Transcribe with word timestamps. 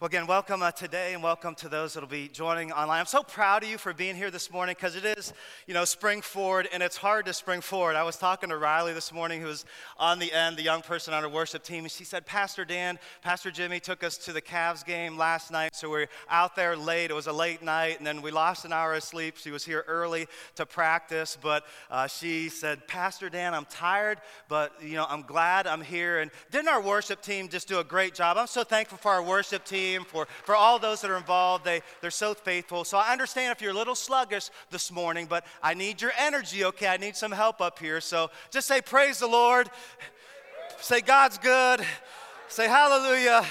Well, 0.00 0.08
again, 0.08 0.26
welcome 0.26 0.60
uh, 0.60 0.72
today 0.72 1.14
and 1.14 1.22
welcome 1.22 1.54
to 1.54 1.68
those 1.68 1.94
that 1.94 2.00
will 2.00 2.08
be 2.08 2.26
joining 2.26 2.72
online. 2.72 2.98
I'm 2.98 3.06
so 3.06 3.22
proud 3.22 3.62
of 3.62 3.68
you 3.68 3.78
for 3.78 3.94
being 3.94 4.16
here 4.16 4.28
this 4.28 4.50
morning 4.50 4.74
because 4.76 4.96
it 4.96 5.04
is, 5.04 5.32
you 5.68 5.72
know, 5.72 5.84
spring 5.84 6.20
forward 6.20 6.68
and 6.72 6.82
it's 6.82 6.96
hard 6.96 7.26
to 7.26 7.32
spring 7.32 7.60
forward. 7.60 7.94
I 7.94 8.02
was 8.02 8.16
talking 8.16 8.48
to 8.48 8.56
Riley 8.56 8.92
this 8.92 9.12
morning, 9.12 9.40
who 9.40 9.46
was 9.46 9.64
on 9.96 10.18
the 10.18 10.32
end, 10.32 10.56
the 10.56 10.62
young 10.62 10.82
person 10.82 11.14
on 11.14 11.22
our 11.22 11.30
worship 11.30 11.62
team, 11.62 11.84
and 11.84 11.92
she 11.92 12.02
said, 12.02 12.26
Pastor 12.26 12.64
Dan, 12.64 12.98
Pastor 13.22 13.52
Jimmy 13.52 13.78
took 13.78 14.02
us 14.02 14.18
to 14.18 14.32
the 14.32 14.42
Cavs 14.42 14.84
game 14.84 15.16
last 15.16 15.52
night, 15.52 15.76
so 15.76 15.88
we 15.88 16.02
are 16.02 16.08
out 16.28 16.56
there 16.56 16.76
late. 16.76 17.12
It 17.12 17.14
was 17.14 17.28
a 17.28 17.32
late 17.32 17.62
night, 17.62 17.98
and 17.98 18.06
then 18.06 18.20
we 18.20 18.32
lost 18.32 18.64
an 18.64 18.72
hour 18.72 18.94
of 18.94 19.04
sleep. 19.04 19.36
She 19.36 19.52
was 19.52 19.64
here 19.64 19.84
early 19.86 20.26
to 20.56 20.66
practice, 20.66 21.38
but 21.40 21.64
uh, 21.88 22.08
she 22.08 22.48
said, 22.48 22.88
Pastor 22.88 23.30
Dan, 23.30 23.54
I'm 23.54 23.66
tired, 23.66 24.18
but, 24.48 24.72
you 24.82 24.96
know, 24.96 25.06
I'm 25.08 25.22
glad 25.22 25.68
I'm 25.68 25.82
here. 25.82 26.18
And 26.18 26.32
didn't 26.50 26.68
our 26.68 26.82
worship 26.82 27.22
team 27.22 27.48
just 27.48 27.68
do 27.68 27.78
a 27.78 27.84
great 27.84 28.12
job? 28.12 28.38
I'm 28.38 28.48
so 28.48 28.64
thankful 28.64 28.98
for 28.98 29.12
our 29.12 29.22
worship 29.22 29.64
team 29.64 29.83
team, 29.84 30.04
for, 30.04 30.26
for 30.44 30.54
all 30.54 30.78
those 30.78 31.00
that 31.02 31.10
are 31.10 31.16
involved. 31.16 31.64
They, 31.64 31.82
they're 32.00 32.10
so 32.10 32.34
faithful. 32.34 32.84
So 32.84 32.98
I 32.98 33.12
understand 33.12 33.52
if 33.52 33.60
you're 33.60 33.72
a 33.72 33.76
little 33.76 33.94
sluggish 33.94 34.50
this 34.70 34.90
morning, 34.90 35.26
but 35.28 35.44
I 35.62 35.74
need 35.74 36.00
your 36.00 36.12
energy, 36.18 36.64
okay? 36.64 36.88
I 36.88 36.96
need 36.96 37.16
some 37.16 37.32
help 37.32 37.60
up 37.60 37.78
here. 37.78 38.00
So 38.00 38.30
just 38.50 38.66
say, 38.66 38.80
Praise 38.80 39.18
the 39.18 39.26
Lord. 39.26 39.68
Say, 40.80 41.00
God's 41.00 41.38
good. 41.38 41.80
Say, 42.48 42.68
Hallelujah. 42.68 43.44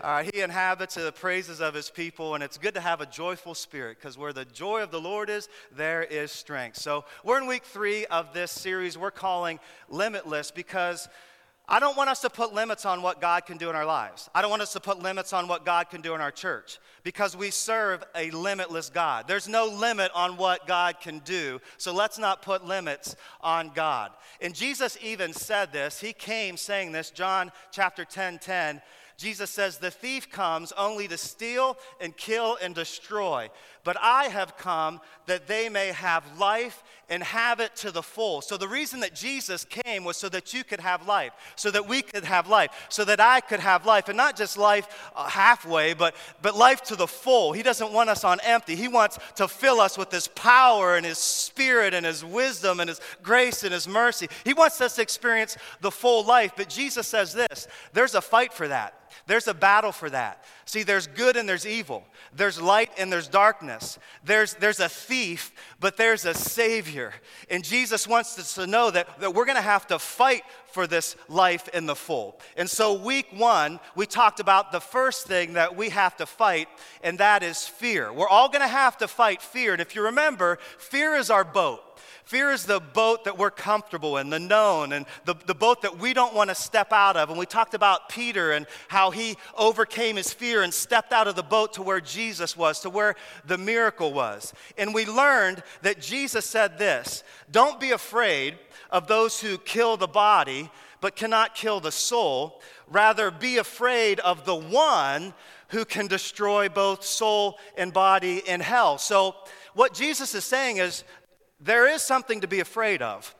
All 0.00 0.10
right, 0.12 0.30
he 0.32 0.42
inhabits 0.42 0.94
the 0.94 1.10
praises 1.10 1.60
of 1.60 1.74
his 1.74 1.90
people, 1.90 2.36
and 2.36 2.44
it's 2.44 2.56
good 2.56 2.74
to 2.74 2.80
have 2.80 3.00
a 3.00 3.06
joyful 3.06 3.52
spirit 3.52 3.98
because 3.98 4.16
where 4.16 4.32
the 4.32 4.44
joy 4.44 4.80
of 4.80 4.92
the 4.92 5.00
Lord 5.00 5.28
is, 5.28 5.48
there 5.74 6.04
is 6.04 6.30
strength. 6.30 6.76
So, 6.76 7.04
we're 7.24 7.38
in 7.38 7.48
week 7.48 7.64
three 7.64 8.06
of 8.06 8.32
this 8.32 8.52
series 8.52 8.96
we're 8.96 9.10
calling 9.10 9.58
Limitless 9.88 10.52
because 10.52 11.08
I 11.70 11.80
don't 11.80 11.98
want 11.98 12.08
us 12.08 12.22
to 12.22 12.30
put 12.30 12.54
limits 12.54 12.86
on 12.86 13.02
what 13.02 13.20
God 13.20 13.44
can 13.44 13.58
do 13.58 13.68
in 13.68 13.76
our 13.76 13.84
lives. 13.84 14.30
I 14.34 14.40
don't 14.40 14.50
want 14.50 14.62
us 14.62 14.72
to 14.72 14.80
put 14.80 15.02
limits 15.02 15.34
on 15.34 15.48
what 15.48 15.66
God 15.66 15.90
can 15.90 16.00
do 16.00 16.14
in 16.14 16.20
our 16.22 16.30
church 16.30 16.78
because 17.02 17.36
we 17.36 17.50
serve 17.50 18.02
a 18.14 18.30
limitless 18.30 18.88
God. 18.88 19.28
There's 19.28 19.48
no 19.48 19.66
limit 19.66 20.10
on 20.14 20.38
what 20.38 20.66
God 20.66 20.98
can 20.98 21.18
do, 21.20 21.60
so 21.76 21.92
let's 21.92 22.18
not 22.18 22.40
put 22.40 22.64
limits 22.64 23.16
on 23.42 23.70
God. 23.74 24.12
And 24.40 24.54
Jesus 24.54 24.96
even 25.02 25.34
said 25.34 25.70
this. 25.70 26.00
He 26.00 26.14
came 26.14 26.56
saying 26.56 26.92
this, 26.92 27.10
John 27.10 27.52
chapter 27.70 28.06
10 28.06 28.38
10. 28.38 28.80
Jesus 29.18 29.50
says, 29.50 29.78
The 29.78 29.90
thief 29.90 30.30
comes 30.30 30.72
only 30.72 31.08
to 31.08 31.18
steal 31.18 31.76
and 32.00 32.16
kill 32.16 32.56
and 32.62 32.74
destroy. 32.74 33.50
But 33.88 33.96
I 34.02 34.24
have 34.24 34.58
come 34.58 35.00
that 35.24 35.46
they 35.46 35.70
may 35.70 35.92
have 35.92 36.38
life 36.38 36.84
and 37.08 37.22
have 37.22 37.58
it 37.58 37.74
to 37.76 37.90
the 37.90 38.02
full. 38.02 38.42
So 38.42 38.58
the 38.58 38.68
reason 38.68 39.00
that 39.00 39.14
Jesus 39.14 39.64
came 39.64 40.04
was 40.04 40.18
so 40.18 40.28
that 40.28 40.52
you 40.52 40.62
could 40.62 40.80
have 40.80 41.08
life, 41.08 41.32
so 41.56 41.70
that 41.70 41.88
we 41.88 42.02
could 42.02 42.24
have 42.24 42.48
life, 42.48 42.70
so 42.90 43.02
that 43.06 43.18
I 43.18 43.40
could 43.40 43.60
have 43.60 43.86
life, 43.86 44.08
and 44.08 44.16
not 44.18 44.36
just 44.36 44.58
life 44.58 45.10
uh, 45.16 45.26
halfway, 45.26 45.94
but, 45.94 46.14
but 46.42 46.54
life 46.54 46.82
to 46.82 46.96
the 46.96 47.06
full. 47.06 47.54
He 47.54 47.62
doesn't 47.62 47.90
want 47.90 48.10
us 48.10 48.24
on 48.24 48.40
empty. 48.44 48.76
He 48.76 48.88
wants 48.88 49.18
to 49.36 49.48
fill 49.48 49.80
us 49.80 49.96
with 49.96 50.12
His 50.12 50.28
power 50.28 50.96
and 50.96 51.06
His 51.06 51.16
spirit 51.16 51.94
and 51.94 52.04
His 52.04 52.22
wisdom 52.22 52.80
and 52.80 52.90
His 52.90 53.00
grace 53.22 53.64
and 53.64 53.72
His 53.72 53.88
mercy. 53.88 54.28
He 54.44 54.52
wants 54.52 54.78
us 54.82 54.96
to 54.96 55.02
experience 55.02 55.56
the 55.80 55.90
full 55.90 56.26
life. 56.26 56.52
But 56.58 56.68
Jesus 56.68 57.06
says 57.06 57.32
this 57.32 57.66
there's 57.94 58.14
a 58.14 58.20
fight 58.20 58.52
for 58.52 58.68
that. 58.68 59.07
There's 59.26 59.48
a 59.48 59.54
battle 59.54 59.92
for 59.92 60.08
that. 60.10 60.44
See, 60.64 60.82
there's 60.82 61.06
good 61.06 61.36
and 61.36 61.48
there's 61.48 61.66
evil. 61.66 62.04
There's 62.34 62.60
light 62.60 62.90
and 62.98 63.12
there's 63.12 63.28
darkness. 63.28 63.98
There's, 64.24 64.54
there's 64.54 64.80
a 64.80 64.88
thief, 64.88 65.52
but 65.80 65.96
there's 65.96 66.24
a 66.24 66.34
savior. 66.34 67.12
And 67.50 67.64
Jesus 67.64 68.06
wants 68.06 68.38
us 68.38 68.54
to 68.54 68.66
know 68.66 68.90
that, 68.90 69.20
that 69.20 69.34
we're 69.34 69.46
going 69.46 69.56
to 69.56 69.62
have 69.62 69.86
to 69.88 69.98
fight 69.98 70.42
for 70.72 70.86
this 70.86 71.16
life 71.28 71.68
in 71.68 71.86
the 71.86 71.94
full. 71.94 72.38
And 72.56 72.68
so, 72.68 72.94
week 72.94 73.26
one, 73.32 73.80
we 73.94 74.06
talked 74.06 74.40
about 74.40 74.72
the 74.72 74.80
first 74.80 75.26
thing 75.26 75.54
that 75.54 75.76
we 75.76 75.88
have 75.88 76.16
to 76.18 76.26
fight, 76.26 76.68
and 77.02 77.18
that 77.18 77.42
is 77.42 77.66
fear. 77.66 78.12
We're 78.12 78.28
all 78.28 78.48
going 78.48 78.60
to 78.60 78.68
have 78.68 78.98
to 78.98 79.08
fight 79.08 79.42
fear. 79.42 79.72
And 79.72 79.80
if 79.80 79.94
you 79.94 80.04
remember, 80.04 80.58
fear 80.78 81.14
is 81.14 81.30
our 81.30 81.44
boat. 81.44 81.82
Fear 82.28 82.50
is 82.50 82.66
the 82.66 82.78
boat 82.78 83.24
that 83.24 83.38
we're 83.38 83.50
comfortable 83.50 84.18
in, 84.18 84.28
the 84.28 84.38
known, 84.38 84.92
and 84.92 85.06
the, 85.24 85.34
the 85.46 85.54
boat 85.54 85.80
that 85.80 85.98
we 85.98 86.12
don't 86.12 86.34
want 86.34 86.50
to 86.50 86.54
step 86.54 86.92
out 86.92 87.16
of. 87.16 87.30
And 87.30 87.38
we 87.38 87.46
talked 87.46 87.72
about 87.72 88.10
Peter 88.10 88.52
and 88.52 88.66
how 88.88 89.10
he 89.10 89.38
overcame 89.56 90.16
his 90.16 90.30
fear 90.30 90.62
and 90.62 90.74
stepped 90.74 91.10
out 91.10 91.26
of 91.26 91.36
the 91.36 91.42
boat 91.42 91.72
to 91.72 91.82
where 91.82 92.02
Jesus 92.02 92.54
was, 92.54 92.80
to 92.80 92.90
where 92.90 93.14
the 93.46 93.56
miracle 93.56 94.12
was. 94.12 94.52
And 94.76 94.92
we 94.92 95.06
learned 95.06 95.62
that 95.80 96.02
Jesus 96.02 96.44
said 96.44 96.76
this 96.76 97.24
Don't 97.50 97.80
be 97.80 97.92
afraid 97.92 98.58
of 98.90 99.06
those 99.06 99.40
who 99.40 99.56
kill 99.56 99.96
the 99.96 100.06
body, 100.06 100.70
but 101.00 101.16
cannot 101.16 101.54
kill 101.54 101.80
the 101.80 101.92
soul. 101.92 102.60
Rather, 102.88 103.30
be 103.30 103.56
afraid 103.56 104.20
of 104.20 104.44
the 104.44 104.54
one 104.54 105.32
who 105.68 105.86
can 105.86 106.06
destroy 106.06 106.68
both 106.68 107.04
soul 107.04 107.58
and 107.78 107.90
body 107.90 108.42
in 108.46 108.60
hell. 108.60 108.98
So, 108.98 109.34
what 109.72 109.94
Jesus 109.94 110.34
is 110.34 110.44
saying 110.44 110.78
is 110.78 111.04
there 111.60 111.88
is 111.88 112.02
something 112.02 112.40
to 112.40 112.48
be 112.48 112.60
afraid 112.60 113.02
of, 113.02 113.34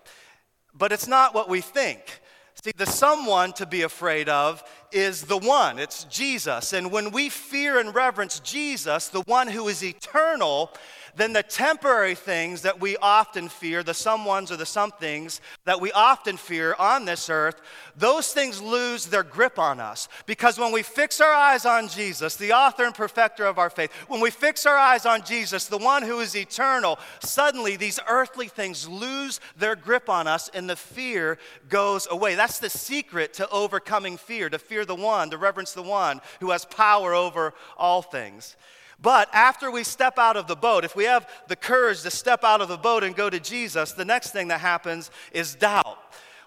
but 0.74 0.92
it's 0.92 1.06
not 1.06 1.34
what 1.34 1.48
we 1.48 1.60
think. 1.60 2.20
See, 2.64 2.72
the 2.76 2.86
someone 2.86 3.52
to 3.54 3.66
be 3.66 3.82
afraid 3.82 4.28
of 4.28 4.64
is 4.90 5.22
the 5.22 5.38
one, 5.38 5.78
it's 5.78 6.04
Jesus. 6.04 6.72
And 6.72 6.90
when 6.90 7.12
we 7.12 7.28
fear 7.28 7.78
and 7.78 7.94
reverence 7.94 8.40
Jesus, 8.40 9.08
the 9.08 9.22
one 9.22 9.46
who 9.46 9.68
is 9.68 9.84
eternal, 9.84 10.72
then 11.18 11.32
the 11.32 11.42
temporary 11.42 12.14
things 12.14 12.62
that 12.62 12.80
we 12.80 12.96
often 12.98 13.48
fear, 13.48 13.82
the 13.82 13.92
someones 13.92 14.50
or 14.50 14.56
the 14.56 14.64
somethings 14.64 15.40
that 15.64 15.80
we 15.80 15.90
often 15.92 16.36
fear 16.36 16.74
on 16.78 17.04
this 17.04 17.28
earth, 17.28 17.60
those 17.96 18.32
things 18.32 18.62
lose 18.62 19.06
their 19.06 19.24
grip 19.24 19.58
on 19.58 19.80
us. 19.80 20.08
Because 20.26 20.58
when 20.58 20.72
we 20.72 20.82
fix 20.82 21.20
our 21.20 21.32
eyes 21.32 21.66
on 21.66 21.88
Jesus, 21.88 22.36
the 22.36 22.52
author 22.52 22.84
and 22.84 22.94
perfecter 22.94 23.44
of 23.44 23.58
our 23.58 23.68
faith, 23.68 23.92
when 24.06 24.20
we 24.20 24.30
fix 24.30 24.64
our 24.64 24.76
eyes 24.76 25.04
on 25.04 25.22
Jesus, 25.22 25.66
the 25.66 25.76
one 25.76 26.02
who 26.02 26.20
is 26.20 26.36
eternal, 26.36 26.98
suddenly 27.20 27.76
these 27.76 27.98
earthly 28.08 28.48
things 28.48 28.88
lose 28.88 29.40
their 29.56 29.74
grip 29.74 30.08
on 30.08 30.28
us 30.28 30.48
and 30.54 30.70
the 30.70 30.76
fear 30.76 31.38
goes 31.68 32.06
away. 32.10 32.36
That's 32.36 32.60
the 32.60 32.70
secret 32.70 33.34
to 33.34 33.48
overcoming 33.50 34.16
fear, 34.16 34.48
to 34.48 34.58
fear 34.58 34.84
the 34.84 34.94
one, 34.94 35.30
to 35.30 35.36
reverence 35.36 35.72
the 35.72 35.82
one 35.82 36.20
who 36.40 36.50
has 36.50 36.64
power 36.64 37.12
over 37.12 37.54
all 37.76 38.02
things. 38.02 38.56
But 39.00 39.28
after 39.32 39.70
we 39.70 39.84
step 39.84 40.18
out 40.18 40.36
of 40.36 40.48
the 40.48 40.56
boat, 40.56 40.84
if 40.84 40.96
we 40.96 41.04
have 41.04 41.28
the 41.46 41.56
courage 41.56 42.02
to 42.02 42.10
step 42.10 42.42
out 42.42 42.60
of 42.60 42.68
the 42.68 42.76
boat 42.76 43.04
and 43.04 43.14
go 43.14 43.30
to 43.30 43.38
Jesus, 43.38 43.92
the 43.92 44.04
next 44.04 44.30
thing 44.30 44.48
that 44.48 44.60
happens 44.60 45.10
is 45.32 45.54
doubt. 45.54 45.98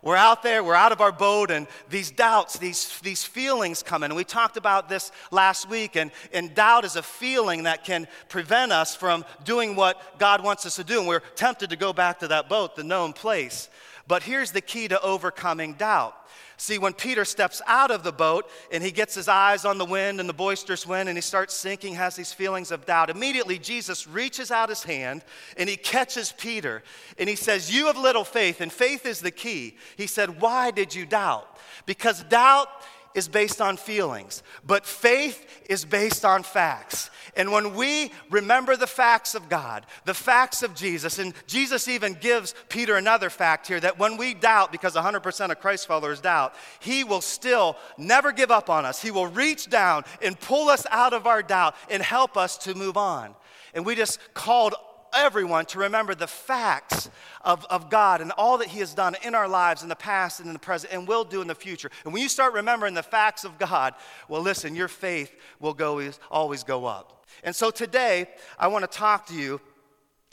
We're 0.04 0.18
out 0.18 0.42
there, 0.42 0.64
we're 0.64 0.74
out 0.74 0.92
of 0.92 1.00
our 1.00 1.12
boat, 1.12 1.52
and 1.52 1.68
these 1.90 2.10
doubts, 2.10 2.58
these, 2.58 3.00
these 3.02 3.24
feelings 3.24 3.84
come 3.84 4.02
in. 4.02 4.10
And 4.10 4.18
we 4.18 4.24
talked 4.24 4.58
about 4.58 4.90
this 4.90 5.12
last 5.30 5.70
week, 5.70 5.96
and, 5.96 6.12
and 6.34 6.56
doubt 6.56 6.86
is 6.86 6.96
a 6.96 7.04
feeling 7.04 7.64
that 7.64 7.86
can 7.86 8.08
prevent 8.28 8.72
us 8.72 8.96
from 8.96 9.24
doing 9.44 9.76
what 9.76 10.18
God 10.18 10.44
wants 10.44 10.66
us 10.66 10.78
to 10.78 10.84
do. 10.84 11.00
And 11.00 11.08
we're 11.08 11.20
tempted 11.20 11.70
to 11.70 11.76
go 11.76 11.94
back 11.94 12.20
to 12.20 12.28
that 12.30 12.50
boat, 12.50 12.76
the 12.76 12.84
known 12.84 13.14
place. 13.14 13.70
But 14.12 14.24
here's 14.24 14.52
the 14.52 14.60
key 14.60 14.90
to 14.90 15.00
overcoming 15.00 15.76
doubt 15.76 16.14
See, 16.62 16.78
when 16.78 16.94
Peter 16.94 17.26
steps 17.26 17.60
out 17.66 17.90
of 17.90 18.04
the 18.04 18.12
boat 18.12 18.48
and 18.72 18.84
he 18.84 18.92
gets 18.92 19.16
his 19.16 19.28
eyes 19.28 19.66
on 19.66 19.80
the 19.80 19.86
wind 19.86 20.20
and 20.20 20.30
the 20.30 20.34
boisterous 20.34 20.86
wind 20.86 21.10
and 21.10 21.18
he 21.18 21.22
starts 21.22 21.56
sinking, 21.56 21.96
has 21.96 22.16
these 22.16 22.34
feelings 22.34 22.70
of 22.70 22.86
doubt, 22.86 23.10
immediately 23.10 23.58
Jesus 23.58 24.06
reaches 24.06 24.52
out 24.52 24.70
his 24.70 24.84
hand 24.84 25.24
and 25.58 25.68
he 25.68 25.76
catches 25.76 26.32
Peter 26.34 26.84
and 27.18 27.28
he 27.28 27.36
says, 27.36 27.76
You 27.76 27.88
have 27.88 27.98
little 27.98 28.24
faith, 28.24 28.62
and 28.62 28.72
faith 28.72 29.08
is 29.08 29.22
the 29.22 29.32
key. 29.32 29.76
He 29.98 30.06
said, 30.06 30.40
Why 30.40 30.70
did 30.70 30.94
you 30.94 31.08
doubt? 31.08 31.58
Because 31.88 32.22
doubt 32.26 32.68
is 33.14 33.28
based 33.28 33.62
on 33.62 33.78
feelings, 33.78 34.44
but 34.66 34.86
faith 34.86 35.46
is 35.70 35.86
based 35.86 36.26
on 36.26 36.44
facts. 36.44 37.10
And 37.36 37.52
when 37.52 37.76
we 37.76 38.12
remember 38.30 38.76
the 38.76 38.88
facts 38.88 39.36
of 39.36 39.50
God, 39.50 39.86
the 40.06 40.14
facts 40.14 40.64
of 40.64 40.76
Jesus, 40.76 41.20
and 41.20 41.34
Jesus 41.48 41.88
even 41.88 42.14
gives 42.14 42.54
Peter 42.70 42.96
another 42.96 43.30
fact 43.30 43.68
here 43.68 43.80
that 43.80 43.98
when 43.98 44.18
we 44.18 44.34
doubt, 44.34 44.72
because 44.72 44.96
100% 44.96 45.52
of 45.52 45.60
Christ 45.60 45.88
followers 45.88 46.20
doubt, 46.20 46.54
he 46.80 47.04
will 47.04 47.22
still 47.22 47.78
never 47.98 48.32
give 48.32 48.52
up 48.52 48.70
on 48.70 48.86
us. 48.86 49.02
He 49.02 49.12
will 49.12 49.28
reach 49.28 49.70
down 49.70 50.04
and 50.22 50.40
pull 50.40 50.70
us 50.70 50.86
out 50.92 51.14
of 51.14 51.26
our 51.26 51.42
doubt 51.42 51.76
and 51.90 52.04
help 52.04 52.36
us 52.38 52.58
to 52.60 52.76
move 52.76 52.98
on. 52.98 53.36
And 53.74 53.86
we 53.86 53.96
just 53.96 54.20
called 54.34 54.76
everyone 55.14 55.66
to 55.68 55.80
remember 55.80 56.16
the 56.16 56.28
facts 56.28 57.10
of, 57.42 57.66
of 57.66 57.90
God 57.90 58.22
and 58.22 58.32
all 58.38 58.58
that 58.60 58.68
He 58.68 58.80
has 58.80 58.94
done 58.94 59.16
in 59.24 59.36
our 59.36 59.48
lives 59.48 59.84
in 59.84 59.90
the 59.90 59.96
past 59.96 60.40
and 60.40 60.48
in 60.48 60.54
the 60.54 60.60
present 60.60 60.94
and 60.94 61.08
will 61.08 61.24
do 61.24 61.42
in 61.42 61.48
the 61.48 61.56
future. 61.56 61.90
And 62.04 62.14
when 62.14 62.22
you 62.22 62.30
start 62.30 62.54
remembering 62.54 62.94
the 62.94 63.04
facts 63.04 63.44
of 63.44 63.58
God, 63.58 63.94
well, 64.28 64.42
listen, 64.42 64.76
your 64.76 64.88
faith 64.88 65.32
will 65.60 65.74
go, 65.74 66.12
always 66.30 66.64
go 66.64 66.86
up. 66.86 67.26
And 67.44 67.56
so 67.56 67.72
today, 67.72 68.28
I 68.60 68.68
want 68.68 68.90
to 68.90 68.98
talk 68.98 69.28
to 69.28 69.34
you 69.34 69.62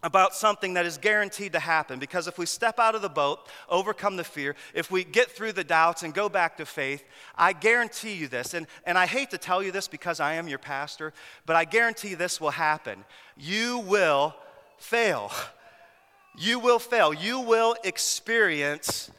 about 0.04 0.32
something 0.32 0.74
that 0.74 0.86
is 0.86 0.96
guaranteed 0.96 1.52
to 1.52 1.58
happen 1.58 1.98
because 1.98 2.28
if 2.28 2.38
we 2.38 2.46
step 2.46 2.78
out 2.78 2.94
of 2.94 3.02
the 3.02 3.08
boat, 3.08 3.48
overcome 3.68 4.16
the 4.16 4.22
fear, 4.22 4.54
if 4.72 4.90
we 4.90 5.02
get 5.02 5.28
through 5.28 5.52
the 5.52 5.64
doubts 5.64 6.04
and 6.04 6.14
go 6.14 6.28
back 6.28 6.56
to 6.56 6.64
faith, 6.64 7.02
I 7.34 7.52
guarantee 7.52 8.14
you 8.14 8.28
this. 8.28 8.54
And, 8.54 8.68
and 8.84 8.96
I 8.96 9.06
hate 9.06 9.30
to 9.30 9.38
tell 9.38 9.60
you 9.62 9.72
this 9.72 9.88
because 9.88 10.20
I 10.20 10.34
am 10.34 10.46
your 10.46 10.60
pastor, 10.60 11.12
but 11.46 11.56
I 11.56 11.64
guarantee 11.64 12.14
this 12.14 12.40
will 12.40 12.50
happen. 12.50 13.04
You 13.36 13.78
will 13.80 14.36
fail. 14.78 15.30
You 16.36 16.58
will 16.58 16.78
fail. 16.78 17.12
You 17.12 17.40
will 17.40 17.76
experience 17.84 19.10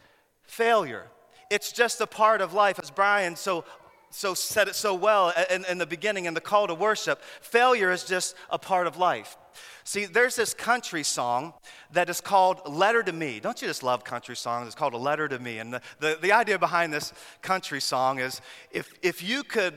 failure. 0.43 1.05
It's 1.49 1.71
just 1.71 2.01
a 2.01 2.07
part 2.07 2.41
of 2.41 2.53
life. 2.53 2.79
As 2.79 2.91
Brian 2.91 3.35
so 3.35 3.65
so 4.11 4.33
said 4.33 4.67
it 4.67 4.75
so 4.75 4.95
well 4.95 5.33
in, 5.51 5.65
in 5.65 5.77
the 5.77 5.85
beginning 5.85 6.25
in 6.25 6.33
the 6.33 6.41
call 6.41 6.67
to 6.67 6.73
worship. 6.73 7.21
Failure 7.41 7.91
is 7.91 8.03
just 8.03 8.35
a 8.49 8.57
part 8.57 8.87
of 8.87 8.97
life. 8.97 9.37
See, 9.83 10.05
there's 10.05 10.35
this 10.35 10.53
country 10.53 11.03
song 11.03 11.53
that 11.91 12.09
is 12.09 12.21
called 12.21 12.61
Letter 12.67 13.03
to 13.03 13.11
Me. 13.11 13.39
Don't 13.39 13.61
you 13.61 13.67
just 13.67 13.83
love 13.83 14.03
country 14.03 14.35
songs? 14.35 14.67
It's 14.67 14.75
called 14.75 14.93
A 14.93 14.97
Letter 14.97 15.27
to 15.27 15.39
Me. 15.39 15.59
And 15.59 15.73
the, 15.73 15.81
the, 15.99 16.17
the 16.21 16.31
idea 16.31 16.59
behind 16.59 16.93
this 16.93 17.13
country 17.41 17.81
song 17.81 18.19
is 18.19 18.41
if, 18.71 18.93
if 19.01 19.23
you 19.23 19.43
could 19.43 19.75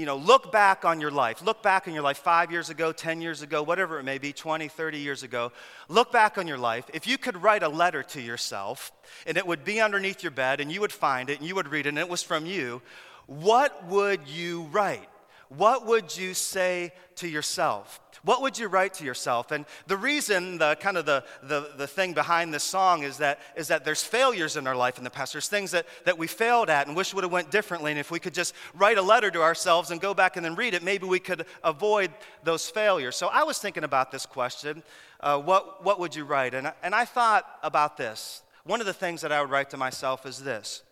you 0.00 0.06
know, 0.06 0.16
look 0.16 0.50
back 0.50 0.86
on 0.86 0.98
your 0.98 1.10
life. 1.10 1.42
Look 1.42 1.62
back 1.62 1.86
on 1.86 1.92
your 1.92 2.02
life 2.02 2.16
five 2.16 2.50
years 2.50 2.70
ago, 2.70 2.90
10 2.90 3.20
years 3.20 3.42
ago, 3.42 3.62
whatever 3.62 3.98
it 3.98 4.02
may 4.02 4.16
be, 4.16 4.32
20, 4.32 4.66
30 4.66 4.98
years 4.98 5.22
ago. 5.22 5.52
Look 5.90 6.10
back 6.10 6.38
on 6.38 6.48
your 6.48 6.56
life. 6.56 6.86
If 6.94 7.06
you 7.06 7.18
could 7.18 7.42
write 7.42 7.62
a 7.62 7.68
letter 7.68 8.02
to 8.04 8.20
yourself 8.22 8.92
and 9.26 9.36
it 9.36 9.46
would 9.46 9.62
be 9.62 9.78
underneath 9.78 10.22
your 10.22 10.30
bed 10.30 10.58
and 10.58 10.72
you 10.72 10.80
would 10.80 10.90
find 10.90 11.28
it 11.28 11.38
and 11.38 11.46
you 11.46 11.54
would 11.54 11.68
read 11.68 11.84
it 11.84 11.90
and 11.90 11.98
it 11.98 12.08
was 12.08 12.22
from 12.22 12.46
you, 12.46 12.80
what 13.26 13.84
would 13.88 14.26
you 14.26 14.62
write? 14.72 15.06
What 15.50 15.84
would 15.86 16.16
you 16.16 16.32
say 16.32 16.92
to 17.16 17.28
yourself? 17.28 18.00
What 18.22 18.40
would 18.42 18.56
you 18.56 18.68
write 18.68 18.94
to 18.94 19.04
yourself? 19.04 19.50
And 19.50 19.66
the 19.88 19.96
reason, 19.96 20.58
the 20.58 20.76
kind 20.78 20.96
of 20.96 21.06
the, 21.06 21.24
the, 21.42 21.72
the 21.76 21.88
thing 21.88 22.12
behind 22.12 22.54
this 22.54 22.62
song 22.62 23.02
is 23.02 23.16
that, 23.18 23.40
is 23.56 23.66
that 23.68 23.84
there's 23.84 24.02
failures 24.02 24.56
in 24.56 24.68
our 24.68 24.76
life 24.76 24.96
in 24.96 25.02
the 25.02 25.10
past. 25.10 25.32
There's 25.32 25.48
things 25.48 25.72
that, 25.72 25.86
that 26.04 26.18
we 26.18 26.28
failed 26.28 26.70
at 26.70 26.86
and 26.86 26.94
wish 26.94 27.12
would 27.14 27.24
have 27.24 27.32
went 27.32 27.50
differently. 27.50 27.90
And 27.90 27.98
if 27.98 28.12
we 28.12 28.20
could 28.20 28.34
just 28.34 28.54
write 28.74 28.96
a 28.96 29.02
letter 29.02 29.28
to 29.30 29.42
ourselves 29.42 29.90
and 29.90 30.00
go 30.00 30.14
back 30.14 30.36
and 30.36 30.44
then 30.44 30.54
read 30.54 30.72
it, 30.72 30.84
maybe 30.84 31.06
we 31.06 31.18
could 31.18 31.46
avoid 31.64 32.12
those 32.44 32.68
failures. 32.68 33.16
So 33.16 33.26
I 33.26 33.42
was 33.42 33.58
thinking 33.58 33.84
about 33.84 34.12
this 34.12 34.26
question, 34.26 34.84
uh, 35.18 35.40
what, 35.40 35.84
what 35.84 35.98
would 35.98 36.14
you 36.14 36.24
write? 36.24 36.54
And, 36.54 36.72
and 36.82 36.94
I 36.94 37.04
thought 37.04 37.44
about 37.64 37.96
this. 37.96 38.42
One 38.64 38.80
of 38.80 38.86
the 38.86 38.92
things 38.92 39.22
that 39.22 39.32
I 39.32 39.40
would 39.40 39.50
write 39.50 39.70
to 39.70 39.76
myself 39.76 40.26
is 40.26 40.38
this, 40.44 40.84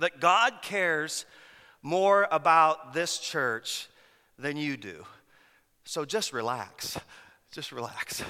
that 0.00 0.18
God 0.18 0.54
cares 0.62 1.26
more 1.84 2.26
about 2.32 2.94
this 2.94 3.18
church 3.18 3.88
than 4.38 4.56
you 4.56 4.76
do. 4.76 5.04
So 5.84 6.04
just 6.04 6.32
relax. 6.32 6.98
Just 7.52 7.70
relax. 7.70 8.24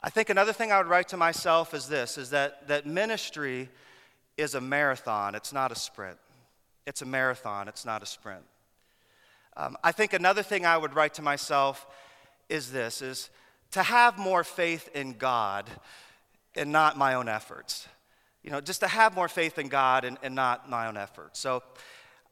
I 0.00 0.08
think 0.08 0.30
another 0.30 0.52
thing 0.52 0.72
I 0.72 0.78
would 0.78 0.86
write 0.86 1.08
to 1.08 1.18
myself 1.18 1.74
is 1.74 1.88
this 1.88 2.16
is 2.16 2.30
that, 2.30 2.68
that 2.68 2.86
ministry 2.86 3.68
is 4.38 4.54
a 4.54 4.60
marathon, 4.60 5.34
it's 5.34 5.52
not 5.52 5.72
a 5.72 5.74
sprint. 5.74 6.16
It's 6.86 7.02
a 7.02 7.06
marathon, 7.06 7.68
it's 7.68 7.84
not 7.84 8.02
a 8.02 8.06
sprint. 8.06 8.44
Um, 9.56 9.76
I 9.84 9.92
think 9.92 10.12
another 10.12 10.42
thing 10.42 10.64
I 10.64 10.78
would 10.78 10.94
write 10.94 11.14
to 11.14 11.22
myself 11.22 11.86
is 12.48 12.70
this 12.70 13.02
is 13.02 13.30
to 13.72 13.82
have 13.82 14.16
more 14.16 14.44
faith 14.44 14.88
in 14.94 15.14
God 15.14 15.68
and 16.54 16.70
not 16.70 16.96
my 16.96 17.14
own 17.14 17.28
efforts. 17.28 17.88
You 18.44 18.50
know, 18.50 18.60
just 18.60 18.80
to 18.80 18.88
have 18.88 19.14
more 19.14 19.28
faith 19.28 19.58
in 19.58 19.68
God 19.68 20.04
and, 20.04 20.18
and 20.22 20.34
not 20.36 20.70
my 20.70 20.86
own 20.86 20.96
efforts. 20.96 21.40
So 21.40 21.62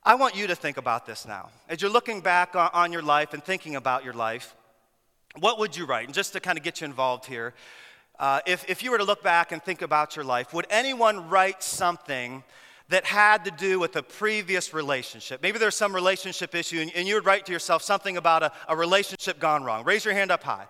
I 0.04 0.14
want 0.14 0.36
you 0.36 0.46
to 0.46 0.54
think 0.54 0.76
about 0.76 1.06
this 1.06 1.26
now. 1.26 1.50
As 1.68 1.82
you're 1.82 1.90
looking 1.90 2.20
back 2.20 2.54
on, 2.54 2.92
your 2.92 3.02
life 3.02 3.34
and 3.34 3.42
thinking 3.42 3.76
about 3.76 4.04
your 4.04 4.14
life, 4.14 4.54
what 5.38 5.58
would 5.58 5.76
you 5.76 5.86
write? 5.86 6.06
And 6.06 6.14
just 6.14 6.32
to 6.32 6.40
kind 6.40 6.56
of 6.56 6.64
get 6.64 6.80
you 6.80 6.84
involved 6.86 7.26
here, 7.26 7.52
uh, 8.18 8.40
if, 8.46 8.68
if 8.68 8.82
you 8.82 8.90
were 8.90 8.98
to 8.98 9.04
look 9.04 9.22
back 9.22 9.52
and 9.52 9.62
think 9.62 9.82
about 9.82 10.16
your 10.16 10.24
life, 10.24 10.54
would 10.54 10.66
anyone 10.70 11.28
write 11.28 11.62
something 11.62 12.42
that 12.88 13.04
had 13.04 13.44
to 13.44 13.50
do 13.50 13.78
with 13.78 13.96
a 13.96 14.02
previous 14.02 14.72
relationship? 14.72 15.42
Maybe 15.42 15.58
there's 15.58 15.76
some 15.76 15.94
relationship 15.94 16.54
issue, 16.54 16.80
and, 16.80 16.92
and 16.94 17.06
you 17.06 17.14
would 17.14 17.26
write 17.26 17.44
to 17.46 17.52
yourself 17.52 17.82
something 17.82 18.16
about 18.16 18.42
a, 18.42 18.52
a 18.68 18.76
relationship 18.76 19.38
gone 19.38 19.62
wrong. 19.62 19.84
Raise 19.84 20.04
your 20.04 20.14
hand 20.14 20.30
up 20.30 20.42
high. 20.42 20.66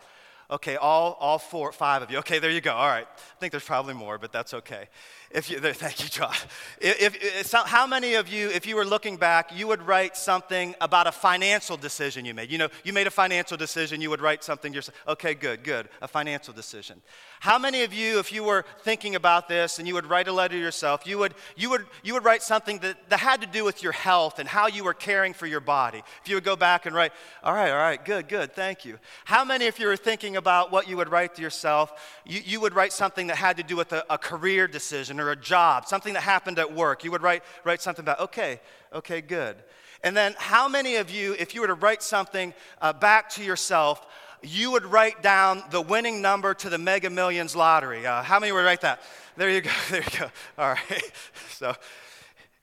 Okay, 0.50 0.76
all, 0.76 1.16
all 1.20 1.38
four, 1.38 1.72
five 1.72 2.00
of 2.00 2.10
you. 2.10 2.18
Okay, 2.18 2.38
there 2.38 2.50
you 2.50 2.62
go. 2.62 2.72
All 2.72 2.88
right. 2.88 3.06
I 3.06 3.38
think 3.38 3.50
there's 3.50 3.64
probably 3.64 3.92
more, 3.92 4.16
but 4.16 4.32
that's 4.32 4.54
okay. 4.54 4.88
If 5.30 5.50
you, 5.50 5.60
thank 5.60 6.02
you, 6.02 6.08
John. 6.08 6.34
If, 6.80 7.14
if, 7.20 7.52
how 7.52 7.86
many 7.86 8.14
of 8.14 8.28
you, 8.28 8.48
if 8.48 8.66
you 8.66 8.76
were 8.76 8.86
looking 8.86 9.18
back, 9.18 9.54
you 9.54 9.66
would 9.66 9.82
write 9.82 10.16
something 10.16 10.74
about 10.80 11.06
a 11.06 11.12
financial 11.12 11.76
decision 11.76 12.24
you 12.24 12.32
made? 12.32 12.50
You 12.50 12.56
know, 12.56 12.68
you 12.82 12.94
made 12.94 13.06
a 13.06 13.10
financial 13.10 13.58
decision, 13.58 14.00
you 14.00 14.08
would 14.08 14.22
write 14.22 14.42
something 14.42 14.72
yourself. 14.72 14.96
Okay, 15.06 15.34
good, 15.34 15.64
good. 15.64 15.90
A 16.00 16.08
financial 16.08 16.54
decision. 16.54 17.02
How 17.40 17.58
many 17.58 17.82
of 17.82 17.92
you, 17.92 18.18
if 18.18 18.32
you 18.32 18.42
were 18.42 18.64
thinking 18.80 19.16
about 19.16 19.48
this 19.48 19.78
and 19.78 19.86
you 19.86 19.92
would 19.94 20.06
write 20.06 20.28
a 20.28 20.32
letter 20.32 20.54
to 20.54 20.60
yourself, 20.60 21.06
you 21.06 21.18
would, 21.18 21.34
you 21.56 21.68
would, 21.68 21.84
you 22.02 22.14
would 22.14 22.24
write 22.24 22.42
something 22.42 22.78
that, 22.78 23.10
that 23.10 23.20
had 23.20 23.42
to 23.42 23.46
do 23.46 23.64
with 23.64 23.82
your 23.82 23.92
health 23.92 24.38
and 24.38 24.48
how 24.48 24.66
you 24.66 24.82
were 24.82 24.94
caring 24.94 25.34
for 25.34 25.46
your 25.46 25.60
body? 25.60 26.02
If 26.22 26.30
you 26.30 26.36
would 26.36 26.44
go 26.44 26.56
back 26.56 26.86
and 26.86 26.96
write, 26.96 27.12
all 27.44 27.52
right, 27.52 27.70
all 27.70 27.76
right, 27.76 28.02
good, 28.02 28.28
good, 28.28 28.54
thank 28.54 28.86
you. 28.86 28.98
How 29.26 29.44
many, 29.44 29.66
if 29.66 29.78
you 29.78 29.88
were 29.88 29.96
thinking 29.96 30.36
about 30.36 30.72
what 30.72 30.88
you 30.88 30.96
would 30.96 31.10
write 31.10 31.34
to 31.34 31.42
yourself, 31.42 31.92
you, 32.24 32.40
you 32.42 32.60
would 32.60 32.74
write 32.74 32.94
something 32.94 33.26
that 33.26 33.36
had 33.36 33.58
to 33.58 33.62
do 33.62 33.76
with 33.76 33.92
a, 33.92 34.04
a 34.08 34.16
career 34.16 34.66
decision? 34.66 35.17
Or 35.20 35.30
a 35.30 35.36
job, 35.36 35.86
something 35.86 36.14
that 36.14 36.22
happened 36.22 36.58
at 36.58 36.72
work. 36.72 37.04
You 37.04 37.10
would 37.10 37.22
write, 37.22 37.42
write 37.64 37.80
something 37.80 38.04
about, 38.04 38.20
okay, 38.20 38.60
okay, 38.92 39.20
good. 39.20 39.56
And 40.04 40.16
then, 40.16 40.34
how 40.38 40.68
many 40.68 40.96
of 40.96 41.10
you, 41.10 41.34
if 41.38 41.54
you 41.54 41.60
were 41.60 41.66
to 41.66 41.74
write 41.74 42.02
something 42.02 42.54
uh, 42.80 42.92
back 42.92 43.30
to 43.30 43.44
yourself, 43.44 44.06
you 44.42 44.70
would 44.70 44.84
write 44.84 45.22
down 45.22 45.64
the 45.70 45.80
winning 45.80 46.22
number 46.22 46.54
to 46.54 46.70
the 46.70 46.78
Mega 46.78 47.10
Millions 47.10 47.56
lottery? 47.56 48.06
Uh, 48.06 48.22
how 48.22 48.38
many 48.38 48.52
would 48.52 48.64
write 48.64 48.82
that? 48.82 49.00
There 49.36 49.50
you 49.50 49.60
go, 49.60 49.70
there 49.90 50.02
you 50.02 50.18
go. 50.18 50.30
All 50.58 50.70
right. 50.70 51.12
So, 51.50 51.74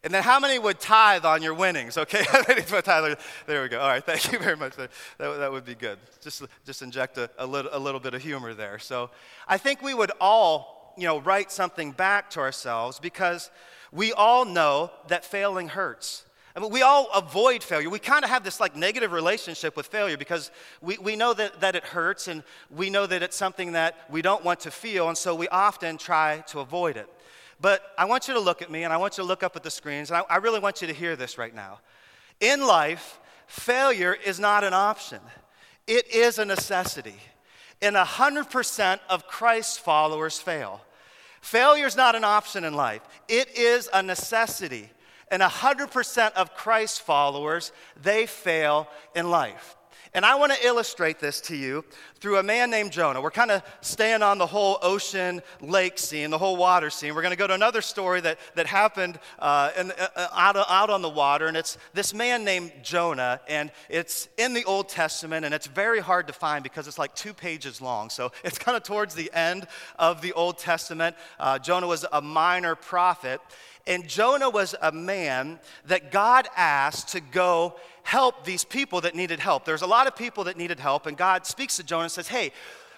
and 0.05 0.13
then 0.13 0.23
how 0.23 0.39
many 0.39 0.57
would 0.57 0.79
tithe 0.79 1.25
on 1.25 1.41
your 1.41 1.55
winnings? 1.55 1.97
Okay, 1.97 2.23
there 3.47 3.63
we 3.63 3.67
go. 3.67 3.79
All 3.81 3.89
right, 3.89 4.05
thank 4.05 4.31
you 4.31 4.37
very 4.37 4.55
much. 4.55 4.75
That, 4.77 4.91
that 5.17 5.51
would 5.51 5.65
be 5.65 5.73
good. 5.73 5.97
Just, 6.21 6.43
just 6.63 6.81
inject 6.81 7.17
a, 7.17 7.29
a, 7.39 7.45
little, 7.45 7.71
a 7.73 7.79
little 7.79 7.99
bit 7.99 8.13
of 8.13 8.21
humor 8.21 8.53
there. 8.53 8.77
So 8.77 9.09
I 9.47 9.57
think 9.57 9.81
we 9.81 9.95
would 9.95 10.11
all 10.21 10.74
you 10.97 11.05
know, 11.05 11.19
write 11.19 11.51
something 11.51 11.91
back 11.91 12.29
to 12.31 12.39
ourselves 12.39 12.99
because 12.99 13.49
we 13.91 14.13
all 14.13 14.45
know 14.45 14.91
that 15.07 15.25
failing 15.25 15.69
hurts. 15.69 16.25
I 16.55 16.61
mean, 16.61 16.71
we 16.71 16.83
all 16.83 17.09
avoid 17.13 17.63
failure. 17.63 17.89
We 17.89 17.99
kind 17.99 18.23
of 18.23 18.29
have 18.29 18.45
this 18.45 18.61
like 18.61 18.77
negative 18.77 19.11
relationship 19.11 19.75
with 19.75 19.87
failure 19.87 20.15
because 20.15 20.51
we, 20.81 20.97
we 20.97 21.17
know 21.17 21.33
that, 21.33 21.59
that 21.59 21.75
it 21.75 21.83
hurts 21.83 22.29
and 22.29 22.43
we 22.69 22.89
know 22.89 23.05
that 23.05 23.21
it's 23.21 23.35
something 23.35 23.73
that 23.73 24.05
we 24.09 24.21
don't 24.21 24.43
want 24.43 24.61
to 24.61 24.71
feel, 24.71 25.09
and 25.09 25.17
so 25.17 25.35
we 25.35 25.49
often 25.49 25.97
try 25.97 26.43
to 26.47 26.59
avoid 26.59 26.95
it. 26.95 27.09
But 27.59 27.81
I 27.97 28.05
want 28.05 28.29
you 28.29 28.33
to 28.35 28.39
look 28.39 28.61
at 28.61 28.71
me 28.71 28.83
and 28.83 28.93
I 28.93 28.97
want 28.97 29.17
you 29.17 29.23
to 29.23 29.27
look 29.27 29.43
up 29.43 29.57
at 29.57 29.63
the 29.63 29.71
screens, 29.71 30.09
and 30.11 30.17
I, 30.17 30.35
I 30.35 30.37
really 30.37 30.59
want 30.59 30.81
you 30.81 30.87
to 30.87 30.93
hear 30.93 31.17
this 31.17 31.37
right 31.37 31.53
now. 31.53 31.79
In 32.39 32.65
life, 32.65 33.19
failure 33.47 34.13
is 34.13 34.39
not 34.39 34.63
an 34.63 34.73
option, 34.73 35.19
it 35.87 36.07
is 36.13 36.39
a 36.39 36.45
necessity 36.45 37.17
and 37.85 37.95
100% 37.95 38.99
of 39.09 39.27
Christ's 39.27 39.77
followers 39.77 40.39
fail. 40.39 40.81
Failure 41.41 41.85
is 41.85 41.95
not 41.95 42.15
an 42.15 42.23
option 42.23 42.63
in 42.63 42.73
life, 42.73 43.01
it 43.27 43.55
is 43.57 43.89
a 43.93 44.01
necessity. 44.01 44.89
And 45.31 45.41
100% 45.41 46.33
of 46.33 46.53
Christ's 46.55 46.99
followers, 46.99 47.71
they 47.99 48.27
fail 48.27 48.87
in 49.15 49.31
life. 49.31 49.75
And 50.15 50.25
I 50.25 50.35
want 50.35 50.53
to 50.53 50.65
illustrate 50.65 51.19
this 51.19 51.41
to 51.41 51.57
you 51.57 51.83
through 52.21 52.37
a 52.37 52.43
man 52.43 52.71
named 52.71 52.93
Jonah. 52.93 53.21
We're 53.21 53.31
kind 53.31 53.51
of 53.51 53.61
staying 53.81 54.23
on 54.23 54.37
the 54.37 54.45
whole 54.45 54.77
ocean 54.81 55.41
lake 55.59 55.99
scene, 55.99 56.29
the 56.29 56.37
whole 56.37 56.55
water 56.55 56.89
scene. 56.89 57.13
We're 57.13 57.21
going 57.21 57.33
to 57.33 57.37
go 57.37 57.47
to 57.47 57.53
another 57.53 57.81
story 57.81 58.21
that, 58.21 58.39
that 58.55 58.65
happened 58.65 59.19
uh, 59.39 59.71
in, 59.77 59.91
uh, 59.91 60.07
uh, 60.15 60.27
out, 60.31 60.55
out 60.55 60.89
on 60.89 61.01
the 61.01 61.09
water. 61.09 61.47
And 61.47 61.57
it's 61.57 61.77
this 61.93 62.13
man 62.13 62.45
named 62.45 62.71
Jonah. 62.81 63.41
And 63.49 63.73
it's 63.89 64.29
in 64.37 64.53
the 64.53 64.63
Old 64.63 64.87
Testament. 64.87 65.43
And 65.43 65.53
it's 65.53 65.67
very 65.67 65.99
hard 65.99 66.27
to 66.27 66.33
find 66.33 66.63
because 66.63 66.87
it's 66.87 66.97
like 66.97 67.13
two 67.13 67.33
pages 67.33 67.81
long. 67.81 68.09
So 68.09 68.31
it's 68.45 68.57
kind 68.57 68.77
of 68.77 68.83
towards 68.83 69.15
the 69.15 69.29
end 69.33 69.67
of 69.99 70.21
the 70.21 70.31
Old 70.31 70.59
Testament. 70.59 71.17
Uh, 71.37 71.59
Jonah 71.59 71.87
was 71.87 72.05
a 72.09 72.21
minor 72.21 72.75
prophet. 72.75 73.41
And 73.87 74.07
Jonah 74.07 74.49
was 74.49 74.73
a 74.81 74.91
man 74.91 75.59
that 75.85 76.11
God 76.11 76.47
asked 76.55 77.09
to 77.09 77.19
go 77.19 77.75
help 78.03 78.43
these 78.43 78.63
people 78.63 79.01
that 79.01 79.15
needed 79.15 79.39
help. 79.39 79.65
There's 79.65 79.83
a 79.83 79.87
lot 79.87 80.07
of 80.07 80.15
people 80.15 80.45
that 80.45 80.57
needed 80.57 80.79
help, 80.79 81.05
and 81.05 81.15
God 81.15 81.45
speaks 81.45 81.77
to 81.77 81.83
Jonah 81.83 82.03
and 82.03 82.11
says, 82.11 82.27
Hey, 82.27 82.51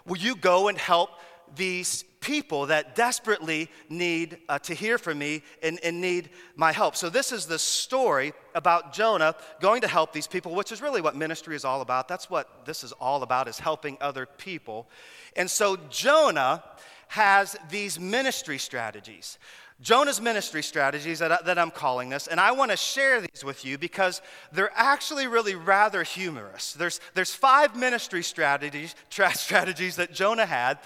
will 0.06 0.18
you 0.18 0.36
go 0.36 0.70
and 0.70 0.78
help 0.78 1.12
these 1.56 2.04
people 2.20 2.66
that 2.66 2.96
desperately 2.96 3.70
need 3.90 4.38
uh, 4.50 4.60
to 4.60 4.74
hear 4.74 4.98
from 4.98 5.18
me 5.18 5.44
and, 5.62 5.80
and 5.84 6.02
need 6.02 6.30
my 6.56 6.72
help? 6.72 6.96
So, 6.96 7.10
this 7.10 7.32
is 7.32 7.46
the 7.46 7.60
story 7.60 8.34
about 8.56 8.94
Jonah 8.94 9.36
going 9.60 9.82
to 9.82 9.88
help 9.88 10.14
these 10.14 10.28
people, 10.28 10.56
which 10.56 10.72
is 10.72 10.82
really 10.82 11.02
what 11.02 11.16
ministry 11.16 11.56
is 11.56 11.66
all 11.66 11.82
about. 11.82 12.08
That's 12.08 12.30
what 12.30 12.66
this 12.66 12.84
is 12.84 12.94
all 12.94 13.24
about, 13.24 13.48
is 13.48 13.60
helping 13.60 13.98
other 14.00 14.26
people. 14.26 14.90
And 15.36 15.52
so, 15.52 15.78
Jonah 15.90 16.64
has 17.10 17.56
these 17.70 18.00
ministry 18.00 18.58
strategies. 18.58 19.38
Jonah's 19.80 20.20
ministry 20.20 20.64
strategies 20.64 21.20
that, 21.20 21.46
that 21.46 21.60
I'm 21.60 21.70
calling 21.70 22.10
this, 22.10 22.28
and 22.28 22.40
I 22.40 22.52
want 22.52 22.72
to 22.72 22.78
share 22.78 23.22
these 23.22 23.44
with 23.44 23.64
you 23.64 23.78
because 23.78 24.22
they're 24.52 24.72
actually 24.74 25.28
really 25.28 25.54
rather 25.54 26.02
humorous. 26.02 26.74
There's, 26.74 27.00
there's 27.14 27.34
five 27.34 27.76
ministry 27.76 28.24
strategies, 28.24 28.96
tra- 29.10 29.36
strategies 29.36 29.98
that 29.98 30.14
Jonah 30.14 30.48
had, 30.48 30.80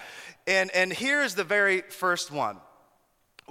and, 0.46 0.70
and 0.72 0.92
here's 0.92 1.34
the 1.34 1.44
very 1.44 1.80
first 1.80 2.30
one. 2.30 2.58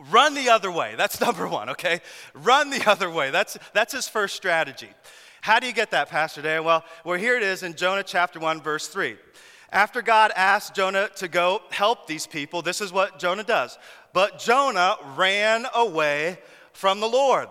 Run 0.09 0.35
the 0.35 0.49
other 0.49 0.71
way. 0.71 0.93
That's 0.95 1.19
number 1.21 1.47
one, 1.47 1.69
okay? 1.69 2.01
Run 2.33 2.69
the 2.69 2.87
other 2.89 3.09
way. 3.09 3.31
That's, 3.31 3.57
that's 3.73 3.93
his 3.93 4.07
first 4.07 4.35
strategy. 4.35 4.89
How 5.41 5.59
do 5.59 5.65
you 5.65 5.73
get 5.73 5.89
that, 5.91 6.09
Pastor 6.09 6.43
Dan? 6.43 6.63
Well, 6.63 6.85
well, 7.03 7.17
here 7.17 7.35
it 7.35 7.41
is 7.43 7.63
in 7.63 7.73
Jonah 7.73 8.03
chapter 8.03 8.39
1, 8.39 8.61
verse 8.61 8.87
3. 8.87 9.17
After 9.71 10.01
God 10.01 10.31
asked 10.35 10.75
Jonah 10.75 11.09
to 11.15 11.27
go 11.29 11.61
help 11.71 12.05
these 12.05 12.27
people, 12.27 12.61
this 12.61 12.81
is 12.81 12.91
what 12.91 13.19
Jonah 13.19 13.43
does. 13.43 13.77
But 14.13 14.39
Jonah 14.39 14.97
ran 15.15 15.65
away 15.73 16.39
from 16.73 16.99
the 16.99 17.07
Lord. 17.07 17.47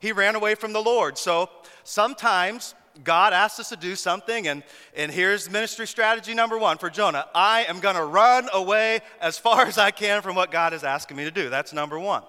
He 0.00 0.12
ran 0.12 0.34
away 0.34 0.54
from 0.54 0.72
the 0.72 0.82
Lord. 0.82 1.18
So, 1.18 1.50
sometimes 1.84 2.74
God 3.04 3.32
asks 3.32 3.60
us 3.60 3.68
to 3.68 3.76
do 3.76 3.94
something, 3.94 4.48
and, 4.48 4.62
and 4.96 5.10
here's 5.12 5.50
ministry 5.50 5.86
strategy 5.86 6.34
number 6.34 6.58
one 6.58 6.78
for 6.78 6.90
Jonah 6.90 7.26
I 7.34 7.64
am 7.68 7.80
going 7.80 7.96
to 7.96 8.04
run 8.04 8.48
away 8.52 9.00
as 9.20 9.38
far 9.38 9.62
as 9.66 9.78
I 9.78 9.90
can 9.90 10.22
from 10.22 10.36
what 10.36 10.50
God 10.50 10.72
is 10.72 10.84
asking 10.84 11.16
me 11.16 11.24
to 11.24 11.30
do. 11.30 11.48
That's 11.48 11.72
number 11.72 11.98
one. 11.98 12.22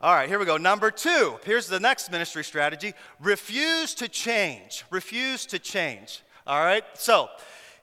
All 0.00 0.14
right, 0.14 0.28
here 0.28 0.38
we 0.38 0.44
go. 0.44 0.58
Number 0.58 0.90
two, 0.90 1.36
here's 1.44 1.68
the 1.68 1.80
next 1.80 2.10
ministry 2.10 2.44
strategy 2.44 2.92
refuse 3.18 3.94
to 3.94 4.08
change. 4.08 4.84
Refuse 4.90 5.46
to 5.46 5.58
change. 5.58 6.22
All 6.46 6.60
right, 6.60 6.84
so 6.94 7.28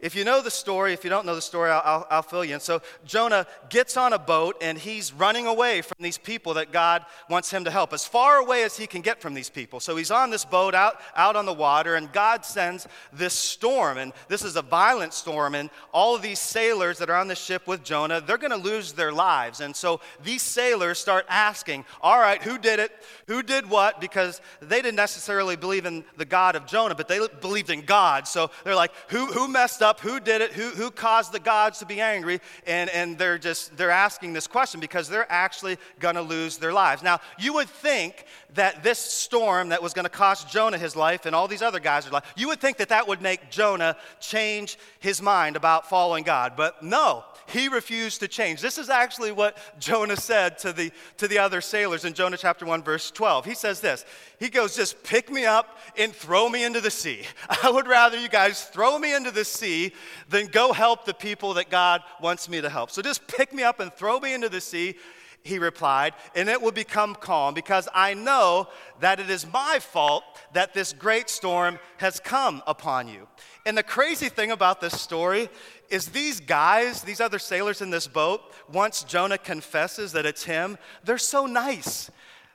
if 0.03 0.15
you 0.15 0.25
know 0.25 0.41
the 0.41 0.51
story, 0.51 0.91
if 0.91 1.05
you 1.05 1.09
don't 1.09 1.25
know 1.25 1.33
the 1.33 1.41
story, 1.41 1.71
I'll, 1.71 1.81
I'll, 1.85 2.07
I'll, 2.11 2.21
fill 2.21 2.43
you 2.43 2.55
in. 2.55 2.59
So 2.59 2.81
Jonah 3.05 3.47
gets 3.69 3.95
on 3.95 4.11
a 4.11 4.19
boat 4.19 4.57
and 4.59 4.77
he's 4.77 5.13
running 5.13 5.47
away 5.47 5.81
from 5.81 5.95
these 6.01 6.17
people 6.17 6.55
that 6.55 6.73
God 6.73 7.05
wants 7.29 7.49
him 7.49 7.63
to 7.63 7.71
help, 7.71 7.93
as 7.93 8.05
far 8.05 8.37
away 8.37 8.63
as 8.63 8.75
he 8.75 8.85
can 8.85 9.01
get 9.01 9.21
from 9.21 9.33
these 9.33 9.49
people. 9.49 9.79
So 9.79 9.95
he's 9.95 10.11
on 10.11 10.29
this 10.29 10.43
boat 10.43 10.75
out, 10.75 10.99
out 11.15 11.37
on 11.37 11.45
the 11.45 11.53
water, 11.53 11.95
and 11.95 12.11
God 12.11 12.43
sends 12.43 12.85
this 13.13 13.33
storm. 13.33 13.97
And 13.97 14.11
this 14.27 14.43
is 14.43 14.57
a 14.57 14.61
violent 14.61 15.13
storm. 15.13 15.55
And 15.55 15.69
all 15.93 16.15
of 16.15 16.21
these 16.21 16.39
sailors 16.39 16.97
that 16.97 17.09
are 17.09 17.15
on 17.15 17.29
the 17.29 17.35
ship 17.35 17.65
with 17.65 17.81
Jonah, 17.81 18.19
they're 18.19 18.37
going 18.37 18.51
to 18.51 18.57
lose 18.57 18.91
their 18.91 19.13
lives. 19.13 19.61
And 19.61 19.73
so 19.73 20.01
these 20.21 20.41
sailors 20.41 20.99
start 20.99 21.25
asking, 21.29 21.85
All 22.01 22.19
right, 22.19 22.43
who 22.43 22.57
did 22.57 22.79
it? 22.79 22.91
Who 23.27 23.41
did 23.41 23.69
what? 23.69 24.01
Because 24.01 24.41
they 24.61 24.81
didn't 24.81 24.97
necessarily 24.97 25.55
believe 25.55 25.85
in 25.85 26.03
the 26.17 26.25
God 26.25 26.57
of 26.57 26.65
Jonah, 26.65 26.93
but 26.93 27.07
they 27.07 27.25
believed 27.39 27.69
in 27.69 27.83
God. 27.83 28.27
So 28.27 28.51
they're 28.65 28.75
like, 28.75 28.91
Who, 29.07 29.27
who 29.27 29.47
messed 29.47 29.81
up? 29.81 29.92
Up 29.93 29.99
who 29.99 30.19
did 30.19 30.41
it, 30.41 30.51
who, 30.53 30.69
who 30.69 30.89
caused 30.89 31.31
the 31.31 31.39
gods 31.39 31.77
to 31.77 31.85
be 31.85 32.01
angry, 32.01 32.41
and, 32.65 32.89
and 32.89 33.15
they're 33.15 33.37
just, 33.37 33.77
they're 33.77 33.91
asking 33.91 34.33
this 34.33 34.47
question 34.47 34.79
because 34.79 35.07
they're 35.07 35.31
actually 35.31 35.77
to 36.15 36.21
lose 36.23 36.57
their 36.57 36.73
lives. 36.73 37.03
Now, 37.03 37.19
you 37.37 37.53
would 37.53 37.69
think 37.69 38.25
that 38.55 38.81
this 38.81 38.97
storm 38.97 39.69
that 39.69 39.83
was 39.83 39.93
going 39.93 40.05
to 40.05 40.09
cost 40.09 40.49
Jonah 40.49 40.79
his 40.79 40.95
life 40.95 41.27
and 41.27 41.35
all 41.35 41.47
these 41.47 41.61
other 41.61 41.79
guys' 41.79 42.11
life, 42.11 42.33
you 42.35 42.47
would 42.47 42.59
think 42.59 42.77
that 42.77 42.89
that 42.89 43.07
would 43.07 43.21
make 43.21 43.51
Jonah 43.51 43.95
change 44.19 44.79
his 44.99 45.21
mind 45.21 45.55
about 45.55 45.87
following 45.87 46.23
God, 46.23 46.53
but 46.57 46.81
no, 46.81 47.23
he 47.47 47.67
refused 47.67 48.19
to 48.21 48.27
change. 48.27 48.61
This 48.61 48.77
is 48.77 48.89
actually 48.89 49.31
what 49.31 49.57
Jonah 49.79 50.15
said 50.15 50.57
to 50.59 50.73
the, 50.73 50.91
to 51.17 51.27
the 51.27 51.39
other 51.39 51.61
sailors 51.61 52.05
in 52.05 52.13
Jonah 52.13 52.37
chapter 52.37 52.65
1, 52.65 52.83
verse 52.83 53.11
12. 53.11 53.45
He 53.45 53.55
says 53.55 53.79
this 53.81 54.05
He 54.39 54.49
goes, 54.49 54.75
Just 54.75 55.03
pick 55.03 55.29
me 55.29 55.45
up 55.45 55.77
and 55.97 56.13
throw 56.13 56.49
me 56.49 56.63
into 56.63 56.81
the 56.81 56.91
sea. 56.91 57.23
I 57.63 57.69
would 57.69 57.87
rather 57.87 58.17
you 58.17 58.29
guys 58.29 58.63
throw 58.65 58.97
me 58.97 59.15
into 59.15 59.31
the 59.31 59.45
sea 59.45 59.93
than 60.29 60.47
go 60.47 60.73
help 60.73 61.05
the 61.05 61.13
people 61.13 61.55
that 61.55 61.69
God 61.69 62.01
wants 62.21 62.49
me 62.49 62.61
to 62.61 62.69
help. 62.69 62.91
So 62.91 63.01
just 63.01 63.27
pick 63.27 63.53
me 63.53 63.63
up 63.63 63.79
and 63.79 63.93
throw 63.93 64.19
me 64.19 64.33
into 64.33 64.49
the 64.49 64.61
sea 64.61 64.95
he 65.43 65.59
replied, 65.59 66.13
and 66.35 66.47
it 66.47 66.61
will 66.61 66.71
become 66.71 67.15
calm 67.15 67.53
because 67.53 67.89
I 67.93 68.13
know 68.13 68.69
that 69.01 69.19
it 69.19 69.29
is 69.29 69.45
my 69.51 69.79
fault 69.79 70.23
that 70.53 70.73
this 70.73 70.93
great 70.93 71.29
storm 71.29 71.79
has 71.97 72.19
come 72.21 72.63
upon 72.65 73.09
you. 73.09 73.27
And 73.65 73.77
the 73.77 73.83
crazy 73.83 74.29
thing 74.29 74.51
about 74.51 74.79
this 74.79 74.99
story 74.99 75.49
is 75.93 76.07
these 76.07 76.39
guys, 76.39 77.03
these 77.03 77.21
other 77.21 77.37
sailors 77.37 77.81
in 77.81 77.91
this 77.91 78.07
boat, 78.07 78.41
once 78.71 79.03
Jonah 79.03 79.37
confesses 79.37 80.11
that 80.13 80.25
it's 80.25 80.43
him, 80.43 80.79
they're 81.03 81.19
so 81.19 81.45
nice. 81.45 82.09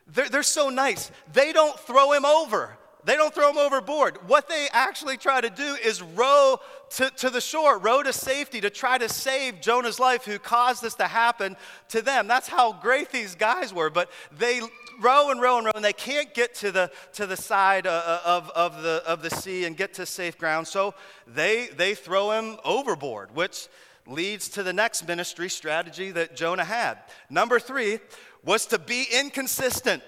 They're, 0.09 0.29
they're 0.29 0.43
so 0.43 0.71
nice. 0.71 1.13
They 1.33 1.53
don't 1.53 1.79
throw 1.79 2.13
him 2.13 2.25
over. 2.25 2.77
They 3.05 3.15
don't 3.15 3.33
throw 3.33 3.51
him 3.51 3.59
overboard. 3.59 4.19
What 4.29 4.49
they 4.49 4.67
actually 4.73 5.17
try 5.19 5.41
to 5.41 5.51
do 5.51 5.77
is 5.85 6.03
row 6.03 6.59
to, 6.97 7.11
to 7.11 7.31
the 7.31 7.41
shore, 7.41 7.79
row 7.79 8.03
to 8.03 8.13
safety 8.13 8.61
to 8.61 8.71
try 8.71 8.99
to 8.99 9.09
save 9.09 9.61
Jonah's 9.61 10.01
life, 10.01 10.25
who 10.25 10.41
caused 10.41 10.83
this 10.83 10.95
to 10.97 11.07
happen 11.07 11.57
to 11.91 12.03
them. 12.03 12.27
That's 12.27 12.49
how 12.49 12.73
great 12.73 13.11
these 13.11 13.37
guys 13.37 13.73
were. 13.73 13.89
But 13.89 14.11
they 14.37 14.61
row 14.99 15.31
and 15.31 15.41
row 15.41 15.59
and 15.59 15.67
row, 15.67 15.73
and 15.75 15.85
they 15.85 15.93
can't 15.93 16.35
get 16.35 16.55
to 16.57 16.73
the, 16.73 16.91
to 17.15 17.27
the 17.27 17.37
side 17.37 17.87
uh, 17.87 17.91
uh, 17.91 18.21
of, 18.25 18.51
of, 18.51 18.83
the, 18.83 19.03
of 19.07 19.23
the 19.23 19.31
sea 19.31 19.65
and 19.65 19.77
get 19.77 19.95
to 19.95 20.07
safe 20.07 20.37
ground. 20.39 20.67
So 20.67 20.95
they, 21.27 21.69
they 21.69 21.95
throw 21.95 22.33
him 22.33 22.59
overboard, 22.65 23.35
which 23.35 23.69
leads 24.07 24.49
to 24.49 24.63
the 24.63 24.73
next 24.73 25.07
ministry 25.07 25.49
strategy 25.49 26.11
that 26.13 26.35
Jonah 26.35 26.65
had. 26.65 26.99
Number 27.29 27.61
three 27.61 28.01
was 28.45 28.67
to 28.67 28.79
be 28.79 29.07
inconsistent. 29.13 30.03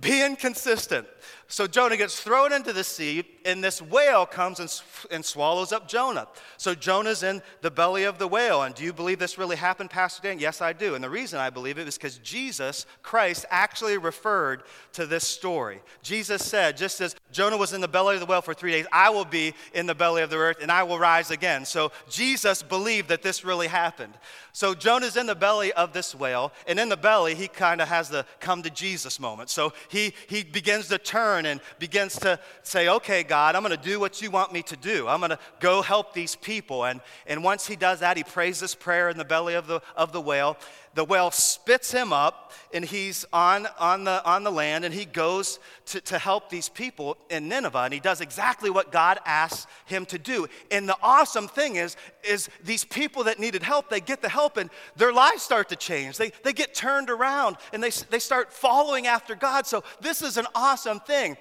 Be 0.00 0.24
inconsistent. 0.24 1.06
So 1.48 1.66
Jonah 1.66 1.96
gets 1.96 2.20
thrown 2.20 2.52
into 2.52 2.72
the 2.72 2.84
sea, 2.84 3.24
and 3.44 3.62
this 3.62 3.80
whale 3.80 4.26
comes 4.26 4.60
and, 4.60 4.82
and 5.10 5.24
swallows 5.24 5.72
up 5.72 5.88
Jonah. 5.88 6.28
So 6.56 6.74
Jonah's 6.74 7.22
in 7.22 7.42
the 7.62 7.70
belly 7.70 8.04
of 8.04 8.18
the 8.18 8.28
whale. 8.28 8.62
And 8.62 8.74
do 8.74 8.84
you 8.84 8.92
believe 8.92 9.18
this 9.18 9.38
really 9.38 9.56
happened, 9.56 9.90
Pastor 9.90 10.22
Dan? 10.22 10.38
Yes, 10.38 10.60
I 10.60 10.72
do. 10.72 10.94
And 10.94 11.02
the 11.02 11.10
reason 11.10 11.38
I 11.38 11.50
believe 11.50 11.78
it 11.78 11.88
is 11.88 11.96
because 11.96 12.18
Jesus, 12.18 12.86
Christ, 13.02 13.46
actually 13.50 13.98
referred 13.98 14.62
to 14.92 15.06
this 15.06 15.26
story. 15.26 15.80
Jesus 16.02 16.44
said, 16.44 16.76
just 16.76 17.00
as 17.00 17.16
Jonah 17.32 17.56
was 17.56 17.72
in 17.72 17.80
the 17.80 17.88
belly 17.88 18.14
of 18.14 18.20
the 18.20 18.26
whale 18.26 18.42
for 18.42 18.54
three 18.54 18.72
days, 18.72 18.86
I 18.92 19.10
will 19.10 19.24
be 19.24 19.54
in 19.74 19.86
the 19.86 19.94
belly 19.94 20.22
of 20.22 20.30
the 20.30 20.36
earth 20.36 20.58
and 20.60 20.70
I 20.70 20.82
will 20.82 20.98
rise 20.98 21.30
again. 21.30 21.64
So 21.64 21.92
Jesus 22.08 22.62
believed 22.62 23.08
that 23.08 23.22
this 23.22 23.44
really 23.44 23.68
happened. 23.68 24.14
So 24.52 24.74
Jonah's 24.74 25.16
in 25.16 25.26
the 25.26 25.34
belly 25.34 25.72
of 25.72 25.92
this 25.92 26.14
whale, 26.14 26.52
and 26.66 26.78
in 26.78 26.88
the 26.88 26.96
belly, 26.96 27.34
he 27.34 27.48
kind 27.48 27.80
of 27.80 27.88
has 27.88 28.08
the 28.08 28.26
come 28.40 28.62
to 28.62 28.70
Jesus 28.70 29.20
moment. 29.20 29.50
So 29.50 29.72
he, 29.88 30.12
he 30.28 30.42
begins 30.42 30.88
to 30.88 30.98
turn 30.98 31.46
and 31.46 31.60
begins 31.78 32.18
to 32.20 32.38
say, 32.62 32.88
Okay, 32.88 33.22
God, 33.30 33.54
I'm 33.54 33.62
going 33.62 33.70
to 33.70 33.80
do 33.80 34.00
what 34.00 34.20
you 34.20 34.28
want 34.28 34.52
me 34.52 34.60
to 34.64 34.76
do. 34.76 35.06
I'm 35.06 35.20
going 35.20 35.30
to 35.30 35.38
go 35.60 35.82
help 35.82 36.12
these 36.12 36.34
people. 36.34 36.84
And, 36.84 37.00
and 37.28 37.44
once 37.44 37.64
he 37.64 37.76
does 37.76 38.00
that, 38.00 38.16
he 38.16 38.24
prays 38.24 38.58
this 38.58 38.74
prayer 38.74 39.08
in 39.08 39.16
the 39.16 39.24
belly 39.24 39.54
of 39.54 39.68
the, 39.68 39.80
of 39.94 40.10
the 40.10 40.20
whale 40.20 40.56
the 40.94 41.04
whale 41.04 41.30
spits 41.30 41.92
him 41.92 42.12
up 42.12 42.52
and 42.74 42.84
he's 42.84 43.24
on, 43.32 43.68
on, 43.78 44.04
the, 44.04 44.24
on 44.24 44.42
the 44.42 44.50
land 44.50 44.84
and 44.84 44.92
he 44.92 45.04
goes 45.04 45.60
to, 45.86 46.00
to 46.00 46.18
help 46.18 46.50
these 46.50 46.68
people 46.68 47.16
in 47.28 47.48
Nineveh 47.48 47.78
and 47.78 47.94
he 47.94 48.00
does 48.00 48.20
exactly 48.20 48.70
what 48.70 48.90
God 48.90 49.18
asks 49.24 49.66
him 49.84 50.04
to 50.06 50.18
do. 50.18 50.48
And 50.70 50.88
the 50.88 50.96
awesome 51.02 51.46
thing 51.46 51.76
is, 51.76 51.96
is 52.24 52.48
these 52.64 52.84
people 52.84 53.24
that 53.24 53.38
needed 53.38 53.62
help, 53.62 53.88
they 53.88 54.00
get 54.00 54.20
the 54.20 54.28
help 54.28 54.56
and 54.56 54.68
their 54.96 55.12
lives 55.12 55.42
start 55.42 55.68
to 55.68 55.76
change. 55.76 56.16
They, 56.16 56.32
they 56.42 56.52
get 56.52 56.74
turned 56.74 57.08
around 57.08 57.56
and 57.72 57.82
they, 57.82 57.90
they 58.10 58.18
start 58.18 58.52
following 58.52 59.06
after 59.06 59.34
God. 59.34 59.66
So 59.66 59.84
this 60.00 60.22
is 60.22 60.36
an 60.36 60.46
awesome 60.54 61.00
thing. 61.00 61.36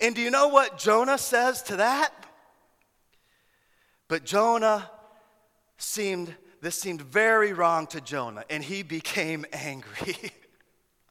And 0.00 0.14
do 0.14 0.20
you 0.20 0.30
know 0.30 0.48
what 0.48 0.78
Jonah 0.78 1.18
says 1.18 1.62
to 1.64 1.76
that? 1.76 2.12
But 4.08 4.24
Jonah 4.24 4.90
seemed 5.78 6.34
this 6.64 6.80
seemed 6.80 7.02
very 7.02 7.52
wrong 7.52 7.86
to 7.88 8.00
Jonah, 8.00 8.42
and 8.48 8.64
he 8.64 8.82
became 8.82 9.44
angry. 9.52 10.16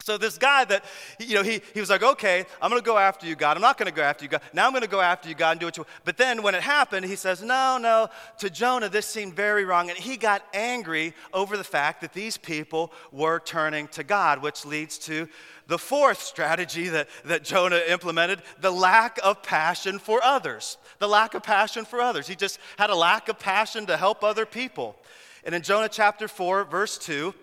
So 0.03 0.17
this 0.17 0.37
guy 0.37 0.65
that, 0.65 0.83
you 1.17 1.33
know, 1.33 1.43
he, 1.43 1.61
he 1.73 1.79
was 1.79 1.89
like, 1.89 2.03
okay, 2.03 2.45
I'm 2.61 2.69
going 2.69 2.81
to 2.81 2.85
go 2.85 2.97
after 2.97 3.25
you, 3.25 3.37
God. 3.37 3.55
I'm 3.55 3.61
not 3.61 3.77
going 3.77 3.89
to 3.89 3.95
go 3.95 4.01
after 4.01 4.25
you, 4.25 4.29
God. 4.29 4.41
Now 4.51 4.65
I'm 4.65 4.73
going 4.73 4.81
to 4.81 4.89
go 4.89 4.99
after 4.99 5.29
you, 5.29 5.35
God, 5.35 5.51
and 5.51 5.59
do 5.61 5.65
what 5.65 5.77
you 5.77 5.83
want. 5.83 5.89
But 6.03 6.17
then 6.17 6.43
when 6.43 6.55
it 6.55 6.61
happened, 6.61 7.05
he 7.05 7.15
says, 7.15 7.41
no, 7.41 7.77
no, 7.77 8.09
to 8.39 8.49
Jonah, 8.49 8.89
this 8.89 9.05
seemed 9.05 9.33
very 9.33 9.63
wrong. 9.63 9.89
And 9.89 9.97
he 9.97 10.17
got 10.17 10.43
angry 10.53 11.13
over 11.31 11.55
the 11.55 11.63
fact 11.63 12.01
that 12.01 12.11
these 12.11 12.35
people 12.35 12.91
were 13.13 13.39
turning 13.39 13.87
to 13.89 14.03
God, 14.03 14.41
which 14.41 14.65
leads 14.65 14.97
to 14.99 15.29
the 15.67 15.77
fourth 15.77 16.21
strategy 16.21 16.89
that, 16.89 17.07
that 17.23 17.45
Jonah 17.45 17.79
implemented 17.87 18.41
the 18.59 18.71
lack 18.71 19.19
of 19.23 19.41
passion 19.41 19.99
for 19.99 20.21
others. 20.21 20.77
The 20.99 21.07
lack 21.07 21.33
of 21.33 21.43
passion 21.43 21.85
for 21.85 22.01
others. 22.01 22.27
He 22.27 22.35
just 22.35 22.59
had 22.77 22.89
a 22.89 22.95
lack 22.95 23.29
of 23.29 23.39
passion 23.39 23.85
to 23.85 23.95
help 23.95 24.21
other 24.21 24.45
people. 24.45 24.97
And 25.45 25.53
in 25.53 25.61
Jonah 25.61 25.89
chapter 25.89 26.27
4, 26.27 26.65
verse 26.65 26.97
2, 26.97 27.33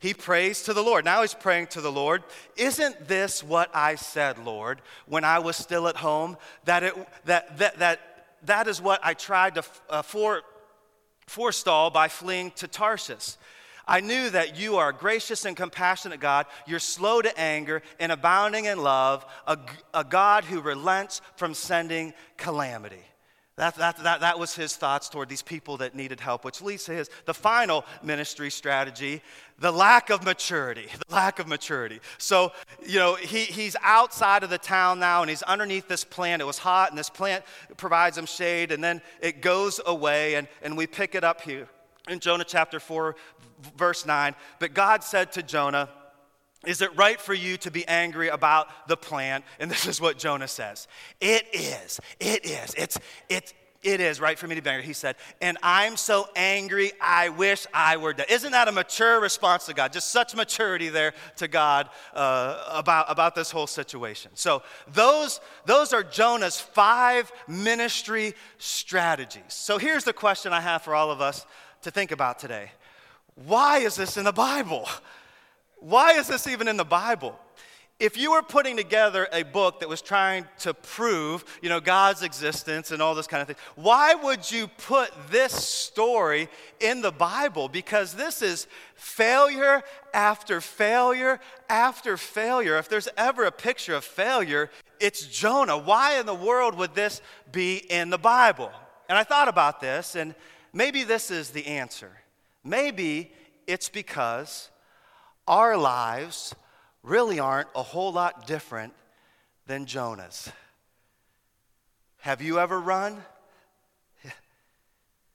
he 0.00 0.14
prays 0.14 0.62
to 0.62 0.72
the 0.72 0.82
Lord. 0.82 1.04
Now 1.04 1.22
he's 1.22 1.34
praying 1.34 1.68
to 1.68 1.80
the 1.80 1.92
Lord. 1.92 2.22
Isn't 2.56 3.08
this 3.08 3.42
what 3.42 3.70
I 3.74 3.96
said, 3.96 4.38
Lord, 4.38 4.80
when 5.06 5.24
I 5.24 5.38
was 5.40 5.56
still 5.56 5.88
at 5.88 5.96
home? 5.96 6.36
That, 6.64 6.82
it, 6.82 6.94
that, 7.24 7.58
that, 7.58 7.78
that, 7.78 8.00
that 8.44 8.68
is 8.68 8.80
what 8.80 9.00
I 9.02 9.14
tried 9.14 9.56
to 9.56 9.64
uh, 9.90 10.02
for, 10.02 10.42
forestall 11.26 11.90
by 11.90 12.08
fleeing 12.08 12.52
to 12.52 12.68
Tarshish. 12.68 13.36
I 13.86 14.00
knew 14.00 14.28
that 14.30 14.58
you 14.58 14.76
are 14.76 14.90
a 14.90 14.94
gracious 14.94 15.46
and 15.46 15.56
compassionate 15.56 16.20
God. 16.20 16.46
You're 16.66 16.78
slow 16.78 17.22
to 17.22 17.40
anger 17.40 17.82
and 17.98 18.12
abounding 18.12 18.66
in 18.66 18.82
love, 18.82 19.24
a, 19.46 19.58
a 19.94 20.04
God 20.04 20.44
who 20.44 20.60
relents 20.60 21.22
from 21.36 21.54
sending 21.54 22.12
calamity. 22.36 23.02
That, 23.58 23.74
that, 23.74 23.96
that, 24.04 24.20
that 24.20 24.38
was 24.38 24.54
his 24.54 24.76
thoughts 24.76 25.08
toward 25.08 25.28
these 25.28 25.42
people 25.42 25.78
that 25.78 25.92
needed 25.92 26.20
help, 26.20 26.44
which 26.44 26.62
leads 26.62 26.84
to 26.84 26.92
his, 26.92 27.10
the 27.24 27.34
final 27.34 27.84
ministry 28.04 28.52
strategy, 28.52 29.20
the 29.58 29.72
lack 29.72 30.10
of 30.10 30.24
maturity. 30.24 30.86
The 31.08 31.14
lack 31.14 31.40
of 31.40 31.48
maturity. 31.48 32.00
So, 32.18 32.52
you 32.86 33.00
know, 33.00 33.16
he, 33.16 33.40
he's 33.40 33.74
outside 33.82 34.44
of 34.44 34.50
the 34.50 34.58
town 34.58 35.00
now 35.00 35.22
and 35.22 35.28
he's 35.28 35.42
underneath 35.42 35.88
this 35.88 36.04
plant. 36.04 36.40
It 36.40 36.44
was 36.44 36.58
hot 36.58 36.90
and 36.90 36.98
this 36.98 37.10
plant 37.10 37.42
provides 37.76 38.16
him 38.16 38.26
shade 38.26 38.70
and 38.70 38.84
then 38.84 39.02
it 39.20 39.42
goes 39.42 39.80
away 39.84 40.36
and, 40.36 40.46
and 40.62 40.76
we 40.76 40.86
pick 40.86 41.16
it 41.16 41.24
up 41.24 41.40
here 41.40 41.66
in 42.08 42.20
Jonah 42.20 42.44
chapter 42.44 42.78
4, 42.78 43.16
verse 43.76 44.06
9. 44.06 44.36
But 44.60 44.72
God 44.72 45.02
said 45.02 45.32
to 45.32 45.42
Jonah, 45.42 45.88
is 46.66 46.82
it 46.82 46.96
right 46.96 47.20
for 47.20 47.34
you 47.34 47.56
to 47.58 47.70
be 47.70 47.86
angry 47.86 48.28
about 48.28 48.88
the 48.88 48.96
plant? 48.96 49.44
And 49.60 49.70
this 49.70 49.86
is 49.86 50.00
what 50.00 50.18
Jonah 50.18 50.48
says. 50.48 50.88
It 51.20 51.46
is. 51.52 52.00
It 52.20 52.44
is. 52.44 52.74
It's, 52.76 52.98
it's, 53.28 53.54
it 53.82 54.00
is 54.00 54.20
right 54.20 54.36
for 54.36 54.48
me 54.48 54.56
to 54.56 54.60
be 54.60 54.68
angry. 54.68 54.84
He 54.84 54.92
said, 54.92 55.14
and 55.40 55.56
I'm 55.62 55.96
so 55.96 56.28
angry, 56.34 56.90
I 57.00 57.28
wish 57.28 57.64
I 57.72 57.96
were 57.96 58.12
dead. 58.12 58.26
Isn't 58.28 58.50
that 58.50 58.66
a 58.66 58.72
mature 58.72 59.20
response 59.20 59.66
to 59.66 59.74
God? 59.74 59.92
Just 59.92 60.10
such 60.10 60.34
maturity 60.34 60.88
there 60.88 61.14
to 61.36 61.46
God 61.46 61.88
uh, 62.12 62.64
about, 62.72 63.06
about 63.08 63.36
this 63.36 63.52
whole 63.52 63.68
situation. 63.68 64.32
So, 64.34 64.62
those, 64.92 65.40
those 65.64 65.92
are 65.92 66.02
Jonah's 66.02 66.58
five 66.58 67.30
ministry 67.46 68.34
strategies. 68.58 69.42
So, 69.46 69.78
here's 69.78 70.02
the 70.02 70.12
question 70.12 70.52
I 70.52 70.60
have 70.60 70.82
for 70.82 70.96
all 70.96 71.12
of 71.12 71.20
us 71.20 71.46
to 71.82 71.92
think 71.92 72.10
about 72.10 72.40
today 72.40 72.72
Why 73.36 73.78
is 73.78 73.94
this 73.94 74.16
in 74.16 74.24
the 74.24 74.32
Bible? 74.32 74.88
Why 75.80 76.12
is 76.12 76.28
this 76.28 76.46
even 76.46 76.68
in 76.68 76.76
the 76.76 76.84
Bible? 76.84 77.38
if 78.00 78.16
you 78.16 78.30
were 78.32 78.42
putting 78.42 78.76
together 78.76 79.28
a 79.32 79.42
book 79.42 79.80
that 79.80 79.88
was 79.88 80.00
trying 80.00 80.46
to 80.60 80.72
prove, 80.72 81.44
you 81.60 81.68
know, 81.68 81.80
God's 81.80 82.22
existence 82.22 82.92
and 82.92 83.02
all 83.02 83.14
this 83.14 83.26
kind 83.26 83.40
of 83.40 83.48
thing, 83.48 83.56
why 83.74 84.14
would 84.14 84.50
you 84.50 84.68
put 84.68 85.10
this 85.30 85.52
story 85.52 86.48
in 86.78 87.00
the 87.00 87.10
Bible? 87.10 87.68
Because 87.68 88.14
this 88.14 88.40
is 88.40 88.68
failure 88.94 89.82
after 90.14 90.60
failure 90.60 91.40
after 91.68 92.16
failure. 92.16 92.78
If 92.78 92.88
there's 92.88 93.08
ever 93.16 93.44
a 93.44 93.52
picture 93.52 93.94
of 93.94 94.04
failure, 94.04 94.70
it's 95.00 95.26
Jonah. 95.26 95.76
Why 95.76 96.20
in 96.20 96.26
the 96.26 96.34
world 96.34 96.76
would 96.76 96.94
this 96.94 97.20
be 97.50 97.78
in 97.78 98.10
the 98.10 98.18
Bible? 98.18 98.70
And 99.08 99.18
I 99.18 99.24
thought 99.24 99.48
about 99.48 99.80
this, 99.80 100.14
and 100.14 100.36
maybe 100.72 101.02
this 101.02 101.32
is 101.32 101.50
the 101.50 101.66
answer. 101.66 102.12
Maybe 102.62 103.32
it's 103.66 103.88
because 103.88 104.70
our 105.48 105.76
lives 105.76 106.54
really 107.02 107.40
aren't 107.40 107.68
a 107.74 107.82
whole 107.82 108.12
lot 108.12 108.46
different 108.46 108.92
than 109.66 109.86
Jonah's. 109.86 110.50
Have 112.18 112.42
you 112.42 112.58
ever 112.58 112.78
run? 112.78 113.22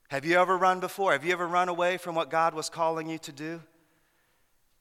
Have 0.08 0.24
you 0.24 0.38
ever 0.38 0.56
run 0.56 0.80
before? 0.80 1.12
Have 1.12 1.24
you 1.24 1.32
ever 1.32 1.46
run 1.46 1.68
away 1.68 1.96
from 1.96 2.14
what 2.14 2.30
God 2.30 2.54
was 2.54 2.70
calling 2.70 3.08
you 3.08 3.18
to 3.18 3.32
do? 3.32 3.60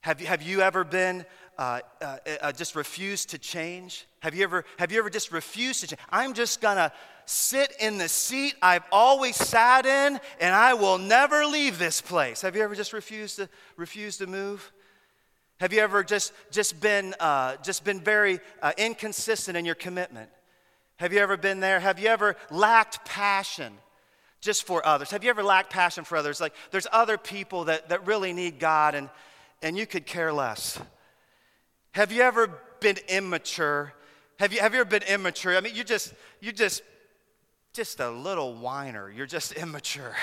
Have 0.02 0.20
you, 0.20 0.28
have 0.28 0.42
you 0.42 0.62
ever 0.62 0.84
been 0.84 1.26
uh, 1.58 1.80
uh, 2.02 2.18
uh, 2.42 2.52
just 2.52 2.76
refused 2.76 3.30
to 3.30 3.38
change? 3.38 4.06
Have 4.20 4.36
you 4.36 4.44
ever 4.44 4.66
have 4.78 4.92
you 4.92 5.00
ever 5.00 5.10
just 5.10 5.32
refused 5.32 5.80
to 5.80 5.88
change? 5.88 6.02
I'm 6.10 6.34
just 6.34 6.60
gonna 6.60 6.92
sit 7.26 7.74
in 7.80 7.98
the 7.98 8.10
seat 8.10 8.54
I've 8.62 8.84
always 8.92 9.38
sat 9.38 9.86
in, 9.86 10.20
and 10.42 10.54
I 10.54 10.74
will 10.74 10.98
never 10.98 11.46
leave 11.46 11.80
this 11.80 12.02
place. 12.02 12.42
Have 12.42 12.56
you 12.56 12.64
ever 12.64 12.76
just 12.76 12.92
refused 12.92 13.38
to 13.38 13.48
refused 13.78 14.20
to 14.20 14.28
move? 14.28 14.74
Have 15.64 15.72
you 15.72 15.80
ever 15.80 16.04
just, 16.04 16.34
just, 16.52 16.82
been, 16.82 17.16
uh, 17.22 17.56
just 17.64 17.86
been 17.86 18.02
very 18.02 18.42
uh, 18.62 18.74
inconsistent 18.78 19.56
in 19.56 19.64
your 19.64 19.76
commitment? 19.76 20.30
Have 20.98 21.14
you 21.14 21.20
ever 21.20 21.38
been 21.38 21.62
there? 21.62 21.80
Have 21.80 22.00
you 22.00 22.10
ever 22.10 22.36
lacked 22.52 23.06
passion 23.06 23.72
just 24.42 24.66
for 24.66 24.86
others? 24.86 25.12
Have 25.12 25.24
you 25.24 25.30
ever 25.30 25.42
lacked 25.42 25.72
passion 25.72 26.04
for 26.04 26.18
others? 26.18 26.42
Like 26.42 26.54
there's 26.72 26.86
other 26.92 27.18
people 27.18 27.64
that, 27.64 27.88
that 27.88 28.06
really 28.06 28.34
need 28.34 28.60
God 28.60 28.94
and, 28.94 29.10
and 29.62 29.78
you 29.78 29.86
could 29.86 30.06
care 30.06 30.34
less. 30.34 30.78
Have 31.94 32.12
you 32.12 32.24
ever 32.24 32.50
been 32.82 32.98
immature? 33.08 33.94
Have 34.40 34.52
you, 34.52 34.60
have 34.60 34.74
you 34.74 34.82
ever 34.82 34.90
been 34.90 35.04
immature? 35.04 35.56
I 35.56 35.62
mean, 35.62 35.76
you 35.76 35.86
just, 35.86 36.14
you 36.42 36.52
just, 36.52 36.84
just 37.72 38.02
a 38.02 38.10
little 38.10 38.54
whiner. 38.54 39.10
You're 39.10 39.28
just 39.28 39.52
immature. 39.64 40.14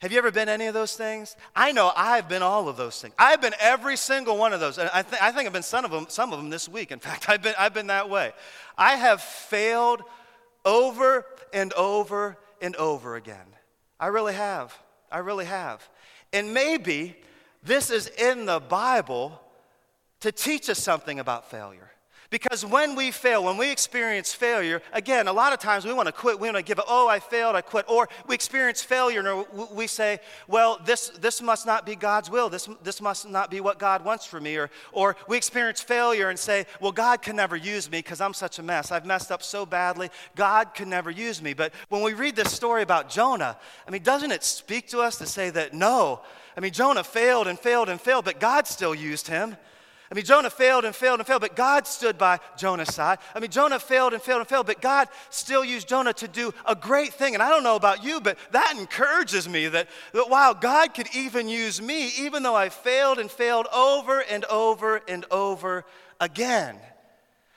Have 0.00 0.12
you 0.12 0.18
ever 0.18 0.30
been 0.30 0.48
any 0.48 0.66
of 0.66 0.74
those 0.74 0.96
things? 0.96 1.36
I 1.56 1.72
know 1.72 1.90
I've 1.96 2.28
been 2.28 2.42
all 2.42 2.68
of 2.68 2.76
those 2.76 3.00
things. 3.00 3.14
I've 3.18 3.40
been 3.40 3.54
every 3.58 3.96
single 3.96 4.36
one 4.36 4.52
of 4.52 4.60
those. 4.60 4.76
And 4.76 4.90
I, 4.92 5.02
th- 5.02 5.22
I 5.22 5.32
think 5.32 5.46
I've 5.46 5.52
been 5.52 5.62
some 5.62 5.84
of, 5.84 5.90
them, 5.90 6.06
some 6.08 6.32
of 6.32 6.38
them 6.38 6.50
this 6.50 6.68
week. 6.68 6.92
In 6.92 6.98
fact, 7.00 7.28
I've 7.28 7.42
been, 7.42 7.54
I've 7.58 7.74
been 7.74 7.86
that 7.86 8.10
way. 8.10 8.32
I 8.76 8.96
have 8.96 9.22
failed 9.22 10.02
over 10.64 11.24
and 11.52 11.72
over 11.74 12.36
and 12.60 12.76
over 12.76 13.16
again. 13.16 13.46
I 13.98 14.08
really 14.08 14.34
have. 14.34 14.76
I 15.10 15.18
really 15.18 15.44
have. 15.44 15.88
And 16.32 16.52
maybe 16.52 17.16
this 17.62 17.90
is 17.90 18.08
in 18.08 18.44
the 18.44 18.60
Bible 18.60 19.40
to 20.20 20.32
teach 20.32 20.68
us 20.68 20.78
something 20.78 21.20
about 21.20 21.50
failure. 21.50 21.90
Because 22.30 22.64
when 22.64 22.96
we 22.96 23.10
fail, 23.10 23.44
when 23.44 23.56
we 23.56 23.70
experience 23.70 24.32
failure, 24.32 24.82
again, 24.92 25.28
a 25.28 25.32
lot 25.32 25.52
of 25.52 25.58
times 25.58 25.84
we 25.84 25.92
want 25.92 26.06
to 26.06 26.12
quit. 26.12 26.40
We 26.40 26.48
want 26.48 26.56
to 26.56 26.62
give 26.62 26.78
up, 26.78 26.86
oh, 26.88 27.06
I 27.06 27.20
failed, 27.20 27.54
I 27.54 27.60
quit. 27.60 27.84
Or 27.88 28.08
we 28.26 28.34
experience 28.34 28.82
failure 28.82 29.20
and 29.20 29.46
we 29.72 29.86
say, 29.86 30.18
well, 30.48 30.80
this, 30.84 31.10
this 31.10 31.42
must 31.42 31.66
not 31.66 31.84
be 31.84 31.96
God's 31.96 32.30
will. 32.30 32.48
This, 32.48 32.68
this 32.82 33.00
must 33.00 33.28
not 33.28 33.50
be 33.50 33.60
what 33.60 33.78
God 33.78 34.04
wants 34.04 34.24
for 34.24 34.40
me. 34.40 34.56
Or, 34.56 34.70
or 34.92 35.16
we 35.28 35.36
experience 35.36 35.80
failure 35.80 36.30
and 36.30 36.38
say, 36.38 36.66
well, 36.80 36.92
God 36.92 37.22
can 37.22 37.36
never 37.36 37.56
use 37.56 37.90
me 37.90 37.98
because 37.98 38.20
I'm 38.20 38.34
such 38.34 38.58
a 38.58 38.62
mess. 38.62 38.90
I've 38.90 39.06
messed 39.06 39.30
up 39.30 39.42
so 39.42 39.66
badly. 39.66 40.10
God 40.34 40.74
can 40.74 40.88
never 40.88 41.10
use 41.10 41.42
me. 41.42 41.52
But 41.52 41.72
when 41.88 42.02
we 42.02 42.14
read 42.14 42.36
this 42.36 42.52
story 42.52 42.82
about 42.82 43.10
Jonah, 43.10 43.58
I 43.86 43.90
mean, 43.90 44.02
doesn't 44.02 44.32
it 44.32 44.42
speak 44.44 44.88
to 44.88 45.00
us 45.00 45.18
to 45.18 45.26
say 45.26 45.50
that 45.50 45.74
no? 45.74 46.20
I 46.56 46.60
mean, 46.60 46.72
Jonah 46.72 47.04
failed 47.04 47.48
and 47.48 47.58
failed 47.58 47.88
and 47.88 48.00
failed, 48.00 48.24
but 48.24 48.40
God 48.40 48.66
still 48.66 48.94
used 48.94 49.28
him. 49.28 49.56
I 50.14 50.16
mean, 50.16 50.26
Jonah 50.26 50.48
failed 50.48 50.84
and 50.84 50.94
failed 50.94 51.18
and 51.18 51.26
failed, 51.26 51.40
but 51.40 51.56
God 51.56 51.88
stood 51.88 52.16
by 52.16 52.38
Jonah's 52.56 52.94
side. 52.94 53.18
I 53.34 53.40
mean, 53.40 53.50
Jonah 53.50 53.80
failed 53.80 54.12
and 54.12 54.22
failed 54.22 54.38
and 54.38 54.48
failed, 54.48 54.66
but 54.66 54.80
God 54.80 55.08
still 55.28 55.64
used 55.64 55.88
Jonah 55.88 56.12
to 56.12 56.28
do 56.28 56.54
a 56.64 56.76
great 56.76 57.12
thing. 57.12 57.34
And 57.34 57.42
I 57.42 57.50
don't 57.50 57.64
know 57.64 57.74
about 57.74 58.04
you, 58.04 58.20
but 58.20 58.38
that 58.52 58.76
encourages 58.78 59.48
me 59.48 59.66
that, 59.66 59.88
that 60.12 60.30
wow, 60.30 60.52
God 60.52 60.94
could 60.94 61.08
even 61.16 61.48
use 61.48 61.82
me, 61.82 62.12
even 62.16 62.44
though 62.44 62.54
I 62.54 62.68
failed 62.68 63.18
and 63.18 63.28
failed 63.28 63.66
over 63.74 64.20
and 64.20 64.44
over 64.44 65.02
and 65.08 65.24
over 65.32 65.84
again. 66.20 66.78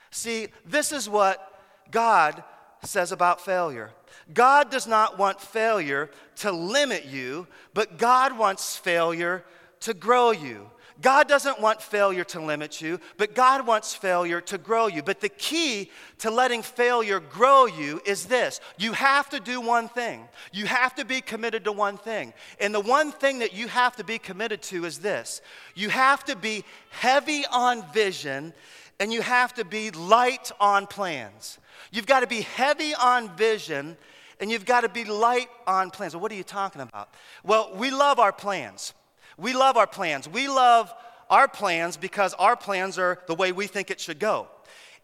See, 0.10 0.48
this 0.66 0.92
is 0.92 1.08
what 1.08 1.62
God 1.92 2.44
says 2.82 3.12
about 3.12 3.40
failure. 3.40 3.92
God 4.34 4.72
does 4.72 4.88
not 4.88 5.20
want 5.20 5.40
failure 5.40 6.10
to 6.38 6.52
limit 6.52 7.06
you, 7.06 7.46
but 7.76 8.00
God 8.00 8.36
wants 8.36 8.76
failure 8.76 9.46
to 9.82 9.94
grow 9.94 10.32
you. 10.32 10.72
God 11.02 11.28
doesn't 11.28 11.62
want 11.62 11.82
failure 11.82 12.24
to 12.26 12.40
limit 12.40 12.82
you, 12.82 13.00
but 13.18 13.36
God 13.36 13.68
wants 13.68 13.94
failure 13.94 14.42
to 14.42 14.58
grow 14.58 14.88
you. 14.88 15.04
But 15.04 15.22
the 15.22 15.30
key 15.30 15.92
to 16.20 16.32
letting 16.32 16.64
failure 16.64 17.20
grow 17.20 17.68
you 17.68 18.02
is 18.06 18.26
this 18.26 18.60
you 18.78 18.94
have 18.94 19.30
to 19.30 19.40
do 19.40 19.62
one 19.62 19.90
thing. 19.90 20.28
You 20.52 20.66
have 20.66 20.96
to 20.96 21.06
be 21.06 21.22
committed 21.22 21.64
to 21.66 21.72
one 21.72 21.98
thing. 21.98 22.34
And 22.60 22.74
the 22.74 22.80
one 22.80 23.12
thing 23.12 23.40
that 23.40 23.54
you 23.54 23.68
have 23.68 23.96
to 23.98 24.04
be 24.04 24.18
committed 24.18 24.62
to 24.64 24.86
is 24.86 25.00
this 25.00 25.42
you 25.76 25.90
have 25.90 26.24
to 26.26 26.36
be 26.36 26.64
heavy 26.90 27.46
on 27.52 27.84
vision 27.92 28.54
and 29.00 29.14
you 29.14 29.22
have 29.22 29.54
to 29.56 29.66
be 29.66 29.92
light 29.92 30.52
on 30.60 30.88
plans. 30.88 31.60
You've 31.92 32.08
got 32.08 32.22
to 32.22 32.28
be 32.28 32.42
heavy 32.42 32.96
on 32.96 33.36
vision 33.36 33.98
and 34.40 34.52
you've 34.52 34.66
got 34.66 34.82
to 34.82 34.90
be 34.90 35.04
light 35.04 35.50
on 35.66 35.92
plans. 35.92 36.16
Well, 36.16 36.22
what 36.22 36.32
are 36.32 36.36
you 36.36 36.44
talking 36.44 36.82
about? 36.82 37.10
Well, 37.44 37.72
we 37.76 37.92
love 37.92 38.20
our 38.20 38.34
plans. 38.34 38.94
We 39.38 39.54
love 39.54 39.78
our 39.78 39.88
plans. 39.88 40.28
We 40.28 40.48
love 40.48 40.94
our 41.30 41.48
plans 41.48 41.98
because 41.98 42.34
our 42.36 42.56
plans 42.56 42.98
are 42.98 43.20
the 43.28 43.36
way 43.36 43.52
we 43.52 43.68
think 43.68 43.92
it 43.92 44.00
should 44.00 44.20
go. 44.20 44.48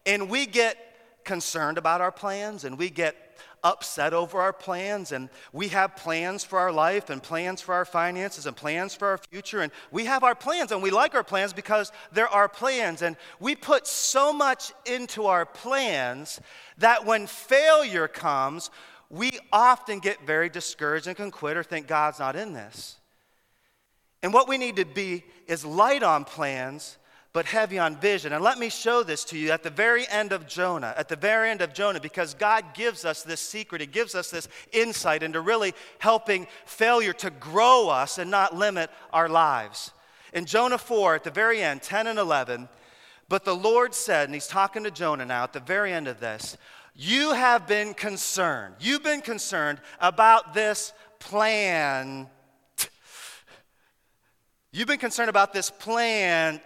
And 0.06 0.28
we 0.28 0.46
get 0.46 0.76
concerned 1.24 1.78
about 1.78 2.00
our 2.00 2.12
plans 2.12 2.64
and 2.64 2.78
we 2.78 2.90
get 2.90 3.16
upset 3.62 4.12
over 4.12 4.42
our 4.42 4.52
plans 4.52 5.10
and 5.10 5.30
we 5.54 5.68
have 5.68 5.96
plans 5.96 6.44
for 6.44 6.58
our 6.58 6.70
life 6.70 7.08
and 7.08 7.22
plans 7.22 7.62
for 7.62 7.74
our 7.74 7.86
finances 7.86 8.44
and 8.44 8.54
plans 8.54 8.94
for 8.94 9.08
our 9.08 9.18
future 9.30 9.62
and 9.62 9.72
we 9.90 10.04
have 10.04 10.22
our 10.22 10.34
plans 10.34 10.70
and 10.70 10.82
we 10.82 10.90
like 10.90 11.14
our 11.14 11.24
plans 11.24 11.54
because 11.54 11.90
they're 12.12 12.28
our 12.28 12.48
plans 12.48 13.00
and 13.00 13.16
we 13.40 13.56
put 13.56 13.86
so 13.86 14.34
much 14.34 14.70
into 14.84 15.24
our 15.24 15.46
plans 15.46 16.40
that 16.76 17.06
when 17.06 17.26
failure 17.26 18.06
comes 18.06 18.70
we 19.08 19.30
often 19.50 19.98
get 19.98 20.26
very 20.26 20.50
discouraged 20.50 21.06
and 21.06 21.16
can 21.16 21.30
quit 21.30 21.56
or 21.56 21.62
think 21.62 21.86
God's 21.86 22.18
not 22.18 22.36
in 22.36 22.52
this. 22.52 22.96
And 24.24 24.32
what 24.32 24.48
we 24.48 24.56
need 24.56 24.76
to 24.76 24.86
be 24.86 25.22
is 25.46 25.66
light 25.66 26.02
on 26.02 26.24
plans, 26.24 26.96
but 27.34 27.44
heavy 27.44 27.78
on 27.78 27.98
vision. 27.98 28.32
And 28.32 28.42
let 28.42 28.58
me 28.58 28.70
show 28.70 29.02
this 29.02 29.22
to 29.26 29.36
you 29.36 29.50
at 29.50 29.62
the 29.62 29.68
very 29.68 30.08
end 30.08 30.32
of 30.32 30.46
Jonah, 30.46 30.94
at 30.96 31.10
the 31.10 31.16
very 31.16 31.50
end 31.50 31.60
of 31.60 31.74
Jonah, 31.74 32.00
because 32.00 32.32
God 32.32 32.64
gives 32.72 33.04
us 33.04 33.22
this 33.22 33.42
secret. 33.42 33.82
He 33.82 33.86
gives 33.86 34.14
us 34.14 34.30
this 34.30 34.48
insight 34.72 35.22
into 35.22 35.42
really 35.42 35.74
helping 35.98 36.46
failure 36.64 37.12
to 37.12 37.28
grow 37.32 37.90
us 37.90 38.16
and 38.16 38.30
not 38.30 38.56
limit 38.56 38.88
our 39.12 39.28
lives. 39.28 39.90
In 40.32 40.46
Jonah 40.46 40.78
4, 40.78 41.16
at 41.16 41.24
the 41.24 41.30
very 41.30 41.62
end, 41.62 41.82
10 41.82 42.06
and 42.06 42.18
11, 42.18 42.70
but 43.28 43.44
the 43.44 43.54
Lord 43.54 43.94
said, 43.94 44.24
and 44.24 44.32
he's 44.32 44.46
talking 44.46 44.84
to 44.84 44.90
Jonah 44.90 45.26
now 45.26 45.44
at 45.44 45.52
the 45.52 45.60
very 45.60 45.92
end 45.92 46.08
of 46.08 46.18
this, 46.18 46.56
you 46.96 47.34
have 47.34 47.66
been 47.66 47.92
concerned. 47.92 48.76
You've 48.80 49.02
been 49.02 49.20
concerned 49.20 49.82
about 50.00 50.54
this 50.54 50.94
plan 51.18 52.30
You've 54.74 54.88
been 54.88 54.98
concerned 54.98 55.30
about 55.30 55.52
this 55.52 55.70
plant, 55.70 56.60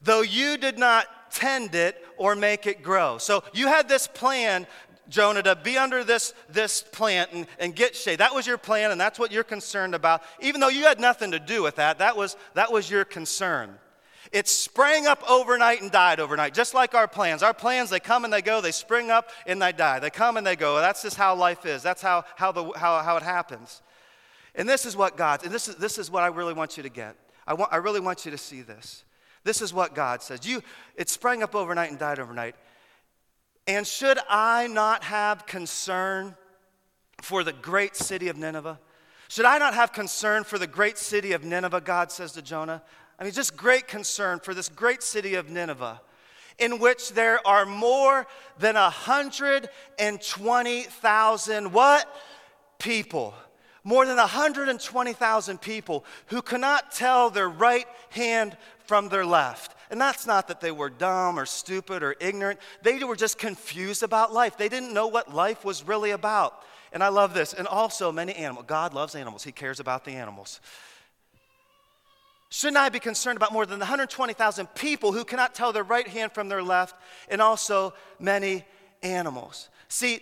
though 0.00 0.22
you 0.22 0.56
did 0.56 0.78
not 0.78 1.08
tend 1.32 1.74
it 1.74 2.00
or 2.16 2.36
make 2.36 2.68
it 2.68 2.84
grow. 2.84 3.18
So 3.18 3.42
you 3.52 3.66
had 3.66 3.88
this 3.88 4.06
plan, 4.06 4.64
Jonah, 5.08 5.42
to 5.42 5.56
be 5.56 5.76
under 5.76 6.04
this, 6.04 6.34
this 6.48 6.82
plant 6.82 7.32
and, 7.32 7.48
and 7.58 7.74
get 7.74 7.96
shade. 7.96 8.20
That 8.20 8.32
was 8.32 8.46
your 8.46 8.58
plan, 8.58 8.92
and 8.92 9.00
that's 9.00 9.18
what 9.18 9.32
you're 9.32 9.42
concerned 9.42 9.96
about. 9.96 10.22
Even 10.40 10.60
though 10.60 10.68
you 10.68 10.84
had 10.84 11.00
nothing 11.00 11.32
to 11.32 11.40
do 11.40 11.64
with 11.64 11.74
that, 11.76 11.98
that 11.98 12.16
was, 12.16 12.36
that 12.54 12.70
was 12.70 12.88
your 12.88 13.04
concern. 13.04 13.76
It 14.30 14.46
sprang 14.46 15.08
up 15.08 15.28
overnight 15.28 15.82
and 15.82 15.90
died 15.90 16.20
overnight, 16.20 16.54
just 16.54 16.74
like 16.74 16.94
our 16.94 17.08
plans. 17.08 17.42
Our 17.42 17.54
plans, 17.54 17.90
they 17.90 17.98
come 17.98 18.22
and 18.22 18.32
they 18.32 18.40
go, 18.40 18.60
they 18.60 18.70
spring 18.70 19.10
up 19.10 19.30
and 19.48 19.60
they 19.60 19.72
die. 19.72 19.98
They 19.98 20.10
come 20.10 20.36
and 20.36 20.46
they 20.46 20.54
go. 20.54 20.76
That's 20.76 21.02
just 21.02 21.16
how 21.16 21.34
life 21.34 21.66
is. 21.66 21.82
That's 21.82 22.02
how, 22.02 22.22
how, 22.36 22.52
the, 22.52 22.70
how, 22.76 23.02
how 23.02 23.16
it 23.16 23.24
happens. 23.24 23.82
And 24.54 24.68
this 24.68 24.86
is 24.86 24.96
what 24.96 25.16
God, 25.16 25.44
and 25.44 25.52
this 25.52 25.68
is, 25.68 25.76
this 25.76 25.98
is 25.98 26.10
what 26.10 26.22
I 26.22 26.28
really 26.28 26.54
want 26.54 26.76
you 26.76 26.82
to 26.82 26.88
get. 26.88 27.16
I, 27.46 27.54
want, 27.54 27.72
I 27.72 27.76
really 27.76 28.00
want 28.00 28.24
you 28.24 28.30
to 28.30 28.38
see 28.38 28.62
this. 28.62 29.04
This 29.42 29.60
is 29.60 29.74
what 29.74 29.94
God 29.94 30.22
says. 30.22 30.46
You, 30.46 30.62
it 30.96 31.10
sprang 31.10 31.42
up 31.42 31.54
overnight 31.54 31.90
and 31.90 31.98
died 31.98 32.18
overnight. 32.18 32.54
And 33.66 33.86
should 33.86 34.18
I 34.28 34.66
not 34.66 35.04
have 35.04 35.46
concern 35.46 36.34
for 37.20 37.44
the 37.44 37.52
great 37.52 37.96
city 37.96 38.28
of 38.28 38.36
Nineveh? 38.36 38.78
Should 39.28 39.46
I 39.46 39.58
not 39.58 39.74
have 39.74 39.92
concern 39.92 40.44
for 40.44 40.58
the 40.58 40.66
great 40.66 40.98
city 40.98 41.32
of 41.32 41.44
Nineveh, 41.44 41.80
God 41.80 42.12
says 42.12 42.32
to 42.32 42.42
Jonah? 42.42 42.82
I 43.18 43.24
mean, 43.24 43.32
just 43.32 43.56
great 43.56 43.88
concern 43.88 44.40
for 44.40 44.52
this 44.54 44.68
great 44.68 45.02
city 45.02 45.34
of 45.34 45.48
Nineveh, 45.48 46.00
in 46.58 46.78
which 46.78 47.12
there 47.12 47.40
are 47.46 47.66
more 47.66 48.26
than 48.58 48.74
120,000 48.74 51.72
what? 51.72 52.16
People. 52.78 53.34
More 53.84 54.06
than 54.06 54.16
120,000 54.16 55.60
people 55.60 56.06
who 56.26 56.40
cannot 56.40 56.90
tell 56.90 57.28
their 57.28 57.48
right 57.48 57.86
hand 58.10 58.56
from 58.86 59.10
their 59.10 59.26
left. 59.26 59.76
And 59.90 60.00
that's 60.00 60.26
not 60.26 60.48
that 60.48 60.62
they 60.62 60.72
were 60.72 60.88
dumb 60.88 61.38
or 61.38 61.44
stupid 61.44 62.02
or 62.02 62.16
ignorant. 62.18 62.60
They 62.82 63.04
were 63.04 63.14
just 63.14 63.38
confused 63.38 64.02
about 64.02 64.32
life. 64.32 64.56
They 64.56 64.70
didn't 64.70 64.94
know 64.94 65.06
what 65.06 65.34
life 65.34 65.64
was 65.64 65.86
really 65.86 66.12
about. 66.12 66.62
And 66.92 67.02
I 67.02 67.08
love 67.08 67.34
this. 67.34 67.52
And 67.52 67.68
also, 67.68 68.10
many 68.10 68.32
animals. 68.34 68.64
God 68.66 68.94
loves 68.94 69.14
animals, 69.14 69.44
He 69.44 69.52
cares 69.52 69.80
about 69.80 70.04
the 70.04 70.12
animals. 70.12 70.60
Shouldn't 72.48 72.76
I 72.76 72.88
be 72.88 73.00
concerned 73.00 73.36
about 73.36 73.52
more 73.52 73.66
than 73.66 73.80
120,000 73.80 74.66
people 74.74 75.12
who 75.12 75.24
cannot 75.24 75.54
tell 75.54 75.72
their 75.72 75.82
right 75.82 76.06
hand 76.06 76.32
from 76.32 76.48
their 76.48 76.62
left, 76.62 76.94
and 77.28 77.42
also 77.42 77.92
many 78.18 78.64
animals? 79.02 79.68
See, 79.88 80.20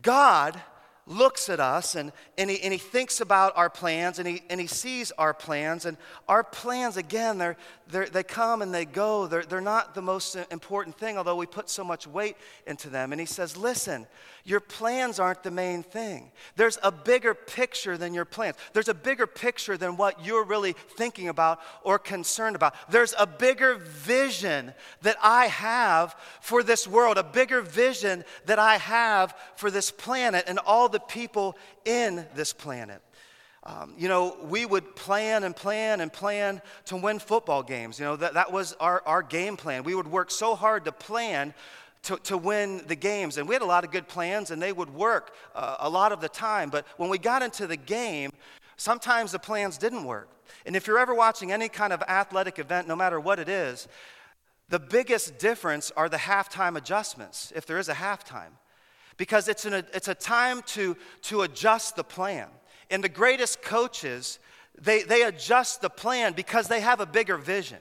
God 0.00 0.60
looks 1.06 1.48
at 1.48 1.60
us 1.60 1.94
and, 1.94 2.12
and, 2.36 2.50
he, 2.50 2.60
and 2.62 2.72
he 2.72 2.78
thinks 2.78 3.20
about 3.20 3.56
our 3.56 3.70
plans 3.70 4.18
and 4.18 4.26
he, 4.26 4.42
and 4.50 4.60
he 4.60 4.66
sees 4.66 5.12
our 5.12 5.32
plans. 5.32 5.86
And 5.86 5.96
our 6.28 6.42
plans, 6.42 6.96
again, 6.96 7.38
they're, 7.38 7.56
they're, 7.88 8.06
they 8.06 8.22
come 8.24 8.60
and 8.60 8.74
they 8.74 8.84
go. 8.84 9.26
They're, 9.26 9.44
they're 9.44 9.60
not 9.60 9.94
the 9.94 10.02
most 10.02 10.36
important 10.50 10.98
thing, 10.98 11.16
although 11.16 11.36
we 11.36 11.46
put 11.46 11.70
so 11.70 11.84
much 11.84 12.06
weight 12.06 12.36
into 12.66 12.90
them. 12.90 13.12
And 13.12 13.20
he 13.20 13.26
says, 13.26 13.56
Listen, 13.56 14.06
your 14.46 14.60
plans 14.60 15.18
aren't 15.18 15.42
the 15.42 15.50
main 15.50 15.82
thing. 15.82 16.30
There's 16.54 16.78
a 16.84 16.92
bigger 16.92 17.34
picture 17.34 17.98
than 17.98 18.14
your 18.14 18.24
plans. 18.24 18.56
There's 18.72 18.88
a 18.88 18.94
bigger 18.94 19.26
picture 19.26 19.76
than 19.76 19.96
what 19.96 20.24
you're 20.24 20.44
really 20.44 20.72
thinking 20.72 21.28
about 21.28 21.60
or 21.82 21.98
concerned 21.98 22.54
about. 22.54 22.74
There's 22.88 23.12
a 23.18 23.26
bigger 23.26 23.74
vision 23.74 24.72
that 25.02 25.16
I 25.20 25.46
have 25.46 26.14
for 26.40 26.62
this 26.62 26.86
world, 26.86 27.18
a 27.18 27.24
bigger 27.24 27.60
vision 27.60 28.24
that 28.44 28.60
I 28.60 28.76
have 28.76 29.34
for 29.56 29.68
this 29.68 29.90
planet 29.90 30.44
and 30.46 30.60
all 30.60 30.88
the 30.88 31.00
people 31.00 31.58
in 31.84 32.24
this 32.36 32.52
planet. 32.52 33.02
Um, 33.64 33.94
you 33.98 34.06
know, 34.06 34.36
we 34.44 34.64
would 34.64 34.94
plan 34.94 35.42
and 35.42 35.56
plan 35.56 36.00
and 36.00 36.12
plan 36.12 36.62
to 36.84 36.96
win 36.96 37.18
football 37.18 37.64
games. 37.64 37.98
You 37.98 38.04
know, 38.04 38.14
that, 38.14 38.34
that 38.34 38.52
was 38.52 38.74
our, 38.74 39.02
our 39.04 39.24
game 39.24 39.56
plan. 39.56 39.82
We 39.82 39.96
would 39.96 40.06
work 40.06 40.30
so 40.30 40.54
hard 40.54 40.84
to 40.84 40.92
plan 40.92 41.52
to, 42.06 42.16
to 42.18 42.38
win 42.38 42.82
the 42.86 42.94
games. 42.94 43.36
And 43.36 43.48
we 43.48 43.54
had 43.54 43.62
a 43.62 43.66
lot 43.66 43.84
of 43.84 43.90
good 43.90 44.06
plans, 44.06 44.52
and 44.52 44.62
they 44.62 44.72
would 44.72 44.94
work 44.94 45.34
uh, 45.54 45.76
a 45.80 45.88
lot 45.88 46.12
of 46.12 46.20
the 46.20 46.28
time. 46.28 46.70
But 46.70 46.86
when 46.96 47.10
we 47.10 47.18
got 47.18 47.42
into 47.42 47.66
the 47.66 47.76
game, 47.76 48.30
sometimes 48.76 49.32
the 49.32 49.40
plans 49.40 49.76
didn't 49.76 50.04
work. 50.04 50.28
And 50.64 50.76
if 50.76 50.86
you're 50.86 51.00
ever 51.00 51.14
watching 51.14 51.50
any 51.50 51.68
kind 51.68 51.92
of 51.92 52.02
athletic 52.02 52.60
event, 52.60 52.86
no 52.86 52.94
matter 52.94 53.18
what 53.18 53.40
it 53.40 53.48
is, 53.48 53.88
the 54.68 54.78
biggest 54.78 55.38
difference 55.38 55.90
are 55.96 56.08
the 56.08 56.16
halftime 56.16 56.76
adjustments, 56.76 57.52
if 57.56 57.66
there 57.66 57.78
is 57.78 57.88
a 57.88 57.94
halftime. 57.94 58.52
Because 59.16 59.48
it's, 59.48 59.64
an, 59.64 59.74
it's 59.92 60.08
a 60.08 60.14
time 60.14 60.62
to, 60.66 60.96
to 61.22 61.42
adjust 61.42 61.96
the 61.96 62.04
plan. 62.04 62.48
And 62.88 63.02
the 63.02 63.08
greatest 63.08 63.62
coaches, 63.62 64.38
they, 64.80 65.02
they 65.02 65.22
adjust 65.22 65.80
the 65.80 65.90
plan 65.90 66.34
because 66.34 66.68
they 66.68 66.80
have 66.80 67.00
a 67.00 67.06
bigger 67.06 67.36
vision. 67.36 67.78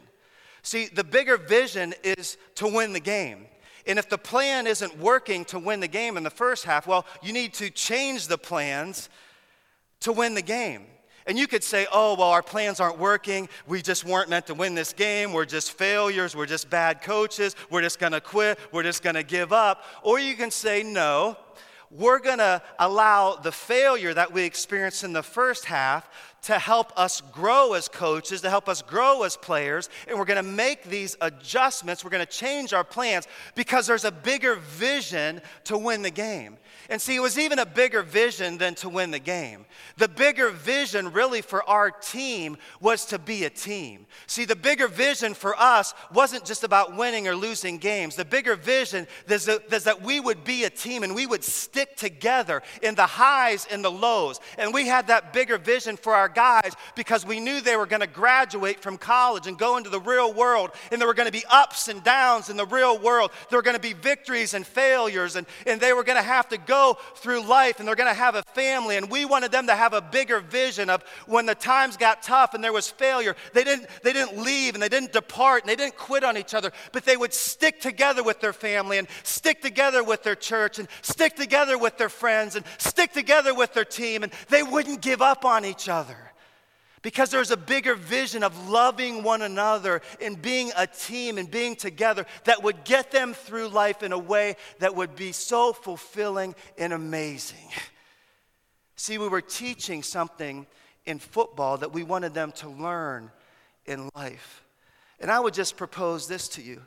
See, 0.63 0.87
the 0.87 1.03
bigger 1.03 1.37
vision 1.37 1.93
is 2.03 2.37
to 2.55 2.67
win 2.67 2.91
the 2.93 2.99
game. 2.99 3.45
And 3.87 3.99
if 3.99 4.09
the 4.09 4.17
plan 4.17 4.67
isn't 4.67 4.97
working 4.97 5.45
to 5.45 5.59
win 5.59 5.79
the 5.79 5.87
game 5.87 6.17
in 6.17 6.23
the 6.23 6.29
first 6.29 6.65
half, 6.65 6.87
well, 6.87 7.05
you 7.21 7.33
need 7.33 7.53
to 7.55 7.69
change 7.69 8.27
the 8.27 8.37
plans 8.37 9.09
to 10.01 10.11
win 10.11 10.33
the 10.33 10.41
game. 10.41 10.85
And 11.27 11.39
you 11.39 11.47
could 11.47 11.63
say, 11.63 11.87
oh, 11.91 12.15
well, 12.15 12.29
our 12.29 12.43
plans 12.43 12.79
aren't 12.79 12.99
working. 12.99 13.49
We 13.67 13.81
just 13.81 14.05
weren't 14.05 14.29
meant 14.29 14.47
to 14.47 14.53
win 14.53 14.75
this 14.75 14.93
game. 14.93 15.33
We're 15.33 15.45
just 15.45 15.71
failures. 15.71 16.35
We're 16.35 16.45
just 16.45 16.69
bad 16.69 17.01
coaches. 17.01 17.55
We're 17.71 17.81
just 17.81 17.99
going 17.99 18.11
to 18.11 18.21
quit. 18.21 18.59
We're 18.71 18.83
just 18.83 19.01
going 19.01 19.15
to 19.15 19.23
give 19.23 19.51
up. 19.51 19.83
Or 20.03 20.19
you 20.19 20.35
can 20.35 20.51
say, 20.51 20.83
no, 20.83 21.35
we're 21.89 22.19
going 22.19 22.37
to 22.37 22.61
allow 22.77 23.35
the 23.35 23.51
failure 23.51 24.13
that 24.13 24.31
we 24.33 24.43
experienced 24.43 25.03
in 25.03 25.13
the 25.13 25.23
first 25.23 25.65
half 25.65 26.09
to 26.45 26.59
help 26.59 26.93
us 26.95 27.21
grow 27.31 27.73
as 27.73 27.87
coaches, 27.87 28.41
to 28.41 28.49
help 28.51 28.69
us 28.69 28.83
grow 28.83 29.23
as 29.23 29.35
players, 29.35 29.89
and 30.07 30.17
we're 30.17 30.25
going 30.25 30.37
to 30.37 30.43
make 30.43 30.83
these 30.83 31.17
adjustments. 31.19 32.03
We're 32.03 32.11
going 32.11 32.25
to 32.25 32.31
change 32.31 32.71
our 32.71 32.83
plans 32.83 33.27
because 33.55 33.87
there's 33.87 34.05
a 34.05 34.11
bigger 34.11 34.55
vision 34.55 35.41
to 35.63 35.77
win 35.77 36.03
the 36.03 36.11
game. 36.11 36.57
And 36.87 37.01
see, 37.01 37.15
it 37.15 37.19
was 37.19 37.39
even 37.39 37.57
a 37.57 37.65
bigger 37.65 38.03
vision 38.03 38.59
than 38.59 38.75
to 38.75 38.89
win 38.89 39.09
the 39.09 39.17
game. 39.17 39.65
The 39.97 40.07
bigger 40.07 40.51
vision, 40.51 41.11
really, 41.13 41.41
for 41.41 41.67
our 41.67 41.89
team 41.89 42.57
was 42.79 43.05
to 43.05 43.17
be 43.17 43.45
a 43.45 43.49
team. 43.49 44.05
See, 44.27 44.45
the 44.45 44.55
bigger 44.55 44.87
vision 44.87 45.33
for 45.33 45.59
us 45.59 45.95
wasn't 46.13 46.45
just 46.45 46.63
about 46.63 46.95
winning 46.95 47.27
or 47.27 47.35
losing 47.35 47.79
games. 47.79 48.15
The 48.15 48.25
bigger 48.25 48.55
vision 48.55 49.07
is 49.27 49.45
that 49.45 50.03
we 50.03 50.19
would 50.19 50.43
be 50.43 50.65
a 50.65 50.69
team 50.69 51.01
and 51.01 51.15
we 51.15 51.25
would 51.25 51.43
stick 51.43 51.95
together 51.95 52.61
in 52.83 52.93
the 52.93 53.07
highs 53.07 53.65
and 53.71 53.83
the 53.83 53.89
lows. 53.89 54.39
And 54.59 54.71
we 54.71 54.85
had 54.85 55.07
that 55.07 55.33
bigger 55.33 55.57
vision 55.57 55.97
for 55.97 56.13
our 56.13 56.29
guys 56.35 56.73
because 56.95 57.25
we 57.25 57.39
knew 57.39 57.61
they 57.61 57.77
were 57.77 57.85
going 57.85 58.01
to 58.01 58.07
graduate 58.07 58.81
from 58.81 58.97
college 58.97 59.47
and 59.47 59.57
go 59.57 59.77
into 59.77 59.89
the 59.89 59.99
real 59.99 60.33
world. 60.33 60.71
And 60.91 61.01
there 61.01 61.07
were 61.07 61.13
going 61.13 61.27
to 61.27 61.31
be 61.31 61.45
ups 61.49 61.87
and 61.87 62.03
downs 62.03 62.49
in 62.49 62.57
the 62.57 62.65
real 62.65 62.99
world. 62.99 63.31
There 63.49 63.57
were 63.57 63.63
going 63.63 63.75
to 63.75 63.81
be 63.81 63.93
victories 63.93 64.53
and 64.53 64.67
failures. 64.67 65.35
And, 65.35 65.47
and 65.65 65.79
they 65.81 65.93
were 65.93 66.03
going 66.03 66.17
to 66.17 66.23
have 66.23 66.49
to 66.49 66.57
go 66.57 66.97
through 67.15 67.45
life 67.47 67.79
and 67.79 67.87
they're 67.87 67.95
going 67.95 68.09
to 68.09 68.13
have 68.13 68.35
a 68.35 68.43
family. 68.53 68.97
And 68.97 69.09
we 69.09 69.25
wanted 69.25 69.51
them 69.51 69.67
to 69.67 69.75
have 69.75 69.93
a 69.93 70.01
bigger 70.01 70.39
vision 70.39 70.89
of 70.89 71.03
when 71.25 71.45
the 71.45 71.55
times 71.55 71.97
got 71.97 72.21
tough 72.21 72.53
and 72.53 72.63
there 72.63 72.73
was 72.73 72.89
failure. 72.89 73.35
They 73.53 73.63
didn't, 73.63 73.87
they 74.03 74.13
didn't 74.13 74.37
leave 74.37 74.73
and 74.75 74.83
they 74.83 74.89
didn't 74.89 75.13
depart 75.13 75.63
and 75.63 75.69
they 75.69 75.75
didn't 75.75 75.97
quit 75.97 76.23
on 76.23 76.37
each 76.37 76.53
other, 76.53 76.71
but 76.91 77.05
they 77.05 77.17
would 77.17 77.33
stick 77.33 77.79
together 77.79 78.23
with 78.23 78.41
their 78.41 78.53
family 78.53 78.97
and 78.97 79.07
stick 79.23 79.61
together 79.61 80.03
with 80.03 80.23
their 80.23 80.35
church 80.35 80.79
and 80.79 80.87
stick 81.01 81.35
together 81.35 81.77
with 81.77 81.97
their 81.97 82.09
friends 82.09 82.55
and 82.55 82.65
stick 82.77 83.13
together 83.13 83.53
with 83.53 83.73
their 83.73 83.85
team. 83.85 84.23
And 84.23 84.31
they 84.49 84.63
wouldn't 84.63 85.01
give 85.01 85.21
up 85.21 85.45
on 85.45 85.65
each 85.65 85.87
other 85.89 86.24
because 87.05 87.29
there's 87.29 87.51
a 87.51 87.57
bigger 87.57 87.93
vision 87.93 88.41
of 88.41 88.67
loving 88.67 89.21
one 89.21 89.43
another 89.43 90.01
and 90.19 90.41
being 90.41 90.71
a 90.75 90.87
team 90.87 91.37
and 91.37 91.51
being 91.51 91.75
together 91.75 92.25
that 92.45 92.63
would 92.63 92.83
get 92.83 93.11
them 93.11 93.35
through 93.35 93.67
life 93.67 94.01
in 94.01 94.11
a 94.11 94.17
way 94.17 94.55
that 94.79 94.95
would 94.95 95.15
be 95.15 95.31
so 95.31 95.71
fulfilling 95.71 96.55
and 96.79 96.91
amazing. 96.91 97.69
See, 98.95 99.19
we 99.19 99.27
were 99.27 99.41
teaching 99.41 100.01
something 100.01 100.65
in 101.05 101.19
football 101.19 101.77
that 101.77 101.93
we 101.93 102.01
wanted 102.01 102.33
them 102.33 102.51
to 102.53 102.69
learn 102.69 103.29
in 103.85 104.09
life. 104.15 104.63
And 105.19 105.29
I 105.29 105.39
would 105.39 105.53
just 105.53 105.77
propose 105.77 106.27
this 106.27 106.47
to 106.49 106.63
you 106.63 106.81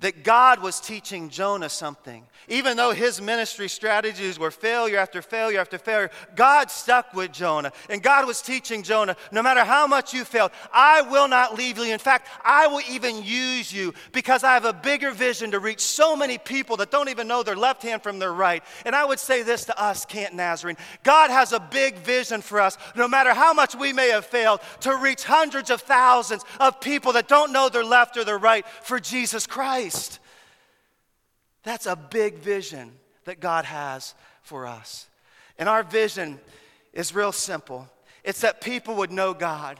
that 0.00 0.24
God 0.24 0.60
was 0.60 0.80
teaching 0.80 1.30
Jonah 1.30 1.68
something. 1.68 2.26
Even 2.48 2.76
though 2.76 2.92
his 2.92 3.22
ministry 3.22 3.68
strategies 3.68 4.38
were 4.38 4.50
failure 4.50 4.98
after 4.98 5.22
failure 5.22 5.60
after 5.60 5.78
failure, 5.78 6.10
God 6.36 6.70
stuck 6.70 7.14
with 7.14 7.32
Jonah. 7.32 7.72
And 7.88 8.02
God 8.02 8.26
was 8.26 8.42
teaching 8.42 8.82
Jonah 8.82 9.16
no 9.32 9.42
matter 9.42 9.64
how 9.64 9.86
much 9.86 10.12
you 10.12 10.24
failed, 10.24 10.50
I 10.72 11.02
will 11.02 11.28
not 11.28 11.54
leave 11.54 11.78
you. 11.78 11.84
In 11.84 11.98
fact, 11.98 12.28
I 12.44 12.66
will 12.66 12.82
even 12.90 13.22
use 13.22 13.72
you 13.72 13.94
because 14.12 14.44
I 14.44 14.54
have 14.54 14.64
a 14.64 14.72
bigger 14.72 15.12
vision 15.12 15.52
to 15.52 15.60
reach 15.60 15.80
so 15.80 16.16
many 16.16 16.38
people 16.38 16.76
that 16.78 16.90
don't 16.90 17.08
even 17.08 17.28
know 17.28 17.42
their 17.42 17.56
left 17.56 17.82
hand 17.82 18.02
from 18.02 18.18
their 18.18 18.32
right. 18.32 18.62
And 18.84 18.94
I 18.94 19.04
would 19.04 19.20
say 19.20 19.42
this 19.42 19.64
to 19.66 19.82
us, 19.82 20.04
Canton 20.04 20.36
Nazarene 20.36 20.76
God 21.02 21.30
has 21.30 21.52
a 21.52 21.60
big 21.60 21.96
vision 21.96 22.42
for 22.42 22.60
us, 22.60 22.76
no 22.96 23.08
matter 23.08 23.32
how 23.32 23.54
much 23.54 23.74
we 23.74 23.92
may 23.92 24.10
have 24.10 24.26
failed, 24.26 24.60
to 24.80 24.96
reach 24.96 25.24
hundreds 25.24 25.70
of 25.70 25.80
thousands 25.80 26.44
of 26.60 26.80
people 26.80 27.12
that 27.12 27.28
don't 27.28 27.52
know 27.52 27.68
their 27.68 27.84
left 27.84 28.16
or 28.16 28.24
their 28.24 28.38
right 28.38 28.66
for 28.82 28.98
Jesus 29.00 29.46
Christ. 29.46 29.83
Christ. 29.84 30.18
That's 31.62 31.86
a 31.86 31.96
big 31.96 32.36
vision 32.36 32.92
that 33.24 33.40
God 33.40 33.64
has 33.64 34.14
for 34.42 34.66
us. 34.66 35.08
And 35.58 35.68
our 35.68 35.82
vision 35.82 36.40
is 36.92 37.14
real 37.14 37.32
simple 37.32 37.88
it's 38.22 38.40
that 38.40 38.62
people 38.62 38.94
would 38.96 39.12
know 39.12 39.34
God 39.34 39.78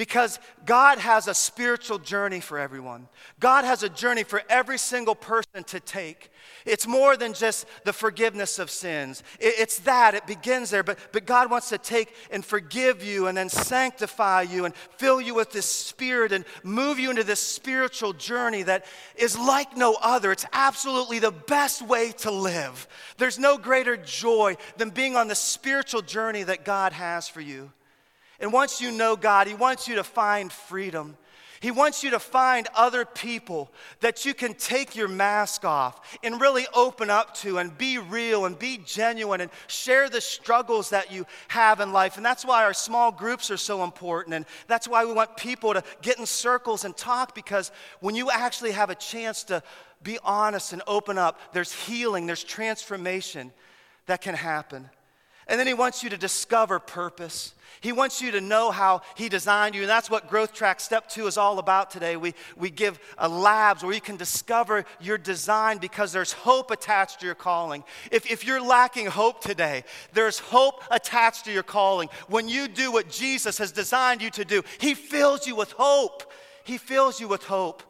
because 0.00 0.38
God 0.64 0.96
has 0.96 1.28
a 1.28 1.34
spiritual 1.34 1.98
journey 1.98 2.40
for 2.40 2.58
everyone. 2.58 3.06
God 3.38 3.66
has 3.66 3.82
a 3.82 3.88
journey 3.90 4.22
for 4.22 4.42
every 4.48 4.78
single 4.78 5.14
person 5.14 5.62
to 5.64 5.78
take. 5.78 6.30
It's 6.64 6.86
more 6.86 7.18
than 7.18 7.34
just 7.34 7.66
the 7.84 7.92
forgiveness 7.92 8.58
of 8.58 8.70
sins. 8.70 9.22
It's 9.38 9.80
that, 9.80 10.14
it 10.14 10.26
begins 10.26 10.70
there. 10.70 10.82
But, 10.82 10.98
but 11.12 11.26
God 11.26 11.50
wants 11.50 11.68
to 11.68 11.76
take 11.76 12.14
and 12.30 12.42
forgive 12.42 13.04
you 13.04 13.26
and 13.26 13.36
then 13.36 13.50
sanctify 13.50 14.40
you 14.40 14.64
and 14.64 14.74
fill 14.96 15.20
you 15.20 15.34
with 15.34 15.52
this 15.52 15.66
spirit 15.66 16.32
and 16.32 16.46
move 16.62 16.98
you 16.98 17.10
into 17.10 17.22
this 17.22 17.40
spiritual 17.40 18.14
journey 18.14 18.62
that 18.62 18.86
is 19.16 19.38
like 19.38 19.76
no 19.76 19.98
other. 20.00 20.32
It's 20.32 20.46
absolutely 20.54 21.18
the 21.18 21.30
best 21.30 21.82
way 21.82 22.12
to 22.20 22.30
live. 22.30 22.88
There's 23.18 23.38
no 23.38 23.58
greater 23.58 23.98
joy 23.98 24.56
than 24.78 24.88
being 24.88 25.14
on 25.14 25.28
the 25.28 25.34
spiritual 25.34 26.00
journey 26.00 26.44
that 26.44 26.64
God 26.64 26.94
has 26.94 27.28
for 27.28 27.42
you. 27.42 27.70
And 28.40 28.52
once 28.52 28.80
you 28.80 28.90
know 28.90 29.16
God, 29.16 29.46
He 29.46 29.54
wants 29.54 29.86
you 29.86 29.96
to 29.96 30.04
find 30.04 30.52
freedom. 30.52 31.16
He 31.60 31.70
wants 31.70 32.02
you 32.02 32.10
to 32.10 32.18
find 32.18 32.66
other 32.74 33.04
people 33.04 33.70
that 34.00 34.24
you 34.24 34.32
can 34.32 34.54
take 34.54 34.96
your 34.96 35.08
mask 35.08 35.62
off 35.62 36.18
and 36.22 36.40
really 36.40 36.66
open 36.72 37.10
up 37.10 37.34
to 37.36 37.58
and 37.58 37.76
be 37.76 37.98
real 37.98 38.46
and 38.46 38.58
be 38.58 38.78
genuine 38.78 39.42
and 39.42 39.50
share 39.66 40.08
the 40.08 40.22
struggles 40.22 40.88
that 40.88 41.12
you 41.12 41.26
have 41.48 41.80
in 41.80 41.92
life. 41.92 42.16
And 42.16 42.24
that's 42.24 42.46
why 42.46 42.64
our 42.64 42.72
small 42.72 43.12
groups 43.12 43.50
are 43.50 43.58
so 43.58 43.84
important. 43.84 44.34
And 44.34 44.46
that's 44.68 44.88
why 44.88 45.04
we 45.04 45.12
want 45.12 45.36
people 45.36 45.74
to 45.74 45.84
get 46.00 46.18
in 46.18 46.24
circles 46.24 46.86
and 46.86 46.96
talk 46.96 47.34
because 47.34 47.70
when 48.00 48.14
you 48.14 48.30
actually 48.30 48.72
have 48.72 48.88
a 48.88 48.94
chance 48.94 49.44
to 49.44 49.62
be 50.02 50.18
honest 50.24 50.72
and 50.72 50.80
open 50.86 51.18
up, 51.18 51.38
there's 51.52 51.74
healing, 51.74 52.26
there's 52.26 52.42
transformation 52.42 53.52
that 54.06 54.22
can 54.22 54.34
happen. 54.34 54.88
And 55.50 55.58
then 55.58 55.66
He 55.66 55.74
wants 55.74 56.04
you 56.04 56.10
to 56.10 56.16
discover 56.16 56.78
purpose. 56.78 57.54
He 57.80 57.92
wants 57.92 58.22
you 58.22 58.30
to 58.32 58.40
know 58.40 58.70
how 58.70 59.02
He 59.16 59.28
designed 59.28 59.74
you. 59.74 59.80
And 59.80 59.90
that's 59.90 60.08
what 60.08 60.28
Growth 60.28 60.52
Track 60.52 60.78
Step 60.78 61.08
2 61.08 61.26
is 61.26 61.36
all 61.36 61.58
about 61.58 61.90
today. 61.90 62.16
We, 62.16 62.34
we 62.56 62.70
give 62.70 63.00
a 63.18 63.28
labs 63.28 63.82
where 63.82 63.92
you 63.92 64.00
can 64.00 64.16
discover 64.16 64.84
your 65.00 65.18
design 65.18 65.78
because 65.78 66.12
there's 66.12 66.32
hope 66.32 66.70
attached 66.70 67.20
to 67.20 67.26
your 67.26 67.34
calling. 67.34 67.82
If, 68.12 68.30
if 68.30 68.46
you're 68.46 68.62
lacking 68.62 69.06
hope 69.06 69.40
today, 69.40 69.82
there's 70.12 70.38
hope 70.38 70.84
attached 70.88 71.46
to 71.46 71.52
your 71.52 71.64
calling. 71.64 72.10
When 72.28 72.48
you 72.48 72.68
do 72.68 72.92
what 72.92 73.10
Jesus 73.10 73.58
has 73.58 73.72
designed 73.72 74.22
you 74.22 74.30
to 74.30 74.44
do, 74.44 74.62
He 74.78 74.94
fills 74.94 75.48
you 75.48 75.56
with 75.56 75.72
hope. 75.72 76.32
He 76.62 76.78
fills 76.78 77.20
you 77.20 77.26
with 77.26 77.42
hope 77.42 77.82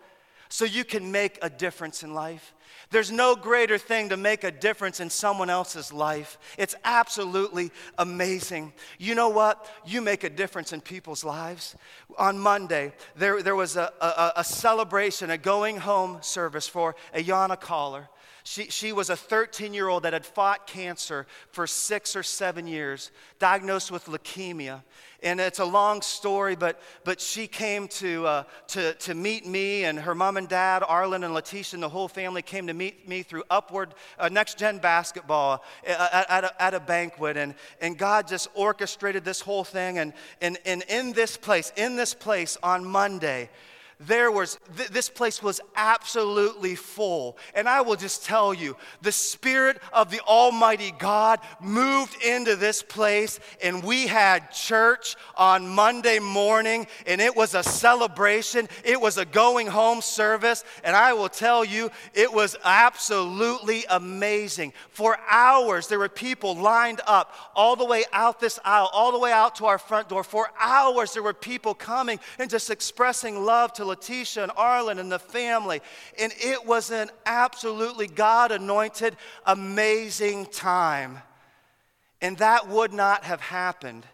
so 0.49 0.65
you 0.65 0.85
can 0.85 1.13
make 1.13 1.39
a 1.43 1.51
difference 1.51 2.03
in 2.03 2.15
life. 2.15 2.55
There's 2.91 3.13
no 3.13 3.37
greater 3.37 3.79
thing 3.79 4.09
to 4.09 4.17
make 4.17 4.43
a 4.43 4.51
difference 4.51 4.99
in 4.99 5.11
someone 5.11 5.49
else's 5.49 5.93
life. 5.93 6.39
It's 6.59 6.75
absolutely 6.85 7.71
amazing. 7.99 8.73
You 8.99 9.15
know 9.15 9.29
what? 9.29 9.69
You 9.87 10.01
make 10.01 10.25
a 10.25 10.31
difference 10.31 10.73
in 10.73 10.81
people's 10.81 11.23
lives. 11.23 11.77
On 12.19 12.37
Monday, 12.37 12.93
there, 13.15 13.43
there 13.43 13.55
was 13.55 13.77
a, 13.77 13.93
a, 14.01 14.33
a 14.37 14.45
celebration, 14.45 15.31
a 15.31 15.39
going 15.39 15.79
home 15.79 16.19
service 16.21 16.67
for 16.67 16.97
Ayana 17.15 17.61
Caller. 17.61 18.09
She, 18.45 18.65
she 18.65 18.93
was 18.93 19.11
a 19.11 19.17
13 19.17 19.75
year 19.75 19.89
old 19.89 20.05
that 20.05 20.13
had 20.13 20.25
fought 20.25 20.67
cancer 20.67 21.27
for 21.51 21.67
six 21.67 22.17
or 22.17 22.23
seven 22.23 22.67
years, 22.67 23.11
diagnosed 23.39 23.91
with 23.91 24.07
leukemia. 24.07 24.83
And 25.23 25.39
it's 25.39 25.59
a 25.59 25.65
long 25.65 26.01
story, 26.01 26.57
but, 26.57 26.81
but 27.05 27.21
she 27.21 27.47
came 27.47 27.89
to, 27.89 28.27
uh, 28.27 28.43
to, 28.69 28.95
to 28.95 29.15
meet 29.15 29.47
me, 29.47 29.85
and 29.85 29.99
her 29.99 30.15
mom 30.15 30.39
and 30.39 30.49
dad, 30.49 30.83
Arlen 30.87 31.25
and 31.25 31.35
Letitia, 31.35 31.77
and 31.77 31.83
the 31.83 31.91
whole 31.91 32.09
family 32.09 32.41
came 32.41 32.67
to 32.69 32.73
meet 32.73 33.07
me 33.07 33.23
through 33.23 33.45
Upward 33.51 33.95
uh, 34.19 34.31
Next 34.31 34.57
Gen 34.59 34.79
Basketball 34.79 35.63
at, 35.87 36.31
at, 36.31 36.45
a, 36.45 36.63
at 36.63 36.75
a 36.75 36.81
banquet. 36.81 37.37
And, 37.37 37.55
and 37.83 37.99
God 37.99 38.29
just 38.29 38.49
orchestrated 38.55 39.23
this 39.23 39.43
whole 39.43 39.65
thing. 39.65 39.99
And, 39.99 40.15
and, 40.41 40.57
and 40.65 40.83
in 40.89 41.13
this 41.13 41.37
place, 41.37 41.71
in 41.77 41.97
this 41.97 42.15
place 42.15 42.57
on 42.63 42.85
Monday, 42.85 43.51
there 44.01 44.33
was, 44.33 44.59
th- 44.77 44.89
this 44.89 45.11
place 45.11 45.43
was 45.43 45.61
absolutely 45.77 46.75
full. 46.75 47.37
And 47.55 47.69
I 47.69 47.83
will 47.83 47.97
just 47.97 48.25
tell 48.25 48.55
you, 48.55 48.77
the 49.03 49.13
Spirit 49.13 49.79
of 49.93 50.11
the 50.11 50.21
Almighty 50.21 50.93
God 50.99 51.41
moved 51.61 52.23
into 52.23 52.57
this 52.57 52.83
place, 52.83 53.39
and 53.63 53.85
we 53.85 54.07
had 54.07 54.53
church 54.53 55.17
on 55.37 55.69
Monday 55.69 56.19
morning, 56.19 56.87
and 57.07 57.21
it 57.21 57.37
was 57.37 57.55
a 57.55 57.63
celebration. 57.63 58.69
It 58.85 58.99
was 58.99 59.19
a 59.19 59.27
going 59.27 59.67
home 59.67 60.01
service, 60.01 60.65
and 60.83 60.97
I 60.97 61.13
will 61.13 61.29
tell 61.29 61.63
you, 61.63 61.91
it 62.15 62.33
was 62.33 62.57
absolutely 62.65 63.85
amazing. 63.91 64.73
For 64.89 65.19
hours, 65.29 65.89
there 65.89 65.99
were 65.99 66.09
people 66.09 66.57
lined 66.57 67.03
up 67.07 67.35
all 67.55 67.77
the 67.77 67.85
way 67.85 68.05
out 68.15 68.41
this 68.41 68.59
aisle, 68.65 68.89
all 68.95 69.13
the 69.13 69.19
way 69.19 69.33
out 69.33 69.57
to 69.57 69.67
our 69.67 69.79
front 69.79 70.09
door. 70.09 70.25
For 70.25 70.49
hours, 70.59 71.13
there 71.13 71.23
were 71.23 71.35
people 71.35 71.75
coming 71.75 72.19
and 72.39 72.49
just 72.49 72.71
expressing 72.71 73.45
love 73.45 73.75
to 73.75 73.90
Letitia 73.91 74.45
and 74.45 74.53
Arlen 74.57 74.99
and 74.99 75.13
the 75.13 75.19
family. 75.19 75.81
And 76.19 76.33
it 76.39 76.65
was 76.67 76.91
an 76.91 77.11
absolutely 77.27 78.07
God 78.07 78.51
anointed, 78.51 79.17
amazing 79.45 80.47
time. 80.47 81.21
And 82.23 82.39
that 82.39 82.69
would 82.69 82.93
not 82.93 83.25
have 83.25 83.41
happened 83.41 84.07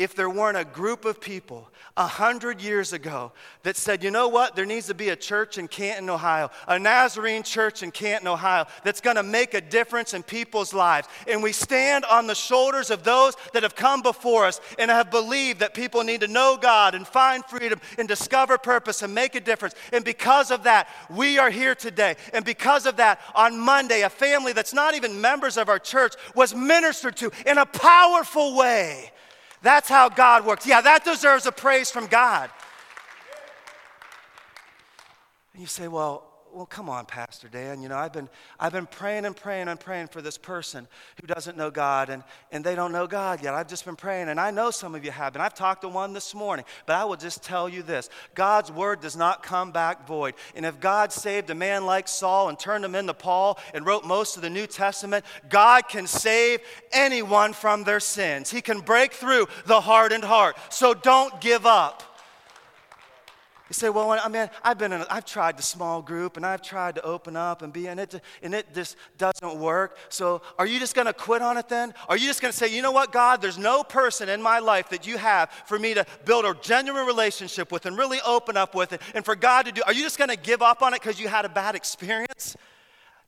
if 0.00 0.14
there 0.14 0.30
weren't 0.30 0.56
a 0.56 0.64
group 0.64 1.04
of 1.04 1.20
people 1.20 1.68
a 1.94 2.06
hundred 2.06 2.62
years 2.62 2.94
ago 2.94 3.32
that 3.64 3.76
said, 3.76 4.02
you 4.02 4.10
know 4.10 4.28
what, 4.28 4.56
there 4.56 4.64
needs 4.64 4.86
to 4.86 4.94
be 4.94 5.10
a 5.10 5.16
church 5.16 5.58
in 5.58 5.68
Canton, 5.68 6.08
Ohio, 6.08 6.50
a 6.66 6.78
Nazarene 6.78 7.42
church 7.42 7.82
in 7.82 7.90
Canton, 7.90 8.26
Ohio, 8.26 8.64
that's 8.82 9.02
gonna 9.02 9.22
make 9.22 9.52
a 9.52 9.60
difference 9.60 10.14
in 10.14 10.22
people's 10.22 10.72
lives. 10.72 11.06
And 11.28 11.42
we 11.42 11.52
stand 11.52 12.06
on 12.06 12.26
the 12.26 12.34
shoulders 12.34 12.90
of 12.90 13.04
those 13.04 13.36
that 13.52 13.62
have 13.62 13.76
come 13.76 14.00
before 14.00 14.46
us 14.46 14.58
and 14.78 14.90
have 14.90 15.10
believed 15.10 15.60
that 15.60 15.74
people 15.74 16.02
need 16.02 16.22
to 16.22 16.28
know 16.28 16.56
God 16.58 16.94
and 16.94 17.06
find 17.06 17.44
freedom 17.44 17.78
and 17.98 18.08
discover 18.08 18.56
purpose 18.56 19.02
and 19.02 19.14
make 19.14 19.34
a 19.34 19.40
difference. 19.40 19.74
And 19.92 20.02
because 20.02 20.50
of 20.50 20.62
that, 20.62 20.88
we 21.10 21.38
are 21.38 21.50
here 21.50 21.74
today. 21.74 22.16
And 22.32 22.42
because 22.42 22.86
of 22.86 22.96
that, 22.96 23.20
on 23.34 23.60
Monday, 23.60 24.00
a 24.00 24.08
family 24.08 24.54
that's 24.54 24.72
not 24.72 24.94
even 24.94 25.20
members 25.20 25.58
of 25.58 25.68
our 25.68 25.78
church 25.78 26.14
was 26.34 26.54
ministered 26.54 27.16
to 27.18 27.30
in 27.44 27.58
a 27.58 27.66
powerful 27.66 28.56
way 28.56 29.12
that's 29.62 29.88
how 29.88 30.08
God 30.08 30.46
works. 30.46 30.66
Yeah, 30.66 30.80
that 30.80 31.04
deserves 31.04 31.46
a 31.46 31.52
praise 31.52 31.90
from 31.90 32.06
God. 32.06 32.50
And 35.52 35.60
you 35.60 35.66
say, 35.66 35.88
well, 35.88 36.29
well, 36.52 36.66
come 36.66 36.88
on, 36.88 37.06
Pastor 37.06 37.48
Dan. 37.48 37.82
You 37.82 37.88
know, 37.88 37.96
I've 37.96 38.12
been, 38.12 38.28
I've 38.58 38.72
been 38.72 38.86
praying 38.86 39.24
and 39.24 39.36
praying 39.36 39.68
and 39.68 39.78
praying 39.78 40.08
for 40.08 40.20
this 40.20 40.36
person 40.36 40.88
who 41.20 41.26
doesn't 41.26 41.56
know 41.56 41.70
God 41.70 42.10
and, 42.10 42.24
and 42.50 42.64
they 42.64 42.74
don't 42.74 42.92
know 42.92 43.06
God 43.06 43.42
yet. 43.42 43.54
I've 43.54 43.68
just 43.68 43.84
been 43.84 43.96
praying, 43.96 44.28
and 44.28 44.40
I 44.40 44.50
know 44.50 44.70
some 44.70 44.94
of 44.94 45.04
you 45.04 45.10
have 45.10 45.32
been. 45.32 45.42
I've 45.42 45.54
talked 45.54 45.82
to 45.82 45.88
one 45.88 46.12
this 46.12 46.34
morning, 46.34 46.64
but 46.86 46.96
I 46.96 47.04
will 47.04 47.16
just 47.16 47.42
tell 47.42 47.68
you 47.68 47.82
this 47.82 48.10
God's 48.34 48.72
word 48.72 49.00
does 49.00 49.16
not 49.16 49.42
come 49.42 49.70
back 49.70 50.06
void. 50.06 50.34
And 50.54 50.66
if 50.66 50.80
God 50.80 51.12
saved 51.12 51.50
a 51.50 51.54
man 51.54 51.86
like 51.86 52.08
Saul 52.08 52.48
and 52.48 52.58
turned 52.58 52.84
him 52.84 52.94
into 52.94 53.14
Paul 53.14 53.58
and 53.74 53.86
wrote 53.86 54.04
most 54.04 54.36
of 54.36 54.42
the 54.42 54.50
New 54.50 54.66
Testament, 54.66 55.24
God 55.48 55.88
can 55.88 56.06
save 56.06 56.60
anyone 56.92 57.52
from 57.52 57.84
their 57.84 58.00
sins. 58.00 58.50
He 58.50 58.60
can 58.60 58.80
break 58.80 59.12
through 59.12 59.48
the 59.66 59.80
hardened 59.80 60.24
heart. 60.24 60.56
So 60.70 60.94
don't 60.94 61.40
give 61.40 61.66
up. 61.66 62.09
You 63.70 63.74
say, 63.74 63.88
well, 63.88 64.10
I 64.10 64.26
mean, 64.26 64.50
I've 64.64 64.78
been 64.78 64.92
in, 64.92 65.02
a, 65.02 65.06
I've 65.08 65.24
tried 65.24 65.56
the 65.56 65.62
small 65.62 66.02
group 66.02 66.36
and 66.36 66.44
I've 66.44 66.60
tried 66.60 66.96
to 66.96 67.02
open 67.02 67.36
up 67.36 67.62
and 67.62 67.72
be 67.72 67.86
in 67.86 68.00
it, 68.00 68.20
and 68.42 68.52
it 68.52 68.74
just 68.74 68.96
doesn't 69.16 69.60
work. 69.60 69.96
So 70.08 70.42
are 70.58 70.66
you 70.66 70.80
just 70.80 70.96
going 70.96 71.06
to 71.06 71.12
quit 71.12 71.40
on 71.40 71.56
it 71.56 71.68
then? 71.68 71.94
Are 72.08 72.16
you 72.16 72.26
just 72.26 72.42
going 72.42 72.50
to 72.50 72.58
say, 72.58 72.66
you 72.66 72.82
know 72.82 72.90
what, 72.90 73.12
God, 73.12 73.40
there's 73.40 73.58
no 73.58 73.84
person 73.84 74.28
in 74.28 74.42
my 74.42 74.58
life 74.58 74.88
that 74.88 75.06
you 75.06 75.18
have 75.18 75.52
for 75.66 75.78
me 75.78 75.94
to 75.94 76.04
build 76.24 76.46
a 76.46 76.56
genuine 76.60 77.06
relationship 77.06 77.70
with 77.70 77.86
and 77.86 77.96
really 77.96 78.18
open 78.26 78.56
up 78.56 78.74
with 78.74 78.92
it 78.92 79.00
and 79.14 79.24
for 79.24 79.36
God 79.36 79.66
to 79.66 79.72
do? 79.72 79.82
Are 79.86 79.92
you 79.92 80.02
just 80.02 80.18
going 80.18 80.30
to 80.30 80.36
give 80.36 80.62
up 80.62 80.82
on 80.82 80.92
it 80.92 81.00
because 81.00 81.20
you 81.20 81.28
had 81.28 81.44
a 81.44 81.48
bad 81.48 81.76
experience? 81.76 82.56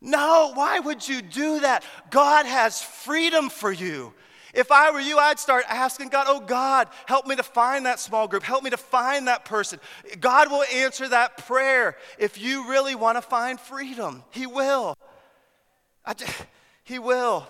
No, 0.00 0.50
why 0.54 0.80
would 0.80 1.08
you 1.08 1.22
do 1.22 1.60
that? 1.60 1.84
God 2.10 2.46
has 2.46 2.82
freedom 2.82 3.48
for 3.48 3.70
you. 3.70 4.12
If 4.52 4.70
I 4.70 4.90
were 4.90 5.00
you, 5.00 5.18
I'd 5.18 5.38
start 5.38 5.64
asking 5.68 6.08
God, 6.08 6.26
oh 6.28 6.40
God, 6.40 6.88
help 7.06 7.26
me 7.26 7.36
to 7.36 7.42
find 7.42 7.86
that 7.86 7.98
small 7.98 8.28
group. 8.28 8.42
Help 8.42 8.62
me 8.62 8.70
to 8.70 8.76
find 8.76 9.28
that 9.28 9.44
person. 9.44 9.80
God 10.20 10.50
will 10.50 10.64
answer 10.64 11.08
that 11.08 11.38
prayer 11.46 11.96
if 12.18 12.40
you 12.40 12.68
really 12.68 12.94
want 12.94 13.16
to 13.16 13.22
find 13.22 13.58
freedom. 13.58 14.22
He 14.30 14.46
will. 14.46 14.96
Just, 16.16 16.46
he 16.84 16.98
will. 16.98 17.46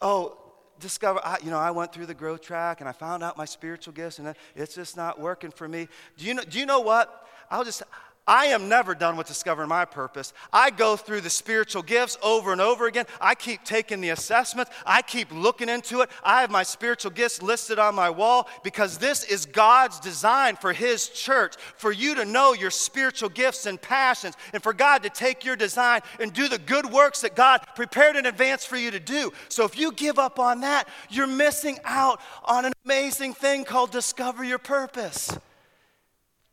Oh, 0.00 0.38
discover, 0.78 1.20
I, 1.24 1.38
you 1.42 1.50
know, 1.50 1.58
I 1.58 1.70
went 1.70 1.92
through 1.92 2.06
the 2.06 2.14
growth 2.14 2.42
track 2.42 2.80
and 2.80 2.88
I 2.88 2.92
found 2.92 3.22
out 3.22 3.36
my 3.36 3.44
spiritual 3.44 3.94
gifts 3.94 4.18
and 4.18 4.34
it's 4.54 4.74
just 4.74 4.96
not 4.96 5.18
working 5.18 5.50
for 5.50 5.66
me. 5.66 5.88
Do 6.18 6.26
you 6.26 6.34
know, 6.34 6.42
do 6.42 6.58
you 6.58 6.66
know 6.66 6.80
what? 6.80 7.26
I'll 7.50 7.64
just, 7.64 7.82
I 8.26 8.46
am 8.46 8.68
never 8.68 8.94
done 8.94 9.16
with 9.16 9.26
discovering 9.26 9.68
my 9.68 9.84
purpose. 9.84 10.32
I 10.52 10.70
go 10.70 10.96
through 10.96 11.22
the 11.22 11.30
spiritual 11.30 11.82
gifts 11.82 12.16
over 12.22 12.52
and 12.52 12.60
over 12.60 12.86
again. 12.86 13.06
I 13.20 13.34
keep 13.34 13.64
taking 13.64 14.00
the 14.00 14.10
assessments. 14.10 14.70
I 14.86 15.02
keep 15.02 15.32
looking 15.32 15.68
into 15.68 16.02
it. 16.02 16.10
I 16.22 16.42
have 16.42 16.50
my 16.50 16.62
spiritual 16.62 17.10
gifts 17.10 17.42
listed 17.42 17.80
on 17.80 17.96
my 17.96 18.10
wall 18.10 18.48
because 18.62 18.98
this 18.98 19.24
is 19.24 19.44
God's 19.44 19.98
design 19.98 20.54
for 20.54 20.72
His 20.72 21.08
church, 21.08 21.56
for 21.76 21.90
you 21.90 22.14
to 22.14 22.24
know 22.24 22.52
your 22.52 22.70
spiritual 22.70 23.28
gifts 23.28 23.66
and 23.66 23.80
passions, 23.80 24.36
and 24.52 24.62
for 24.62 24.72
God 24.72 25.02
to 25.02 25.10
take 25.10 25.44
your 25.44 25.56
design 25.56 26.00
and 26.20 26.32
do 26.32 26.48
the 26.48 26.58
good 26.58 26.86
works 26.86 27.22
that 27.22 27.34
God 27.34 27.66
prepared 27.74 28.14
in 28.14 28.26
advance 28.26 28.64
for 28.64 28.76
you 28.76 28.92
to 28.92 29.00
do. 29.00 29.32
So 29.48 29.64
if 29.64 29.76
you 29.76 29.90
give 29.90 30.20
up 30.20 30.38
on 30.38 30.60
that, 30.60 30.88
you're 31.10 31.26
missing 31.26 31.80
out 31.84 32.20
on 32.44 32.66
an 32.66 32.72
amazing 32.84 33.34
thing 33.34 33.64
called 33.64 33.90
discover 33.90 34.44
your 34.44 34.58
purpose. 34.58 35.36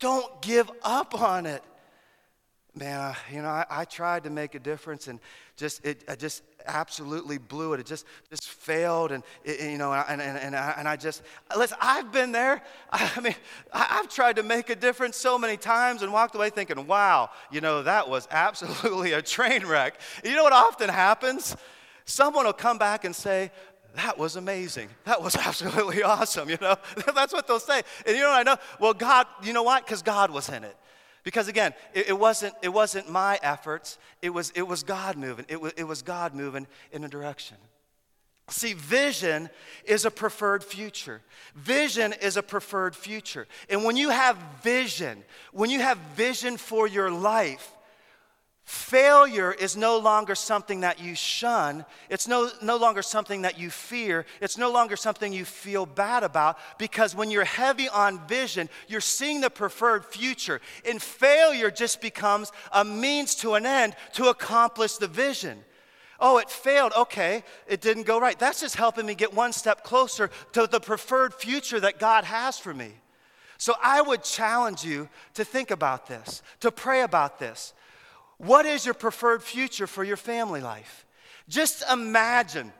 Don't 0.00 0.42
give 0.42 0.70
up 0.82 1.20
on 1.20 1.46
it. 1.46 1.62
Man, 2.74 3.14
you 3.32 3.42
know, 3.42 3.48
I, 3.48 3.66
I 3.68 3.84
tried 3.84 4.24
to 4.24 4.30
make 4.30 4.54
a 4.54 4.60
difference 4.60 5.08
and 5.08 5.18
just, 5.56 5.84
it, 5.84 6.04
I 6.08 6.14
just 6.14 6.42
absolutely 6.66 7.36
blew 7.36 7.72
it. 7.74 7.80
It 7.80 7.86
just, 7.86 8.06
just 8.30 8.48
failed. 8.48 9.10
And, 9.12 9.24
it, 9.44 9.60
you 9.60 9.76
know, 9.76 9.92
and, 9.92 10.22
and, 10.22 10.38
and, 10.38 10.56
I, 10.56 10.74
and 10.78 10.88
I 10.88 10.96
just, 10.96 11.22
listen, 11.56 11.76
I've 11.80 12.12
been 12.12 12.32
there. 12.32 12.62
I 12.92 13.20
mean, 13.20 13.34
I've 13.72 14.08
tried 14.08 14.36
to 14.36 14.42
make 14.42 14.70
a 14.70 14.76
difference 14.76 15.16
so 15.16 15.36
many 15.36 15.56
times 15.56 16.02
and 16.02 16.12
walked 16.12 16.34
away 16.34 16.50
thinking, 16.50 16.86
wow, 16.86 17.30
you 17.50 17.60
know, 17.60 17.82
that 17.82 18.08
was 18.08 18.28
absolutely 18.30 19.12
a 19.14 19.22
train 19.22 19.66
wreck. 19.66 20.00
You 20.24 20.36
know 20.36 20.44
what 20.44 20.52
often 20.52 20.88
happens? 20.88 21.56
Someone 22.04 22.46
will 22.46 22.52
come 22.52 22.78
back 22.78 23.04
and 23.04 23.14
say, 23.14 23.50
that 23.94 24.18
was 24.18 24.36
amazing. 24.36 24.88
That 25.04 25.22
was 25.22 25.36
absolutely 25.46 26.02
awesome, 26.02 26.48
you 26.48 26.58
know? 26.60 26.76
That's 27.14 27.32
what 27.32 27.46
they'll 27.46 27.60
say. 27.60 27.82
And 28.06 28.16
you 28.16 28.22
know 28.22 28.32
I 28.32 28.42
know? 28.42 28.56
Well, 28.78 28.94
God, 28.94 29.26
you 29.42 29.52
know 29.52 29.62
what? 29.62 29.84
Because 29.84 30.02
God 30.02 30.30
was 30.30 30.48
in 30.48 30.64
it. 30.64 30.76
Because 31.22 31.48
again, 31.48 31.74
it, 31.92 32.08
it, 32.10 32.18
wasn't, 32.18 32.54
it 32.62 32.70
wasn't 32.70 33.10
my 33.10 33.38
efforts, 33.42 33.98
it 34.22 34.30
was, 34.30 34.50
it 34.54 34.62
was 34.62 34.82
God 34.82 35.16
moving. 35.16 35.44
It 35.48 35.60
was, 35.60 35.72
it 35.76 35.84
was 35.84 36.02
God 36.02 36.34
moving 36.34 36.66
in 36.92 37.04
a 37.04 37.08
direction. 37.08 37.56
See, 38.48 38.72
vision 38.72 39.48
is 39.84 40.04
a 40.04 40.10
preferred 40.10 40.64
future. 40.64 41.20
Vision 41.54 42.12
is 42.20 42.36
a 42.36 42.42
preferred 42.42 42.96
future. 42.96 43.46
And 43.68 43.84
when 43.84 43.96
you 43.96 44.10
have 44.10 44.36
vision, 44.62 45.22
when 45.52 45.70
you 45.70 45.80
have 45.80 45.98
vision 46.16 46.56
for 46.56 46.88
your 46.88 47.10
life, 47.10 47.72
Failure 48.70 49.50
is 49.52 49.76
no 49.76 49.98
longer 49.98 50.36
something 50.36 50.82
that 50.82 51.00
you 51.00 51.16
shun. 51.16 51.84
It's 52.08 52.28
no, 52.28 52.52
no 52.62 52.76
longer 52.76 53.02
something 53.02 53.42
that 53.42 53.58
you 53.58 53.68
fear. 53.68 54.26
It's 54.40 54.56
no 54.56 54.70
longer 54.70 54.94
something 54.94 55.32
you 55.32 55.44
feel 55.44 55.86
bad 55.86 56.22
about 56.22 56.56
because 56.78 57.12
when 57.12 57.32
you're 57.32 57.44
heavy 57.44 57.88
on 57.88 58.24
vision, 58.28 58.68
you're 58.86 59.00
seeing 59.00 59.40
the 59.40 59.50
preferred 59.50 60.04
future. 60.04 60.60
And 60.88 61.02
failure 61.02 61.72
just 61.72 62.00
becomes 62.00 62.52
a 62.70 62.84
means 62.84 63.34
to 63.36 63.54
an 63.54 63.66
end 63.66 63.96
to 64.12 64.28
accomplish 64.28 64.98
the 64.98 65.08
vision. 65.08 65.64
Oh, 66.20 66.38
it 66.38 66.48
failed. 66.48 66.92
Okay, 66.96 67.42
it 67.66 67.80
didn't 67.80 68.04
go 68.04 68.20
right. 68.20 68.38
That's 68.38 68.60
just 68.60 68.76
helping 68.76 69.04
me 69.04 69.16
get 69.16 69.34
one 69.34 69.52
step 69.52 69.82
closer 69.82 70.30
to 70.52 70.68
the 70.68 70.78
preferred 70.78 71.34
future 71.34 71.80
that 71.80 71.98
God 71.98 72.22
has 72.22 72.56
for 72.56 72.72
me. 72.72 72.92
So 73.58 73.74
I 73.82 74.00
would 74.00 74.22
challenge 74.22 74.84
you 74.84 75.08
to 75.34 75.44
think 75.44 75.72
about 75.72 76.06
this, 76.06 76.40
to 76.60 76.70
pray 76.70 77.02
about 77.02 77.40
this. 77.40 77.74
What 78.40 78.64
is 78.64 78.86
your 78.86 78.94
preferred 78.94 79.42
future 79.42 79.86
for 79.86 80.02
your 80.02 80.16
family 80.16 80.62
life? 80.62 81.04
Just 81.46 81.84
imagine 81.92 82.72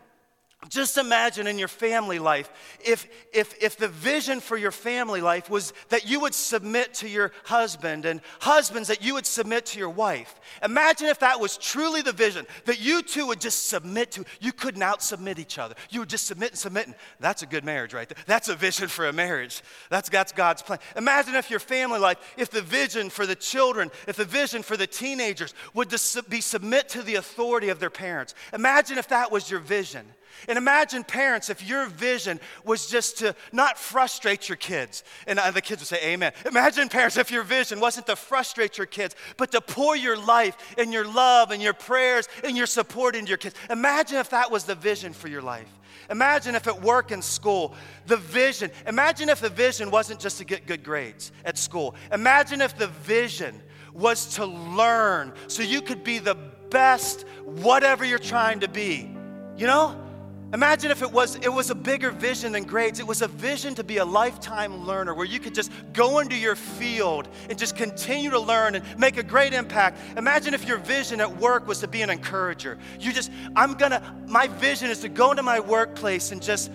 just 0.68 0.98
imagine 0.98 1.46
in 1.46 1.58
your 1.58 1.68
family 1.68 2.18
life 2.18 2.50
if, 2.84 3.08
if, 3.32 3.60
if 3.62 3.78
the 3.78 3.88
vision 3.88 4.40
for 4.40 4.58
your 4.58 4.70
family 4.70 5.22
life 5.22 5.48
was 5.48 5.72
that 5.88 6.08
you 6.08 6.20
would 6.20 6.34
submit 6.34 6.92
to 6.94 7.08
your 7.08 7.32
husband 7.44 8.04
and 8.04 8.20
husbands 8.40 8.88
that 8.88 9.02
you 9.02 9.14
would 9.14 9.24
submit 9.24 9.64
to 9.66 9.78
your 9.78 9.88
wife. 9.88 10.38
Imagine 10.62 11.08
if 11.08 11.20
that 11.20 11.40
was 11.40 11.56
truly 11.56 12.02
the 12.02 12.12
vision, 12.12 12.46
that 12.66 12.78
you 12.78 13.00
two 13.02 13.26
would 13.28 13.40
just 13.40 13.70
submit 13.70 14.10
to. 14.12 14.24
You 14.40 14.52
couldn't 14.52 14.82
out 14.82 15.02
submit 15.02 15.38
each 15.38 15.58
other. 15.58 15.74
You 15.88 16.00
would 16.00 16.10
just 16.10 16.26
submit 16.26 16.50
and 16.50 16.58
submit. 16.58 16.86
And 16.86 16.94
that's 17.20 17.42
a 17.42 17.46
good 17.46 17.64
marriage 17.64 17.94
right 17.94 18.08
there. 18.08 18.22
That's 18.26 18.50
a 18.50 18.54
vision 18.54 18.88
for 18.88 19.08
a 19.08 19.14
marriage. 19.14 19.62
That's, 19.88 20.10
that's 20.10 20.32
God's 20.32 20.60
plan. 20.60 20.78
Imagine 20.94 21.36
if 21.36 21.50
your 21.50 21.60
family 21.60 21.98
life, 21.98 22.18
if 22.36 22.50
the 22.50 22.62
vision 22.62 23.08
for 23.08 23.24
the 23.24 23.34
children, 23.34 23.90
if 24.06 24.16
the 24.16 24.26
vision 24.26 24.62
for 24.62 24.76
the 24.76 24.86
teenagers 24.86 25.54
would 25.72 25.88
be 26.28 26.42
submit 26.42 26.90
to 26.90 27.02
the 27.02 27.14
authority 27.14 27.70
of 27.70 27.80
their 27.80 27.88
parents. 27.88 28.34
Imagine 28.52 28.98
if 28.98 29.08
that 29.08 29.32
was 29.32 29.50
your 29.50 29.60
vision. 29.60 30.04
And 30.48 30.58
imagine, 30.58 31.04
parents, 31.04 31.50
if 31.50 31.66
your 31.66 31.86
vision 31.86 32.40
was 32.64 32.86
just 32.86 33.18
to 33.18 33.34
not 33.52 33.78
frustrate 33.78 34.48
your 34.48 34.56
kids. 34.56 35.04
And 35.26 35.38
uh, 35.38 35.50
the 35.50 35.62
kids 35.62 35.80
would 35.80 35.88
say, 35.88 36.12
Amen. 36.12 36.32
Imagine, 36.46 36.88
parents, 36.88 37.16
if 37.16 37.30
your 37.30 37.42
vision 37.42 37.80
wasn't 37.80 38.06
to 38.06 38.16
frustrate 38.16 38.78
your 38.78 38.86
kids, 38.86 39.14
but 39.36 39.52
to 39.52 39.60
pour 39.60 39.96
your 39.96 40.16
life 40.16 40.56
and 40.78 40.92
your 40.92 41.06
love 41.06 41.50
and 41.50 41.62
your 41.62 41.72
prayers 41.72 42.28
and 42.44 42.56
your 42.56 42.66
support 42.66 43.16
into 43.16 43.28
your 43.28 43.38
kids. 43.38 43.54
Imagine 43.68 44.18
if 44.18 44.30
that 44.30 44.50
was 44.50 44.64
the 44.64 44.74
vision 44.74 45.12
for 45.12 45.28
your 45.28 45.42
life. 45.42 45.68
Imagine 46.10 46.56
if 46.56 46.66
at 46.66 46.82
work 46.82 47.12
and 47.12 47.22
school, 47.22 47.74
the 48.06 48.16
vision, 48.16 48.70
imagine 48.86 49.28
if 49.28 49.40
the 49.40 49.48
vision 49.48 49.90
wasn't 49.90 50.18
just 50.18 50.38
to 50.38 50.44
get 50.44 50.66
good 50.66 50.82
grades 50.82 51.30
at 51.44 51.56
school. 51.56 51.94
Imagine 52.12 52.60
if 52.60 52.76
the 52.76 52.88
vision 52.88 53.60
was 53.92 54.34
to 54.34 54.46
learn 54.46 55.32
so 55.46 55.62
you 55.62 55.80
could 55.80 56.02
be 56.02 56.18
the 56.18 56.34
best, 56.70 57.26
whatever 57.44 58.04
you're 58.04 58.18
trying 58.18 58.60
to 58.60 58.68
be. 58.68 59.10
You 59.56 59.66
know? 59.66 60.09
Imagine 60.52 60.90
if 60.90 61.00
it 61.00 61.12
was, 61.12 61.36
it 61.36 61.48
was 61.48 61.70
a 61.70 61.74
bigger 61.76 62.10
vision 62.10 62.52
than 62.52 62.64
grades. 62.64 62.98
It 62.98 63.06
was 63.06 63.22
a 63.22 63.28
vision 63.28 63.74
to 63.76 63.84
be 63.84 63.98
a 63.98 64.04
lifetime 64.04 64.84
learner 64.84 65.14
where 65.14 65.26
you 65.26 65.38
could 65.38 65.54
just 65.54 65.70
go 65.92 66.18
into 66.18 66.36
your 66.36 66.56
field 66.56 67.28
and 67.48 67.56
just 67.56 67.76
continue 67.76 68.30
to 68.30 68.40
learn 68.40 68.74
and 68.74 68.98
make 68.98 69.16
a 69.16 69.22
great 69.22 69.52
impact. 69.52 69.98
Imagine 70.16 70.52
if 70.52 70.66
your 70.66 70.78
vision 70.78 71.20
at 71.20 71.36
work 71.38 71.68
was 71.68 71.78
to 71.80 71.88
be 71.88 72.02
an 72.02 72.10
encourager. 72.10 72.78
You 72.98 73.12
just, 73.12 73.30
I'm 73.54 73.74
gonna, 73.74 74.02
my 74.26 74.48
vision 74.48 74.90
is 74.90 74.98
to 75.00 75.08
go 75.08 75.30
into 75.30 75.44
my 75.44 75.60
workplace 75.60 76.32
and 76.32 76.42
just 76.42 76.72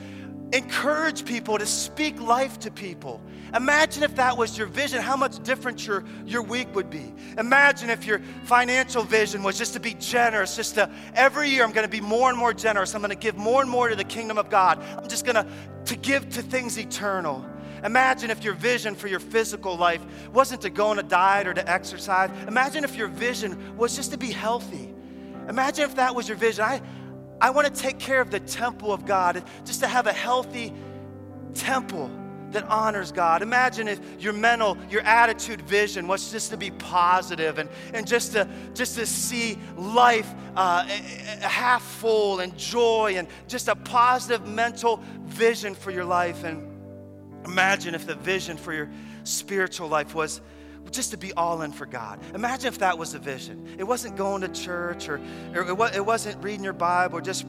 encourage 0.56 1.26
people, 1.26 1.58
to 1.58 1.66
speak 1.66 2.20
life 2.20 2.60
to 2.60 2.72
people. 2.72 3.22
Imagine 3.54 4.04
if 4.04 4.16
that 4.16 4.38
was 4.38 4.58
your 4.58 4.68
vision, 4.68 5.02
how 5.02 5.16
much 5.16 5.42
different 5.44 5.86
your, 5.86 6.04
your 6.26 6.42
week 6.42 6.74
would 6.76 6.90
be. 6.90 7.14
Imagine 7.38 7.90
if 7.90 8.06
your 8.06 8.20
financial 8.44 9.04
vision 9.04 9.44
was 9.44 9.58
just 9.58 9.74
to 9.74 9.80
be 9.80 9.94
generous, 9.96 10.56
just 10.56 10.76
to 10.76 10.90
every 11.14 11.50
year 11.50 11.64
I'm 11.64 11.72
to 11.72 11.88
be 11.88 12.02
more 12.02 12.30
and 12.30 12.38
more 12.38 12.54
generous. 12.54 12.96
I'm 12.96 13.04
to 13.04 13.16
give 13.16 13.38
more 13.38 13.62
and 13.62 13.70
more 13.70 13.90
to 13.90 13.96
the 13.96 14.04
kingdom 14.04 14.38
of 14.38 14.50
God. 14.50 14.82
I'm 14.98 15.08
just 15.08 15.26
to 15.26 15.48
to 15.86 15.96
give 15.96 16.30
to 16.30 16.42
things 16.42 16.78
eternal. 16.78 17.46
Imagine 17.84 18.32
if 18.32 18.44
your 18.44 18.56
vision 18.56 18.96
for 18.96 19.08
your 19.08 19.20
physical 19.20 19.78
life 19.78 20.04
wasn't 20.34 20.62
to 20.62 20.70
go 20.70 20.88
on 20.88 21.00
a 21.00 21.04
diet 21.04 21.48
or 21.48 21.54
to 21.54 21.70
exercise. 21.70 22.32
Imagine 22.48 22.84
if 22.84 22.96
your 22.96 23.08
vision 23.08 23.78
was 23.78 23.96
just 23.96 24.12
to 24.12 24.18
be 24.18 24.32
healthy. 24.32 24.94
Imagine 25.48 25.86
if 25.86 25.96
that 25.96 26.16
was 26.16 26.28
your 26.28 26.38
vision. 26.38 26.64
I, 26.64 26.82
I 27.42 27.50
want 27.50 27.74
to 27.74 27.82
take 27.82 28.00
care 28.00 28.22
of 28.22 28.32
the 28.32 28.40
temple 28.40 28.94
of 28.94 29.06
God, 29.06 29.44
just 29.66 29.82
to 29.82 29.88
have 29.88 30.08
a 30.08 30.14
healthy 30.14 30.74
temple 31.54 32.10
that 32.52 32.64
honors 32.66 33.12
God. 33.12 33.42
Imagine 33.42 33.88
if 33.88 34.00
your 34.20 34.34
mental, 34.34 34.78
your 34.90 35.02
attitude, 35.02 35.62
vision 35.62 36.08
was 36.08 36.32
just 36.32 36.52
to 36.52 36.58
be 36.58 36.72
positive 36.72 37.60
and, 37.60 37.70
and 37.94 38.08
just, 38.08 38.32
to, 38.32 38.48
just 38.74 38.98
to 38.98 39.06
see 39.06 39.58
life 39.76 40.34
uh, 40.56 40.86
half 41.42 41.84
full 41.84 42.40
and 42.40 42.58
joy 42.58 43.16
and 43.18 43.28
just 43.48 43.68
a 43.68 43.76
positive 43.76 44.48
mental 44.48 45.04
vision 45.26 45.76
for 45.76 45.92
your 45.92 46.06
life. 46.06 46.44
And 46.46 46.66
imagine 47.44 47.94
if 47.94 48.08
the 48.08 48.16
vision 48.16 48.58
for 48.58 48.74
your 48.74 48.90
spiritual 49.24 49.90
life 49.90 50.16
was 50.16 50.40
just 50.96 51.12
to 51.12 51.18
be 51.18 51.34
all 51.34 51.62
in 51.62 51.72
for 51.72 51.86
God. 51.86 52.20
Imagine 52.34 52.68
if 52.68 52.80
that 52.80 52.98
was 52.98 53.14
the 53.14 53.20
vision. 53.20 53.76
It 53.78 53.84
wasn't 53.84 54.16
going 54.16 54.42
to 54.42 54.48
church 54.48 55.10
or, 55.10 55.22
or 55.54 55.90
it 55.94 56.06
wasn't 56.06 56.44
reading 56.44 56.64
your 56.64 56.74
Bible 56.74 57.18
or 57.18 57.22
just 57.22 57.46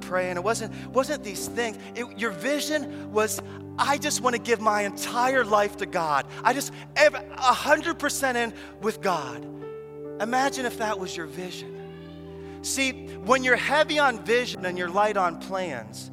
praying. 0.00 0.36
It 0.36 0.44
wasn't, 0.44 0.74
wasn't 0.92 1.24
these 1.24 1.48
things. 1.48 1.78
It, 1.94 2.18
your 2.18 2.30
vision 2.30 3.12
was, 3.12 3.40
I 3.78 3.98
just 3.98 4.20
want 4.20 4.36
to 4.36 4.42
give 4.42 4.60
my 4.60 4.82
entire 4.82 5.44
life 5.44 5.78
to 5.78 5.86
God. 5.86 6.26
I 6.44 6.52
just, 6.52 6.72
100% 6.94 8.34
in 8.34 8.52
with 8.80 9.00
God. 9.00 9.46
Imagine 10.20 10.66
if 10.66 10.78
that 10.78 10.98
was 10.98 11.16
your 11.16 11.26
vision. 11.26 11.76
See, 12.62 13.06
when 13.24 13.42
you're 13.42 13.56
heavy 13.56 13.98
on 13.98 14.22
vision 14.22 14.66
and 14.66 14.76
you're 14.76 14.90
light 14.90 15.16
on 15.16 15.40
plans, 15.40 16.10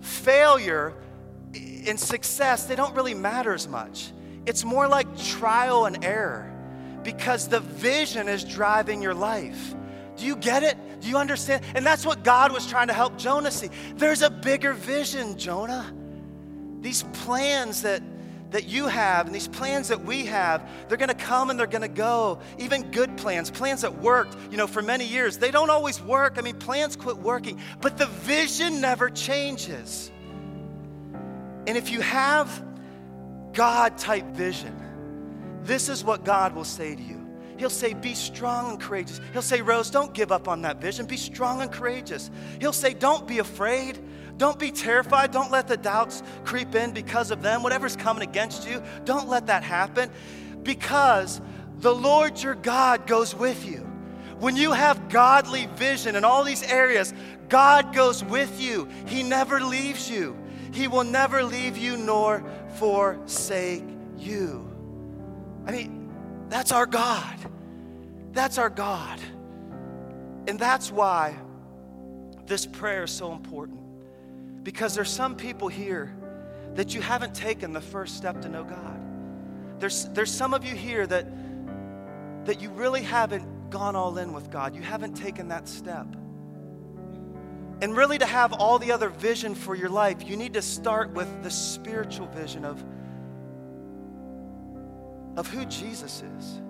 failure 0.00 0.94
and 1.54 1.98
success, 1.98 2.66
they 2.66 2.74
don't 2.74 2.94
really 2.94 3.14
matter 3.14 3.54
as 3.54 3.68
much. 3.68 4.10
It's 4.46 4.64
more 4.64 4.88
like 4.88 5.18
trial 5.18 5.86
and 5.86 6.04
error 6.04 6.52
because 7.02 7.48
the 7.48 7.60
vision 7.60 8.28
is 8.28 8.44
driving 8.44 9.02
your 9.02 9.14
life. 9.14 9.74
Do 10.16 10.24
you 10.24 10.36
get 10.36 10.62
it? 10.62 10.78
Do 11.00 11.08
you 11.08 11.18
understand? 11.18 11.64
And 11.74 11.84
that's 11.84 12.06
what 12.06 12.24
God 12.24 12.52
was 12.52 12.66
trying 12.66 12.86
to 12.88 12.94
help 12.94 13.18
Jonah 13.18 13.50
see. 13.50 13.68
There's 13.96 14.22
a 14.22 14.30
bigger 14.30 14.72
vision, 14.72 15.36
Jonah. 15.36 15.92
These 16.80 17.02
plans 17.12 17.82
that 17.82 18.02
that 18.50 18.68
you 18.68 18.86
have 18.86 19.26
and 19.26 19.34
these 19.34 19.48
plans 19.48 19.88
that 19.88 20.04
we 20.04 20.26
have, 20.26 20.66
they're 20.88 20.96
to 21.08 21.14
come 21.14 21.50
and 21.50 21.58
they're 21.58 21.66
to 21.82 21.88
go. 21.88 22.38
Even 22.58 22.90
good 22.90 23.16
plans, 23.16 23.50
plans 23.50 23.82
that 23.82 24.00
worked, 24.00 24.36
you 24.50 24.56
know, 24.56 24.66
for 24.66 24.82
many 24.82 25.04
years, 25.04 25.38
they 25.38 25.50
don't 25.50 25.70
always 25.70 26.00
work. 26.00 26.36
I 26.38 26.42
mean, 26.42 26.56
plans 26.56 26.96
quit 26.96 27.18
working, 27.18 27.60
but 27.80 27.98
the 27.98 28.06
vision 28.06 28.80
never 28.80 29.10
changes. 29.10 30.10
And 31.66 31.76
if 31.76 31.90
you 31.90 32.00
have 32.00 32.48
God 33.56 33.96
type 33.96 34.26
vision, 34.26 34.76
this 35.64 35.88
is 35.88 36.04
what 36.04 36.24
God 36.24 36.54
will 36.54 36.62
say 36.62 36.94
to 36.94 37.02
you. 37.02 37.26
He'll 37.58 37.70
say, 37.70 37.94
Be 37.94 38.14
strong 38.14 38.72
and 38.72 38.80
courageous. 38.80 39.18
He'll 39.32 39.40
say, 39.40 39.62
Rose, 39.62 39.88
don't 39.90 40.12
give 40.12 40.30
up 40.30 40.46
on 40.46 40.60
that 40.62 40.78
vision. 40.78 41.06
Be 41.06 41.16
strong 41.16 41.62
and 41.62 41.72
courageous. 41.72 42.30
He'll 42.60 42.74
say, 42.74 42.92
Don't 42.92 43.26
be 43.26 43.38
afraid. 43.38 43.98
Don't 44.36 44.58
be 44.58 44.70
terrified. 44.70 45.30
Don't 45.30 45.50
let 45.50 45.66
the 45.68 45.78
doubts 45.78 46.22
creep 46.44 46.74
in 46.74 46.92
because 46.92 47.30
of 47.30 47.42
them. 47.42 47.62
Whatever's 47.62 47.96
coming 47.96 48.22
against 48.22 48.68
you, 48.68 48.82
don't 49.06 49.28
let 49.28 49.46
that 49.46 49.62
happen 49.62 50.10
because 50.62 51.40
the 51.78 51.94
Lord 51.94 52.42
your 52.42 52.54
God 52.54 53.06
goes 53.06 53.34
with 53.34 53.64
you. 53.66 53.78
When 54.38 54.54
you 54.54 54.72
have 54.72 55.08
godly 55.08 55.64
vision 55.76 56.14
in 56.14 56.24
all 56.26 56.44
these 56.44 56.62
areas, 56.62 57.14
God 57.48 57.94
goes 57.94 58.22
with 58.22 58.60
you. 58.60 58.86
He 59.06 59.22
never 59.22 59.60
leaves 59.60 60.10
you. 60.10 60.36
He 60.72 60.88
will 60.88 61.04
never 61.04 61.42
leave 61.42 61.78
you 61.78 61.96
nor 61.96 62.44
forsake 62.76 63.84
you. 64.18 64.70
I 65.66 65.72
mean, 65.72 66.12
that's 66.48 66.72
our 66.72 66.86
God. 66.86 67.36
That's 68.32 68.58
our 68.58 68.70
God. 68.70 69.20
And 70.46 70.58
that's 70.58 70.92
why 70.92 71.36
this 72.46 72.66
prayer 72.66 73.04
is 73.04 73.10
so 73.10 73.32
important. 73.32 73.80
Because 74.62 74.94
there's 74.94 75.10
some 75.10 75.36
people 75.36 75.68
here 75.68 76.14
that 76.74 76.94
you 76.94 77.00
haven't 77.00 77.34
taken 77.34 77.72
the 77.72 77.80
first 77.80 78.16
step 78.16 78.40
to 78.42 78.48
know 78.48 78.64
God. 78.64 79.00
There's, 79.80 80.06
there's 80.10 80.30
some 80.30 80.54
of 80.54 80.64
you 80.64 80.74
here 80.74 81.06
that, 81.06 81.26
that 82.46 82.60
you 82.60 82.70
really 82.70 83.02
haven't 83.02 83.70
gone 83.70 83.96
all 83.96 84.18
in 84.18 84.32
with 84.32 84.50
God. 84.50 84.74
You 84.74 84.82
haven't 84.82 85.14
taken 85.14 85.48
that 85.48 85.68
step. 85.68 86.06
And 87.82 87.94
really, 87.94 88.16
to 88.18 88.26
have 88.26 88.54
all 88.54 88.78
the 88.78 88.92
other 88.92 89.10
vision 89.10 89.54
for 89.54 89.74
your 89.74 89.90
life, 89.90 90.26
you 90.26 90.36
need 90.36 90.54
to 90.54 90.62
start 90.62 91.10
with 91.10 91.42
the 91.42 91.50
spiritual 91.50 92.26
vision 92.28 92.64
of, 92.64 92.82
of 95.36 95.46
who 95.48 95.66
Jesus 95.66 96.22
is. 96.22 96.60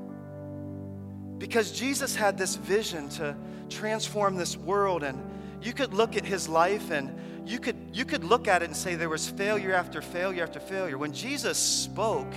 Because 1.38 1.70
Jesus 1.70 2.16
had 2.16 2.36
this 2.36 2.56
vision 2.56 3.08
to 3.10 3.36
transform 3.68 4.34
this 4.36 4.56
world, 4.56 5.04
and 5.04 5.22
you 5.62 5.72
could 5.72 5.94
look 5.94 6.16
at 6.16 6.24
his 6.24 6.48
life 6.48 6.90
and 6.90 7.16
you 7.48 7.60
could, 7.60 7.76
you 7.92 8.04
could 8.04 8.24
look 8.24 8.48
at 8.48 8.62
it 8.62 8.64
and 8.66 8.76
say 8.76 8.96
there 8.96 9.08
was 9.08 9.28
failure 9.28 9.72
after 9.72 10.02
failure 10.02 10.42
after 10.42 10.58
failure. 10.58 10.98
When 10.98 11.12
Jesus 11.12 11.56
spoke, 11.56 12.32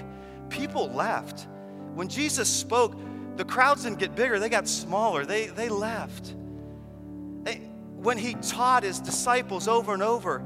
people 0.49 0.89
left. 0.89 1.47
When 1.95 2.07
Jesus 2.07 2.47
spoke, 2.47 2.95
the 3.35 3.45
crowds 3.45 3.83
didn't 3.83 3.97
get 3.97 4.15
bigger, 4.15 4.37
they 4.37 4.49
got 4.49 4.67
smaller. 4.67 5.25
They, 5.25 5.47
they 5.47 5.69
left. 5.69 6.35
When 8.01 8.17
he 8.17 8.33
taught 8.35 8.83
his 8.83 8.99
disciples 8.99 9.67
over 9.67 9.93
and 9.93 10.03
over, 10.03 10.41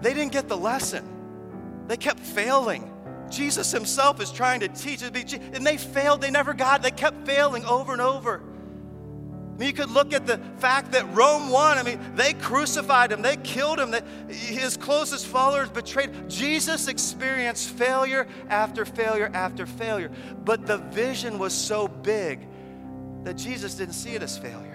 they 0.00 0.14
didn't 0.14 0.32
get 0.32 0.48
the 0.48 0.56
lesson. 0.56 1.84
They 1.88 1.96
kept 1.96 2.20
failing. 2.20 2.90
Jesus 3.30 3.72
himself 3.72 4.20
is 4.20 4.30
trying 4.30 4.60
to 4.60 4.68
teach, 4.68 5.02
and 5.02 5.66
they 5.66 5.76
failed. 5.76 6.20
They 6.20 6.30
never 6.30 6.54
got 6.54 6.80
it. 6.80 6.82
They 6.82 6.90
kept 6.90 7.26
failing 7.26 7.64
over 7.64 7.92
and 7.92 8.00
over. 8.00 8.42
I 9.52 9.58
mean, 9.58 9.68
you 9.68 9.74
could 9.74 9.90
look 9.90 10.12
at 10.12 10.26
the 10.26 10.38
fact 10.58 10.92
that 10.92 11.12
Rome 11.14 11.50
won. 11.50 11.76
I 11.76 11.82
mean, 11.82 12.00
they 12.14 12.32
crucified 12.34 13.12
him, 13.12 13.20
they 13.20 13.36
killed 13.36 13.78
him, 13.78 13.90
they, 13.90 14.00
his 14.32 14.76
closest 14.76 15.26
followers 15.26 15.68
betrayed. 15.68 16.28
Jesus 16.28 16.88
experienced 16.88 17.70
failure 17.70 18.26
after 18.48 18.84
failure 18.84 19.30
after 19.34 19.66
failure. 19.66 20.10
But 20.44 20.66
the 20.66 20.78
vision 20.78 21.38
was 21.38 21.52
so 21.52 21.86
big 21.86 22.46
that 23.24 23.36
Jesus 23.36 23.74
didn't 23.74 23.94
see 23.94 24.14
it 24.14 24.22
as 24.22 24.38
failure. 24.38 24.71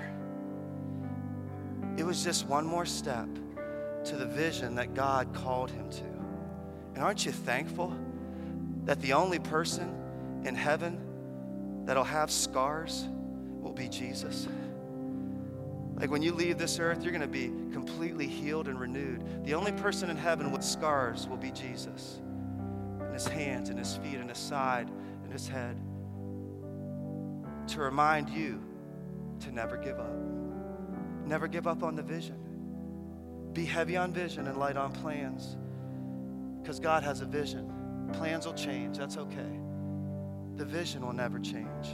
It 1.97 2.05
was 2.05 2.23
just 2.23 2.45
one 2.45 2.65
more 2.65 2.85
step 2.85 3.27
to 4.05 4.15
the 4.15 4.25
vision 4.25 4.75
that 4.75 4.93
God 4.93 5.33
called 5.33 5.71
him 5.71 5.89
to. 5.89 6.03
And 6.93 7.03
aren't 7.03 7.25
you 7.25 7.31
thankful 7.31 7.93
that 8.85 9.01
the 9.01 9.13
only 9.13 9.39
person 9.39 9.93
in 10.45 10.55
heaven 10.55 11.83
that'll 11.85 12.03
have 12.03 12.31
scars 12.31 13.07
will 13.61 13.73
be 13.73 13.89
Jesus? 13.89 14.47
Like 15.95 16.11
when 16.11 16.21
you 16.21 16.31
leave 16.31 16.59
this 16.59 16.77
earth, 16.79 17.01
you're 17.01 17.11
going 17.11 17.21
to 17.21 17.27
be 17.27 17.47
completely 17.73 18.27
healed 18.27 18.67
and 18.67 18.79
renewed. 18.79 19.43
The 19.45 19.55
only 19.55 19.71
person 19.71 20.11
in 20.11 20.17
heaven 20.17 20.51
with 20.51 20.63
scars 20.63 21.27
will 21.27 21.37
be 21.37 21.49
Jesus. 21.49 22.21
In 23.01 23.13
his 23.13 23.27
hands, 23.27 23.69
and 23.69 23.79
his 23.79 23.95
feet, 23.97 24.15
and 24.15 24.29
his 24.29 24.37
side, 24.37 24.89
and 25.23 25.33
his 25.33 25.47
head. 25.47 25.75
To 27.69 27.79
remind 27.79 28.29
you 28.29 28.61
to 29.39 29.51
never 29.51 29.75
give 29.77 29.99
up. 29.99 30.36
Never 31.27 31.49
give 31.49 31.67
up 31.67 31.83
on 31.83 31.95
the 31.95 32.01
vision. 32.01 32.37
Be 33.51 33.65
heavy 33.65 33.97
on 33.97 34.13
vision 34.13 34.47
and 34.47 34.57
light 34.57 34.77
on 34.77 34.93
plans. 34.93 35.57
Because 36.61 36.79
God 36.79 37.03
has 37.03 37.19
a 37.19 37.25
vision. 37.25 38.09
Plans 38.13 38.45
will 38.45 38.53
change, 38.53 38.97
that's 38.97 39.17
okay. 39.17 39.59
The 40.55 40.63
vision 40.63 41.05
will 41.05 41.13
never 41.13 41.37
change. 41.39 41.87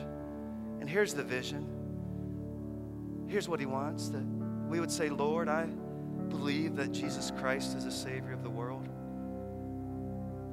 And 0.79 0.87
here's 0.87 1.15
the 1.15 1.23
vision 1.23 1.67
Here's 3.27 3.49
what 3.49 3.59
he 3.59 3.65
wants 3.65 4.09
that 4.09 4.23
we 4.67 4.79
would 4.79 4.91
say, 4.91 5.09
Lord, 5.09 5.47
I 5.47 5.65
believe 6.29 6.75
that 6.75 6.91
Jesus 6.91 7.31
Christ 7.39 7.75
is 7.75 7.85
the 7.85 7.91
Savior 7.91 8.33
of 8.33 8.43
the 8.43 8.49
world, 8.49 8.87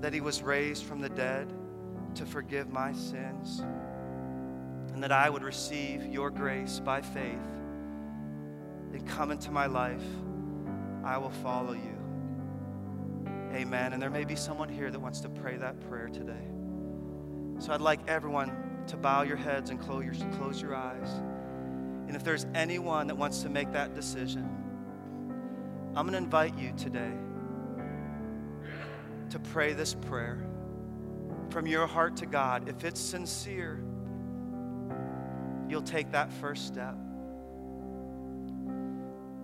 that 0.00 0.14
he 0.14 0.22
was 0.22 0.40
raised 0.40 0.84
from 0.84 1.00
the 1.00 1.10
dead 1.10 1.52
to 2.14 2.24
forgive 2.24 2.70
my 2.70 2.92
sins, 2.94 3.60
and 4.94 5.02
that 5.02 5.12
I 5.12 5.28
would 5.28 5.42
receive 5.42 6.06
your 6.06 6.30
grace 6.30 6.80
by 6.80 7.02
faith 7.02 7.59
and 8.93 9.07
come 9.07 9.30
into 9.30 9.51
my 9.51 9.66
life. 9.66 10.03
I 11.05 11.18
will 11.18 11.30
follow 11.30 11.72
you. 11.72 11.97
Amen. 13.53 13.93
And 13.93 14.03
there 14.03 14.11
may 14.11 14.24
be 14.24 14.36
someone 14.36 14.68
here 14.68 14.91
that 14.91 15.01
wants 15.01 15.20
to 15.20 15.28
pray 15.28 15.57
that 15.57 15.80
prayer 15.88 16.09
today. 16.09 16.47
So 17.59 17.72
I'd 17.72 17.80
like 17.80 18.01
everyone 18.09 18.53
to 18.86 18.97
bow 18.97 19.22
your 19.22 19.36
heads 19.36 19.70
and 19.70 19.80
close 19.80 20.05
your, 20.05 20.14
close 20.32 20.61
your 20.61 20.74
eyes. 20.74 21.09
And 22.07 22.16
if 22.16 22.24
there's 22.24 22.47
anyone 22.55 23.07
that 23.09 23.16
wants 23.16 23.43
to 23.43 23.49
make 23.49 23.72
that 23.72 23.95
decision, 23.95 24.49
I'm 25.95 26.07
going 26.07 26.12
to 26.12 26.18
invite 26.18 26.57
you 26.59 26.72
today 26.76 27.12
to 29.30 29.38
pray 29.38 29.72
this 29.72 29.95
prayer 29.95 30.45
from 31.51 31.66
your 31.66 31.86
heart 31.86 32.16
to 32.18 32.26
God. 32.26 32.68
If 32.68 32.84
it's 32.84 33.01
sincere, 33.01 33.82
you'll 35.68 35.82
take 35.82 36.12
that 36.12 36.32
first 36.32 36.66
step. 36.66 36.97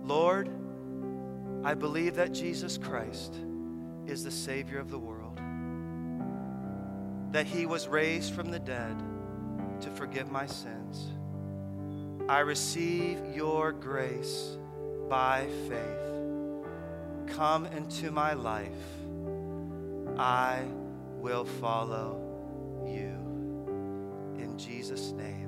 Lord, 0.07 0.49
I 1.65 1.73
believe 1.73 2.15
that 2.15 2.31
Jesus 2.31 2.77
Christ 2.77 3.35
is 4.05 4.23
the 4.23 4.31
Savior 4.31 4.79
of 4.79 4.89
the 4.89 4.97
world, 4.97 5.37
that 7.33 7.45
He 7.45 7.65
was 7.65 7.89
raised 7.89 8.33
from 8.33 8.49
the 8.49 8.59
dead 8.59 8.95
to 9.81 9.89
forgive 9.91 10.31
my 10.31 10.45
sins. 10.45 11.11
I 12.29 12.39
receive 12.39 13.19
your 13.35 13.73
grace 13.73 14.57
by 15.09 15.47
faith. 15.67 17.35
Come 17.35 17.65
into 17.65 18.09
my 18.09 18.31
life. 18.31 18.71
I 20.17 20.63
will 21.19 21.43
follow 21.43 22.21
you. 22.85 23.11
In 24.41 24.57
Jesus' 24.57 25.11
name. 25.11 25.46